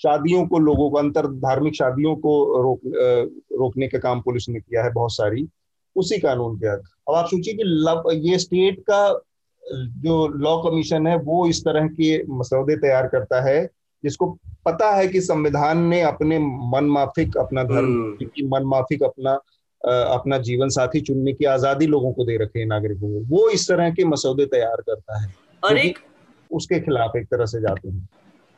[0.00, 2.80] शादियों को लोगों को अंतर धार्मिक शादियों को रोक
[3.52, 5.46] रोकने का काम पुलिस ने किया है बहुत सारी
[5.96, 9.20] उसी कानून के तहत। अब आप सोचिए कि लव ये स्टेट का
[10.02, 13.58] जो लॉ कमीशन है वो इस तरह के मसौदे तैयार करता है
[14.04, 14.26] जिसको
[14.64, 19.38] पता है कि संविधान ने अपने मन माफिक अपना धर्म हम्म। की मन माफिक अपना
[19.86, 23.68] अपना जीवन साथी चुनने की आज़ादी लोगों को दे रखे हैं नागरिकों को। वो इस
[23.68, 25.98] तरह के मसौदे तैयार करता है। और एक
[26.50, 28.08] उसके खिलाफ एक तरह से जाते हैं।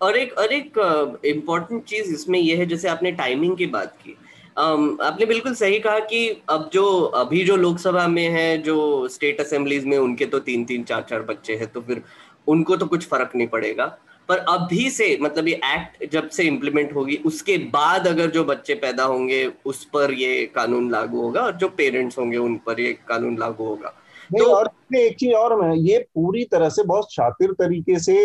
[0.01, 0.79] और एक और एक
[1.27, 4.17] इम्पोर्टेंट चीज़ इसमें यह है जैसे आपने टाइमिंग की बात की।
[4.57, 9.41] um, आपने बिल्कुल सही कहा कि अब जो अभी जो लोकसभा में है जो स्टेट
[9.41, 12.03] असेंबलीज में उनके तो तीन तीन चार चार बच्चे हैं तो फिर
[12.47, 13.87] उनको तो कुछ फ़र्क नहीं पड़ेगा।
[14.31, 18.75] पर अभी से मतलब ये एक्ट जब से इम्प्लीमेंट होगी उसके बाद अगर जो बच्चे
[18.75, 22.93] पैदा होंगे उस पर ये कानून लागू होगा और जो पेरेंट्स होंगे उन पर ये
[23.09, 23.89] कानून लागू होगा।
[24.31, 28.17] तो और एक चीज़ और मैं ये पूरी तरह से बहुत शातिर तरीके से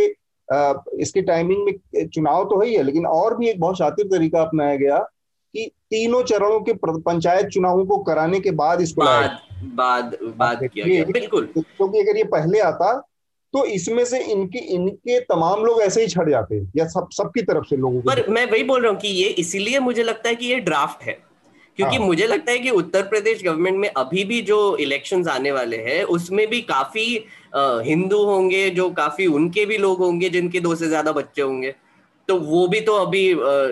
[0.50, 4.06] आ, इसके टाइमिंग में चुनाव तो है ही है लेकिन और भी एक बहुत शातिर
[4.08, 4.98] तरीका अपनाया गया
[5.56, 9.40] कि तीनों चरणों के पंचायत चुनावों को कराने के बाद इसको बाद
[9.76, 12.94] बाद बाद किया गया। बिल्कुल। क्योंकि अगर ये पहले आता
[13.56, 17.42] तो इसमें से इनके इनके तमाम लोग ऐसे ही छड़ जाते हैं या सब सबकी
[17.42, 20.36] तरफ़ से लोगों पर मैं वही बोल रहा हूँ कि ये इसीलिए मुझे लगता है
[20.36, 21.14] कि ये ड्राफ्ट है
[21.78, 25.52] क्योंकि हाँ। मुझे लगता है कि उत्तर प्रदेश गवर्नमेंट में अभी भी जो इलेक्शन आने
[25.52, 27.08] वाले हैं उसमें भी काफ़ी
[27.86, 31.74] हिंदू होंगे जो काफ़ी उनके भी लोग होंगे जिनके दो से ज़्यादा बच्चे होंगे
[32.30, 33.28] तो वो भी तो अभी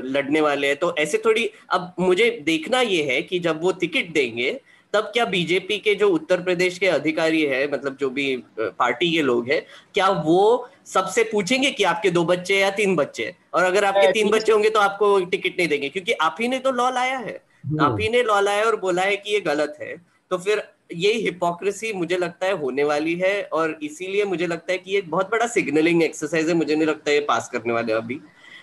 [0.08, 4.14] लड़ने वाले हैं तो ऐसे थोड़ी अब मुझे देखना ये है कि जब वो टिकट
[4.14, 4.60] देंगे
[4.94, 8.26] तब क्या बीजेपी के जो उत्तर प्रदेश के अधिकारी है मतलब जो भी
[8.60, 9.62] पार्टी के लोग हैं
[9.94, 14.30] क्या वो सबसे पूछेंगे कि आपके दो बच्चे या तीन बच्चे और अगर आपके तीन
[14.30, 17.40] बच्चे होंगे तो आपको टिकट नहीं देंगे क्योंकि आप ही ने तो लॉ लाया है।
[17.66, 19.96] हम्म। आप ही ने लॉ लाया और बोला है कि ये गलत है।
[20.32, 20.64] तो फिर
[20.94, 25.02] ये हिपोक्रेसी मुझे लगता है होने वाली है और इसीलिए मुझे लगता है कि ये
[25.02, 28.20] बहुत बड़ा सिग्नलिंग एक्सरसाइज है मुझे नहीं लगता है ये पास करने वाले अभी।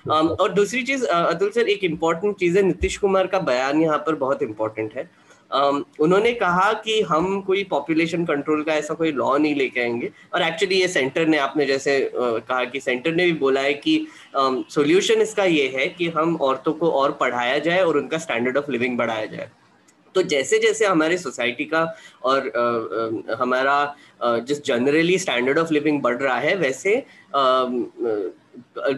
[0.09, 4.15] और दूसरी चीज़ अतुल सर एक इंपॉर्टेंट चीज़ है नीतीश कुमार का बयान यहाँ पर
[4.15, 5.09] बहुत इंपॉर्टेंट है।
[6.01, 10.43] उन्होंने कहा कि हम कोई पॉपुलेशन कंट्रोल का ऐसा कोई लॉ नहीं लेके आएँगे। और
[10.43, 14.07] एक्चुअली ये सेंटर ने आपने जैसे uh, कहा कि सेंटर ने भी बोला है कि
[14.37, 18.57] सॉल्यूशन um, इसका ये है कि हम औरतों को और पढ़ाया जाए और उनका स्टैंडर्ड
[18.57, 19.51] ऑफ़ लिविंग बढ़ाया जाए।
[20.15, 21.83] तो जैसे जैसे हमारे सोसाइटी का
[22.23, 23.95] और आ, uh, हमारा
[24.25, 26.97] जिस जनरली स्टैंडर्ड ऑफ़ लिविंग बढ़ रहा है वैसे
[27.35, 27.65] आ,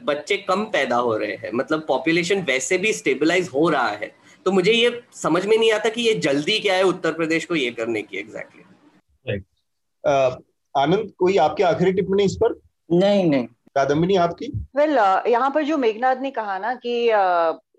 [0.04, 4.52] बच्चे कम पैदा हो रहे हैं। मतलब पॉपुलेशन वैसे भी स्टेबलाइज हो रहा है। तो
[4.52, 7.70] मुझे ये समझ में नहीं आता कि ये जल्दी क्या है उत्तर प्रदेश को ये
[7.70, 10.42] करने की एग्जैक्टली exactly.
[10.74, 12.60] आनंद कोई आपकी आखिरी टिप्पणी इस पर?
[12.90, 13.46] नहीं नहीं.
[13.76, 14.46] कादम्बिनी आपकी?
[14.76, 17.10] वेल well, यहाँ पर जो मेघनाथ ने कहा ना कि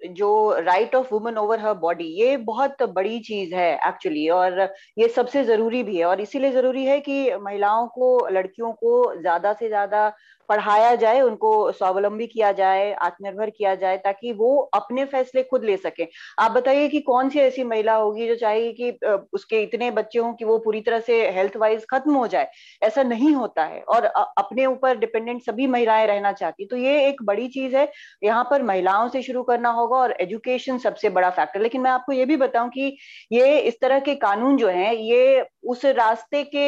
[0.09, 4.59] जो right of woman over her body ये बहुत बड़ी चीज़ है एक्चुअली और
[4.97, 9.53] ये सबसे ज़रूरी भी है और इसीलिए ज़रूरी है कि महिलाओं को लड़कियों को ज़्यादा
[9.53, 10.07] से ज़्यादा
[10.49, 15.77] पढ़ाया जाए, उनको स्वावलंबी किया जाए, आत्मनिर्भर किया जाए, ताकि वो अपने फैसले खुद ले
[15.77, 16.07] सके।
[16.39, 20.33] आप बताइए कि कौन सी ऐसी महिला होगी जो चाहेगी कि उसके इतने बच्चे हों
[20.33, 22.49] कि वो पूरी तरह से हेल्थ वाइज खत्म हो जाए?
[22.83, 27.23] ऐसा नहीं होता है। और अपने ऊपर डिपेंडेंट सभी महिलाएँ रहना चाहती तो ये एक
[27.23, 27.91] बड़ी चीज़ है।
[28.23, 32.11] यहाँ पर महिलाओं से शुरू करना होगा और एजुकेशन सबसे बड़ा फैक्टर लेकिन मैं आपको
[32.11, 32.95] ये भी बताऊँ कि
[33.31, 36.63] ये इस तरह के कानून जो है, ये उस रास्ते के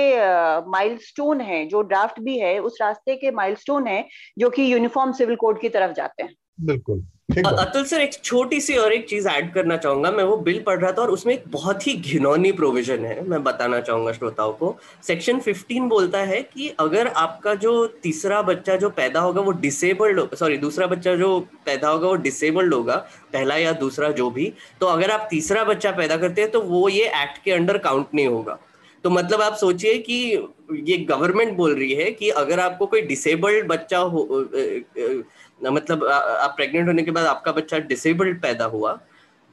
[0.70, 3.32] माइलस्टोन है, जो ड्राफ्ट भी है, उस रास्ते के
[3.66, 4.08] माइलस्टोन है
[4.40, 7.04] जो कि यूनिफॉर्म सिविल कोड की तरफ़ जाते हैं। बिल्कुल
[7.38, 10.80] अतुल सर एक छोटी सी और एक चीज़ ऐड करना चाहूँगा मैं वो बिल पढ़
[10.80, 14.76] रहा था और उसमें एक बहुत ही घिनौनी प्रोविज़न है मैं बताना चाहूँगा श्रोताओं को।
[15.04, 17.74] सेक्शन 15 बोलता है कि अगर आपका जो
[18.04, 22.74] तीसरा बच्चा जो पैदा होगा वो डिसेबल्ड सॉरी दूसरा बच्चा जो पैदा होगा वो डिसेबल्ड
[22.74, 22.96] होगा
[23.34, 24.52] पहला या दूसरा जो भी
[24.82, 28.14] तो अगर आप तीसरा बच्चा पैदा करते हैं तो वो ये एक्ट के अंडर काउंट
[28.14, 28.58] नहीं होगा।
[29.06, 33.68] तो मतलब आप सोचिए कि ये गवर्नमेंट बोल रही है कि अगर आपको कोई डिसेबल्ड
[33.68, 34.24] बच्चा हो
[35.72, 39.00] मतलब आप प्रेग्नेंट होने के बाद आपका बच्चा डिसेबल्ड पैदा हुआ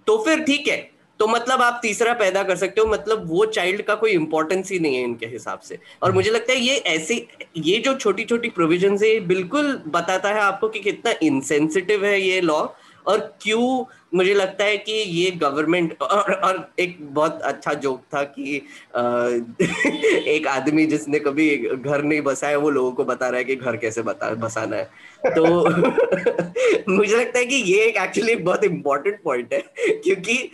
[0.06, 3.82] तो फिर ठीक है तो मतलब आप तीसरा पैदा कर सकते हो मतलब वो चाइल्ड
[3.82, 7.26] का कोई इंपॉर्टेंस ही नहीं है इनके हिसाब से और। मुझे लगता है ये ऐसे,
[7.56, 12.40] ये जो छोटी छोटी प्रोविज़न है बिल्कुल बताता है आपको कि कितना इंसेंसिटिव है ये
[12.40, 12.66] लॉ
[13.06, 13.84] और क्यों
[14.14, 18.62] मुझे लगता है कि ये गवर्नमेंट और, और एक बहुत अच्छा जोक था कि
[18.96, 19.28] आ,
[20.26, 23.76] एक आदमी जिसने कभी घर नहीं बसाया वो लोगों को बता रहा है कि घर
[23.76, 24.90] कैसे बता बसाना है।
[25.26, 25.44] तो
[26.88, 30.50] मुझे लगता है कि ये एक एक्चुअली बहुत इम्पोर्टेंट पॉइंट है क्योंकि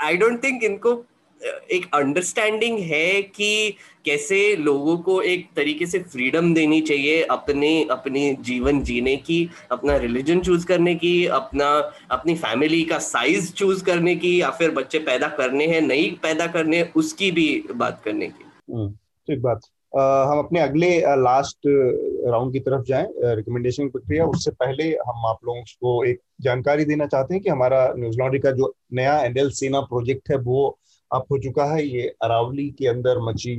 [0.00, 1.04] आई डोंट थिंक इनको
[1.44, 8.36] एक अंडरस्टैंडिंग है कि कैसे लोगों को एक तरीके से फ्रीडम देनी चाहिए अपने अपने
[8.40, 11.68] जीवन जीने की अपना रिलीजन चूज़ करने की अपना
[12.10, 16.46] अपनी फैमिली का साइज़ चूज़ करने की या फिर बच्चे पैदा करने हैं नहीं पैदा
[16.46, 18.44] करने उसकी भी बात करने की।
[18.74, 18.90] हम्म,
[19.28, 19.60] ठीक बात।
[19.98, 21.58] आ, हम अपने अगले लास्ट
[22.26, 23.06] राउंड की तरफ़ जाएँ।
[23.36, 27.92] रिकमेंडेशन प्रक्रिया उससे पहले हम आप लोगों को एक जानकारी देना चाहते हैं कि हमारा
[27.96, 30.78] न्यूज़ लॉन्ड्री का जो नया एंडल सेना प्रोजेक्ट है वो
[31.10, 33.56] अब हो चुका है ये अरावली के अंदर मची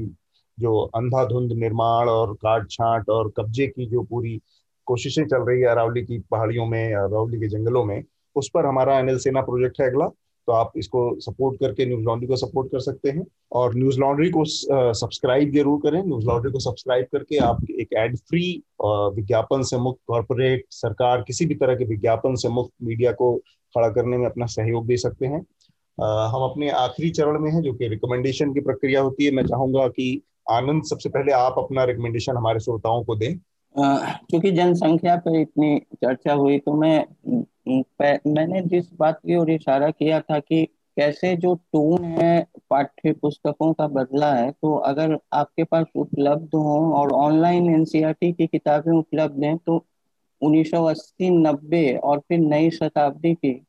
[0.58, 4.40] जो अंधाधुंध निर्माण और काट छाट और कब्जे की जो पूरी
[4.88, 8.04] कोशिशें चल रही है अरावली की पहाड़ियों में, अरावली के जंगलों में,
[8.36, 10.08] उस पर हमारा एनएल सेना प्रोजेक्ट है अगला।
[10.48, 14.30] तो आप इसको सपोर्ट करके न्यूज़ लॉन्ड्री को सपोर्ट कर सकते हैं और न्यूज़ लॉन्ड्री
[14.30, 18.64] को सब्सक्राइब ज़रूर करें। न्यूज़ लॉन्ड्री को सब्सक्राइब करके आप एक एड फ्री
[19.16, 23.36] विज्ञापन से मुक्त कॉरपोरेट सरकार, किसी भी तरह के विज्ञापन से मुक्त मीडिया को
[23.76, 25.42] खड़ा करने में अपना सहयोग दे सकते हैं।
[25.98, 29.88] हम अपने आखिरी चरण में हैं, जो कि रिकमेंडेशन की प्रक्रिया होती है। मैं चाहूँगा
[29.88, 33.36] कि आनंद, सबसे पहले आप अपना रिकमेंडेशन हमारे श्रोताओं को दें।
[33.76, 37.06] क्योंकि जनसंख्या पर इतनी चर्चा हुई तो मैं
[38.28, 40.64] मैंने जिस बात की ओर इशारा किया था कि
[40.98, 46.94] कैसे जो टोन है, पाठ्य पुस्तकों का बदला है तो अगर आपके पास उपलब्ध हो
[46.94, 49.86] और ऑनलाइन एनसीईआरटी की किताबें उपलब्ध हैं तो
[50.42, 53.66] 1980 90 और फिर नई शताब्दी की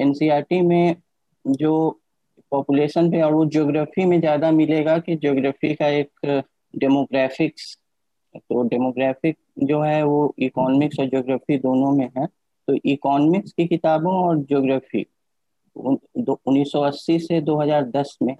[0.00, 0.96] एनसीईआरटी में
[1.44, 1.98] जो
[2.52, 6.42] पॉपुलेशन पे और वो ज्योग्राफी में ज़्यादा मिलेगा कि ज्योग्राफी का एक
[6.74, 7.76] डेमोग्राफिक्स
[8.34, 14.14] तो डेमोग्राफिक जो है वो इकोनॉमिक्स और ज्योग्राफी दोनों में है। तो इकोनॉमिक्स की किताबों
[14.24, 15.06] और ज्योग्राफी
[15.76, 18.34] उन्नीस सौ अस्सी से 2010 में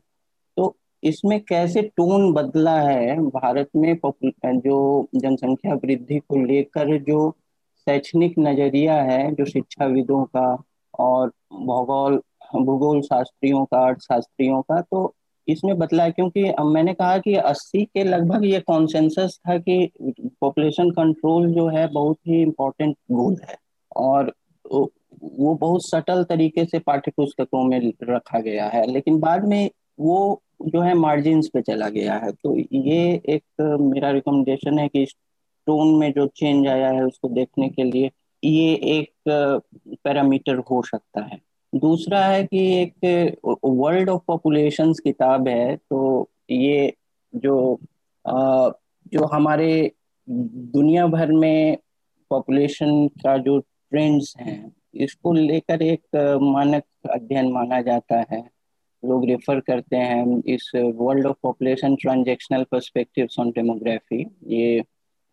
[0.57, 7.31] तो इसमें कैसे टोन बदला है भारत में जो जनसंख्या वृद्धि को लेकर जो
[7.87, 10.63] शैक्षणिक नज़रिया है, जो शिक्षाविदों का
[10.99, 12.21] और भूगोल
[12.55, 15.15] भूगोल शास्त्रियों का अर्थशास्त्रियों का तो
[15.49, 19.91] इसमें बदला है क्योंकि मैंने कहा कि 80 के लगभग ये कॉन्सेंसस था कि
[20.41, 23.57] पॉपुलेशन कंट्रोल जो है बहुत ही इम्पोर्टेंट गोल है।
[23.97, 24.33] और
[24.65, 29.71] वो बहुत सटल तरीके से पाठ्य पुस्तकों में रखा गया है, लेकिन बाद में
[30.01, 35.05] वो जो है मार्जिन पे चला गया है। तो ये एक मेरा रिकमेंडेशन है कि
[35.67, 38.11] टोन में जो चेंज आया है उसको देखने के लिए
[38.43, 39.13] ये एक
[40.05, 41.41] पैरामीटर हो सकता है।
[41.73, 46.93] दूसरा है कि एक वर्ल्ड ऑफ़ पॉपुलेशंस किताब है तो ये
[47.35, 47.79] जो
[48.25, 48.71] आ,
[49.13, 49.91] जो हमारे
[50.29, 51.77] दुनिया भर में
[52.31, 58.41] पॉपुलेशन का जो ट्रेंड्स हैं इसको लेकर एक मानक अध्ययन माना जाता है।
[59.03, 64.79] लोग रेफर करते हैं इस world of population transactional perspective on demography ये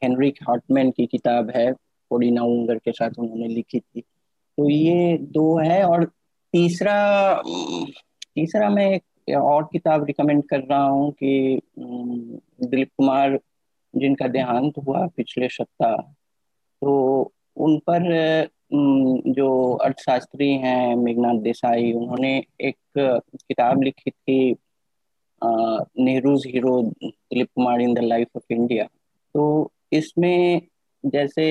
[0.02, 1.72] हेनरिक हार्टमैन की किताब है
[2.12, 6.10] पोडिना उंगर के साथ उन्होंने लिखी थी। तो ये दो है और
[6.54, 6.98] तीसरा
[8.36, 13.40] तीसरा मैं एक और किताब रिकमेंड कर रहा हूँ कि दिलीप कुमार
[13.94, 15.96] जिनका देहांत हुआ पिछले सप्ताह
[16.82, 16.92] तो
[17.58, 18.04] उन पर
[18.74, 19.50] जो
[19.84, 22.32] अर्थशास्त्री हैं मेघनाथ देसाई, उन्होंने
[22.62, 24.56] एक किताब लिखी थी
[25.42, 28.86] Nehru's hero Dilip Kumar in the life of India.
[29.36, 30.62] तो इसमें
[31.04, 31.48] जैसे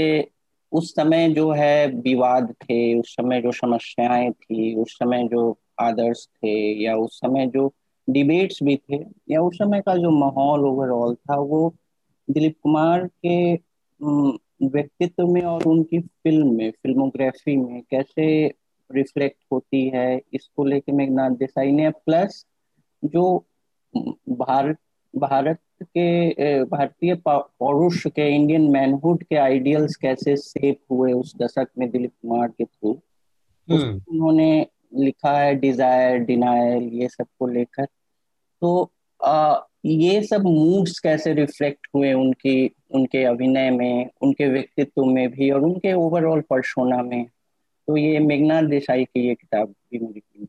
[0.73, 6.27] उस समय जो है विवाद थे, उस समय जो समस्याएँ थी, उस समय जो आदर्श
[6.37, 7.73] थे, या उस समय जो
[8.11, 11.75] डिबेट्स भी थे, या उस समय का जो माहौल ओवरऑल था, वो
[12.31, 13.55] दिलीप कुमार के
[14.63, 18.47] व्यक्तित्व में और उनकी फ़िल्म में फिल्मोग्राफी में कैसे
[18.91, 22.45] रिफ्लेक्ट होती है, इसको लेके मेघनाथ देसाई ने प्लस
[23.05, 23.45] जो
[24.29, 24.79] भारत
[25.15, 31.91] भारत के भारतीय पौरुष के इंडियन मैनहुड के आइडियल्स कैसे सेप हुए उस दशक में
[31.91, 32.93] दिलीप कुमार के थ्रू
[33.69, 37.85] हम्म। उन्होंने लिखा है डिज़ायर डिनायल ये सबको लेकर।
[38.63, 38.93] तो
[39.25, 45.51] आ, ये सब मूड्स कैसे रिफ्लेक्ट हुए उनकी उनके अभिनय में उनके व्यक्तित्व में भी
[45.51, 47.25] और उनके ओवरऑल परसोना में?
[47.89, 50.49] तो ये मेघनाथ देसाई की ये किताब भी मैं रिकमेंड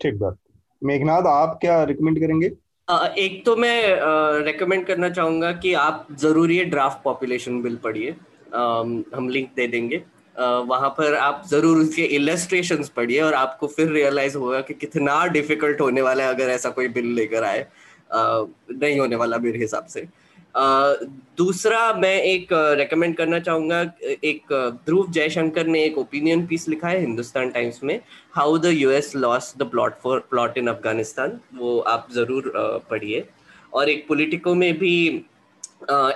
[0.00, 0.38] ठीक बात।
[0.82, 2.48] मेघनाथ आप क्या रिकमेंड करेंगे?
[2.88, 8.10] एक तो मैं रेकमेंड करना चाहूँगा कि आप ज़रूरी ये ड्राफ्ट पॉपुलेशन बिल पढ़िए।
[8.54, 10.02] हम लिंक दे देंगे।
[10.38, 15.80] वहाँ पर आप ज़रूर उसके इलस्ट्रेशन पढ़िए और आपको फिर रियलाइज़ होगा कि कितना डिफ़िकल्ट
[15.80, 17.66] होने वाला है अगर ऐसा कोई बिल लेकर आए।
[18.12, 20.06] नहीं होने वाला मेरे हिसाब से।
[20.54, 22.48] दूसरा मैं एक
[22.78, 23.80] रेकमेंड करना चाहूँगा,
[24.24, 24.52] एक
[24.86, 28.00] ध्रुव जयशंकर ने एक ओपिनियन पीस लिखा है हिंदुस्तान टाइम्स में
[28.34, 32.52] how the US lost the plot for plot in Afghanistan वो आप ज़रूर
[32.90, 33.24] पढ़िए।
[33.72, 35.24] और एक पोलिटिको में भी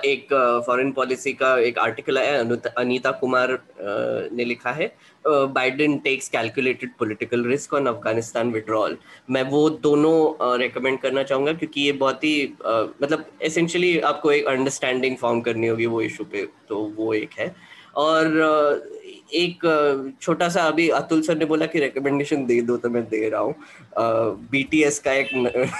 [0.05, 0.33] एक
[0.65, 2.37] फॉरेन पॉलिसी का एक आर्टिकल है,
[2.77, 3.57] अनीता कुमार
[4.33, 4.91] ने लिखा है।
[5.25, 8.97] Biden takes calculated political risk on Afghanistan withdrawal
[9.29, 15.17] मैं वो दोनों रेकमेंड करना चाहूँगा क्योंकि ये बहुत ही मतलब एसेंशियली आपको एक अंडरस्टैंडिंग
[15.17, 17.53] फॉर्म करनी होगी वो इशू पे तो वो एक है।
[17.95, 18.25] और
[19.33, 23.27] एक छोटा सा अभी अतुल सर ने बोला कि रिकमेंडेशन दे दो तो मैं दे
[23.29, 23.53] रहा हूँ।
[24.51, 25.29] बीटीएस का एक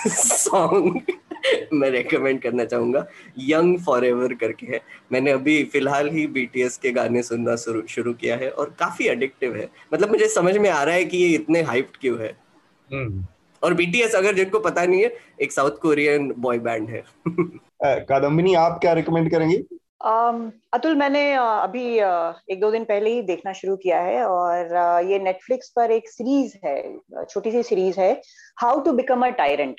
[0.09, 1.01] सॉन्ग
[1.73, 3.05] मैं रेकमेंड करना चाहूँगा
[3.39, 8.13] यंग फॉर एवर करके है। मैंने अभी फ़िलहाल ही बीटीएस के गाने सुनना शुरू शुरू
[8.13, 11.27] किया है और काफ़ी अडिक्टिव है। मतलब मुझे समझ में आ रहा है कि ये
[11.27, 12.37] इतने हाइप्ड क्यों है।
[12.89, 13.25] हम्म।
[13.63, 17.03] और बीटीएस अगर जिनको पता नहीं है एक साउथ कोरियन बॉय बैंड है।
[18.05, 19.63] कादम्बिनी आप क्या रिकमेंड करेंगे?
[20.07, 21.95] Um, अतुल मैंने अभी
[22.53, 24.75] एक दो दिन पहले ही देखना शुरू किया है और
[25.05, 26.97] ये नेटफ्लिक्स पर एक सीरीज़ है
[27.29, 28.21] छोटी सी सीरीज़ है
[28.57, 29.75] how to become a tyrant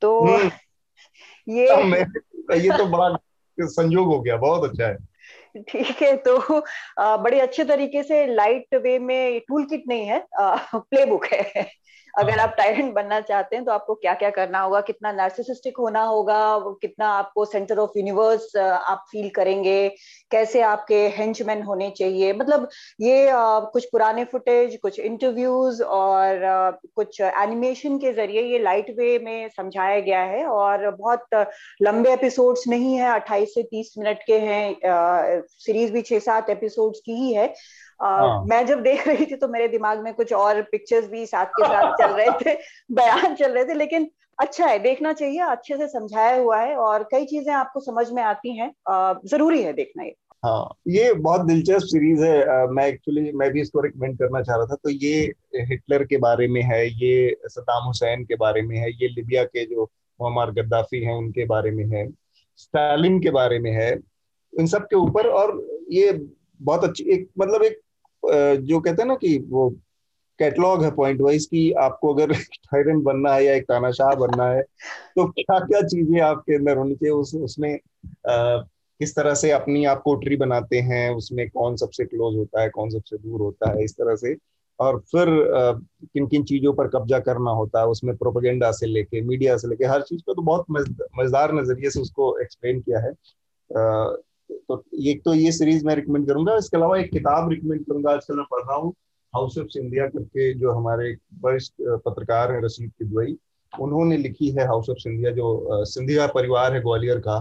[0.00, 0.50] तो हम्म।
[1.48, 1.66] ये
[2.56, 3.18] ये तो बड़ा
[3.60, 4.96] संयोग हो गया बहुत अच्छा है।
[5.62, 6.64] ठीक है तो
[7.00, 10.26] बड़े अच्छे तरीके से लाइट वे में टूल किट नहीं है
[10.74, 11.70] प्ले बुक है।
[12.14, 14.80] अगर। आप टायरेंट बनना चाहते हैं तो आपको क्या क्या करना होगा?
[14.82, 16.38] कितना नार्सिसिस्टिक होना होगा?
[16.82, 19.88] कितना आपको सेंटर ऑफ़ यूनिवर्स आप फील करेंगे?
[20.30, 22.32] कैसे आपके हेंचमैन होने चाहिए?
[22.32, 22.68] मतलब
[23.00, 23.28] ये
[23.72, 30.00] कुछ पुराने फुटेज कुछ इंटरव्यूज़ और कुछ एनिमेशन के ज़रिए ये लाइट वे में समझाया
[30.00, 31.46] गया है और बहुत
[31.82, 37.00] लंबे एपिसोड्स नहीं है 28 से 30 मिनट के हैं सीरीज़ भी छह सात एपिसोड्स
[37.06, 37.52] की ही है।
[38.00, 41.46] हाँ। मैं जब देख रही थी तो मेरे दिमाग में कुछ और पिक्चर्स भी साथ
[41.52, 42.54] के साथ चल रहे थे
[42.92, 47.02] बयान चल रहे थे लेकिन अच्छा है देखना चाहिए अच्छे से समझाया हुआ है और
[47.10, 48.72] कई चीज़ें आपको समझ में आती हैं
[49.26, 50.14] ज़रूरी है देखना ये
[50.44, 54.56] हाँ ये बहुत दिलचस्प सीरीज़ है आ, मैं एक्चुअली मैं भी इसको रिकमेंड करना चाह
[54.56, 55.18] रहा था तो ये
[55.62, 59.64] हिटलर के बारे में है ये सदाम हुसैन के बारे में है ये लिबिया के
[59.64, 59.90] जो
[60.20, 62.08] मुहम्मद गद्दाफी हैं उनके बारे में है
[62.58, 63.90] स्टालिन के बारे में है
[64.52, 65.54] इन सब के ऊपर और
[65.90, 66.12] ये
[66.60, 67.80] बहुत अच्छी एक मतलब एक
[68.24, 69.70] जो कहते हैं ना कि वो
[70.38, 74.62] कैटलॉग है पॉइंट वाइज कि आपको अगर टायरेंट बनना है या एक तानाशाह बनना है
[75.16, 77.12] तो क्या क्या चीज़ें आपके अंदर होनी चाहिए?
[77.12, 77.78] उस, उसमें
[79.00, 81.10] किस तरह से अपनी आप कोटरी बनाते हैं?
[81.10, 83.84] उसमें कौन सबसे क्लोज होता है, कौन सबसे दूर होता है?
[83.84, 84.36] इस तरह से।
[84.80, 85.26] और फिर
[86.04, 89.84] किन किन चीज़ों पर कब्जा करना होता है, उसमें प्रोपेगेंडा से लेके मीडिया से लेके,
[89.84, 93.12] हर चीज़ को तो बहुत मज़ेदार नज़रिए से उसको एक्सप्लेन किया है।
[94.68, 98.36] तो एक तो ये सीरीज़ मैं रिकमेंड करूँगा, इसके अलावा एक किताब रिकमेंड करूँगा आजकल
[98.36, 98.94] मैं पढ़ रहा हूँ
[99.34, 101.12] हाउस ऑफ़ सिंधिया करके जो हमारे
[101.42, 101.72] वरिष्ठ
[102.06, 103.36] पत्रकार हैं रशीद किदवई,
[103.72, 107.38] उन्होंने लिखी है हाउस ऑफ़ सिंधिया जो सिंधिया परिवार है, ग्वालियर का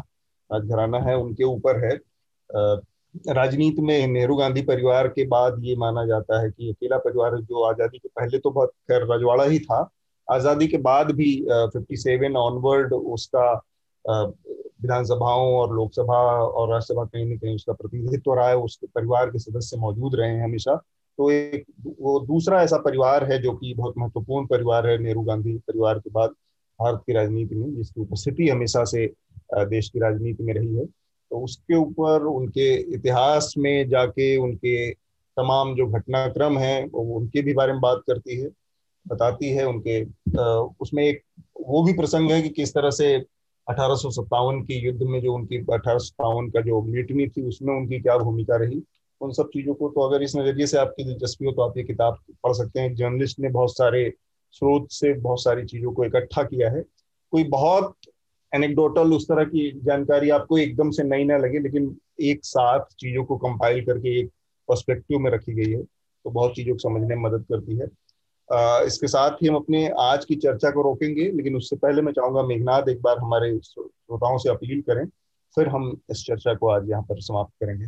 [0.50, 1.98] घराना है, उनके ऊपर है।
[3.28, 7.64] राजनीति में नेहरू गांधी परिवार के बाद ये माना जाता है कि अकेला परिवार जो
[7.64, 9.90] आज़ादी के पहले तो बहुत, खैर, रजवाड़ा ही था।
[10.28, 11.34] आज़ादी के बाद भी
[11.74, 13.54] फिफ्टी सेवन ऑनवर्ड उसका
[14.80, 19.40] विधानसभाओं और लोकसभा और राज्यसभा कहीं ना कहीं उसका प्रतिनिधित्व रहा है उसके परिवार के
[19.40, 21.66] सदस्य मौजूद रहे हैं हमेशा। तो एक
[22.00, 26.10] वो दूसरा ऐसा परिवार है जो कि बहुत महत्वपूर्ण परिवार है, नेहरू गांधी परिवार के
[26.10, 26.30] बाद
[26.80, 29.06] भारत की राजनीति में, जिसकी उपस्थिति हमेशा से
[29.54, 35.76] देश की राजनीति में रही है। तो उसके ऊपर उनके इतिहास में जाके उनके तमाम
[35.76, 38.50] जो घटनाक्रम है, वो उनके भी बारे में बात करती है,
[39.06, 40.04] बताती है उनके
[40.82, 41.22] उसमें एक
[41.62, 43.18] वो भी प्रसंग है कि किस तरह से
[43.70, 48.00] अठारह के युद्ध में जो उनकी अठारह सौ सत्तावन का जो मिलिट्री थी, उसमें उनकी
[48.00, 48.82] क्या भूमिका रही?
[49.22, 51.84] उन सब चीज़ों को तो अगर इस नज़रिए से आपकी दिलचस्पी हो तो आप ये
[51.84, 54.10] किताब पढ़ सकते हैं। जर्नलिस्ट ने बहुत सारे
[54.54, 56.82] स्रोत से बहुत सारी चीज़ों को इकट्ठा किया है।
[57.34, 57.96] कोई बहुत
[58.52, 63.24] एनेक्डोटल उस तरह की जानकारी आपको एकदम से नई ना लगे, लेकिन एक साथ चीज़ों
[63.26, 64.30] को कंपाइल करके एक
[64.70, 67.88] पर्सपेक्टिव में रखी गई है तो बहुत चीज़ों को समझने में मदद करती है।
[68.54, 72.44] इसके साथ ही हम अपने आज की चर्चा को रोकेंगे लेकिन उससे पहले मैं चाहूँगा
[72.44, 75.06] मेघनाथ एक बार हमारे श्रोताओं से अपील करें
[75.56, 77.86] फिर हम इस चर्चा को आज यहाँ पर समाप्त करेंगे।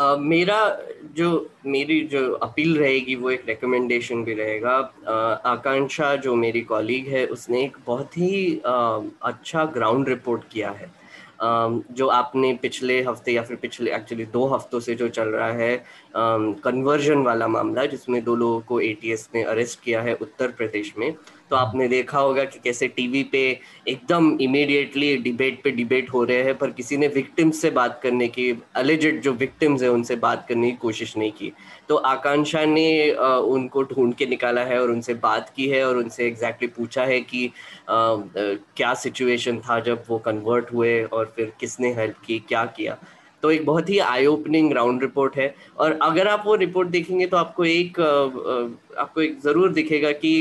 [0.00, 0.78] Uh, मेरा
[1.14, 7.08] जो मेरी जो अपील रहेगी वो एक रिकमेंडेशन भी रहेगा। uh, आकांक्षा जो मेरी कॉलीग
[7.08, 11.01] है उसने एक बहुत ही uh, अच्छा ग्राउंड रिपोर्ट किया है।
[11.42, 15.76] जो आपने पिछले हफ़्ते या फिर पिछले एक्चुअली दो हफ्तों से जो चल रहा है
[16.16, 21.14] कन्वर्जन वाला मामला, जिसमें दो लोगों को एटीएस ने अरेस्ट किया है उत्तर प्रदेश में
[21.52, 23.40] तो आपने देखा होगा कि कैसे टीवी पे
[23.88, 28.28] एकदम इमीडिएटली डिबेट पे डिबेट हो रहे हैं, पर किसी ने विक्टिम्स से बात करने
[28.28, 31.52] की अलिजेड जो विक्टिम्स है, उनसे बात करने की कोशिश नहीं की।
[31.88, 36.26] तो आकांक्षा ने उनको ढूंढ के निकाला है और उनसे बात की है और उनसे
[36.26, 37.50] एग्जैक्टली exactly पूछा है कि
[37.90, 42.96] क्या सिचुएशन था जब वो कन्वर्ट हुए और फिर किसने हेल्प की, क्या किया।
[43.42, 47.26] तो एक बहुत ही आई ओपनिंग राउंड रिपोर्ट है। और अगर आप वो रिपोर्ट देखेंगे
[47.26, 50.32] तो आपको एक आपको एक ज़रूर दिखेगा कि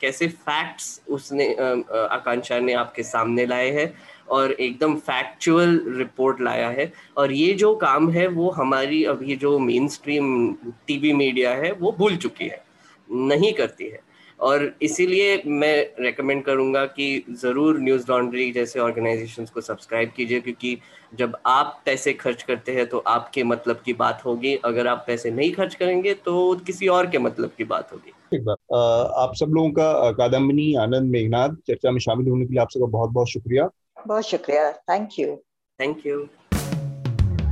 [0.00, 3.92] कैसे फैक्ट्स उसने आकांक्षा ने आपके सामने लाए हैं
[4.28, 9.58] और एकदम फैक्चुअल रिपोर्ट लाया है। और ये जो काम है वो हमारी अभी जो
[9.58, 10.52] मेन स्ट्रीम
[10.86, 12.64] टीवी मीडिया है वो भूल चुकी है,
[13.08, 14.04] नहीं करती है।
[14.40, 20.76] और इसीलिए मैं रेकमेंड करूँगा कि ज़रूर न्यूज़ लॉन्ड्री जैसे ऑर्गेनाइजेशंस को सब्सक्राइब कीजिए, क्योंकि
[21.18, 25.30] जब आप पैसे खर्च करते हैं तो आपके मतलब की बात होगी। अगर आप पैसे
[25.30, 28.58] नहीं खर्च करेंगे तो किसी और के मतलब की बात होगी। ठीक बात।
[29.16, 32.86] आप सब लोगों का कादम्बनी आनंद मेघनाथ चर्चा में शामिल होने के लिए आप सबका
[32.88, 33.68] बहुत बहुत शुक्रिया।
[34.06, 35.34] बहुत शुक्रिया। Thank you
[35.80, 36.26] thank you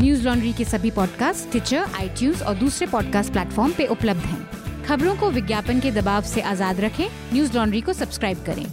[0.25, 5.31] Newslaundry के सभी पॉडकास्ट ट्विटर आई और दूसरे पॉडकास्ट प्लेटफॉर्म पे उपलब्ध हैं। खबरों को
[5.31, 8.67] विज्ञापन के दबाव से आज़ाद रखें। न्यूज़ लॉन्ड्री को सब्सक्राइब करें।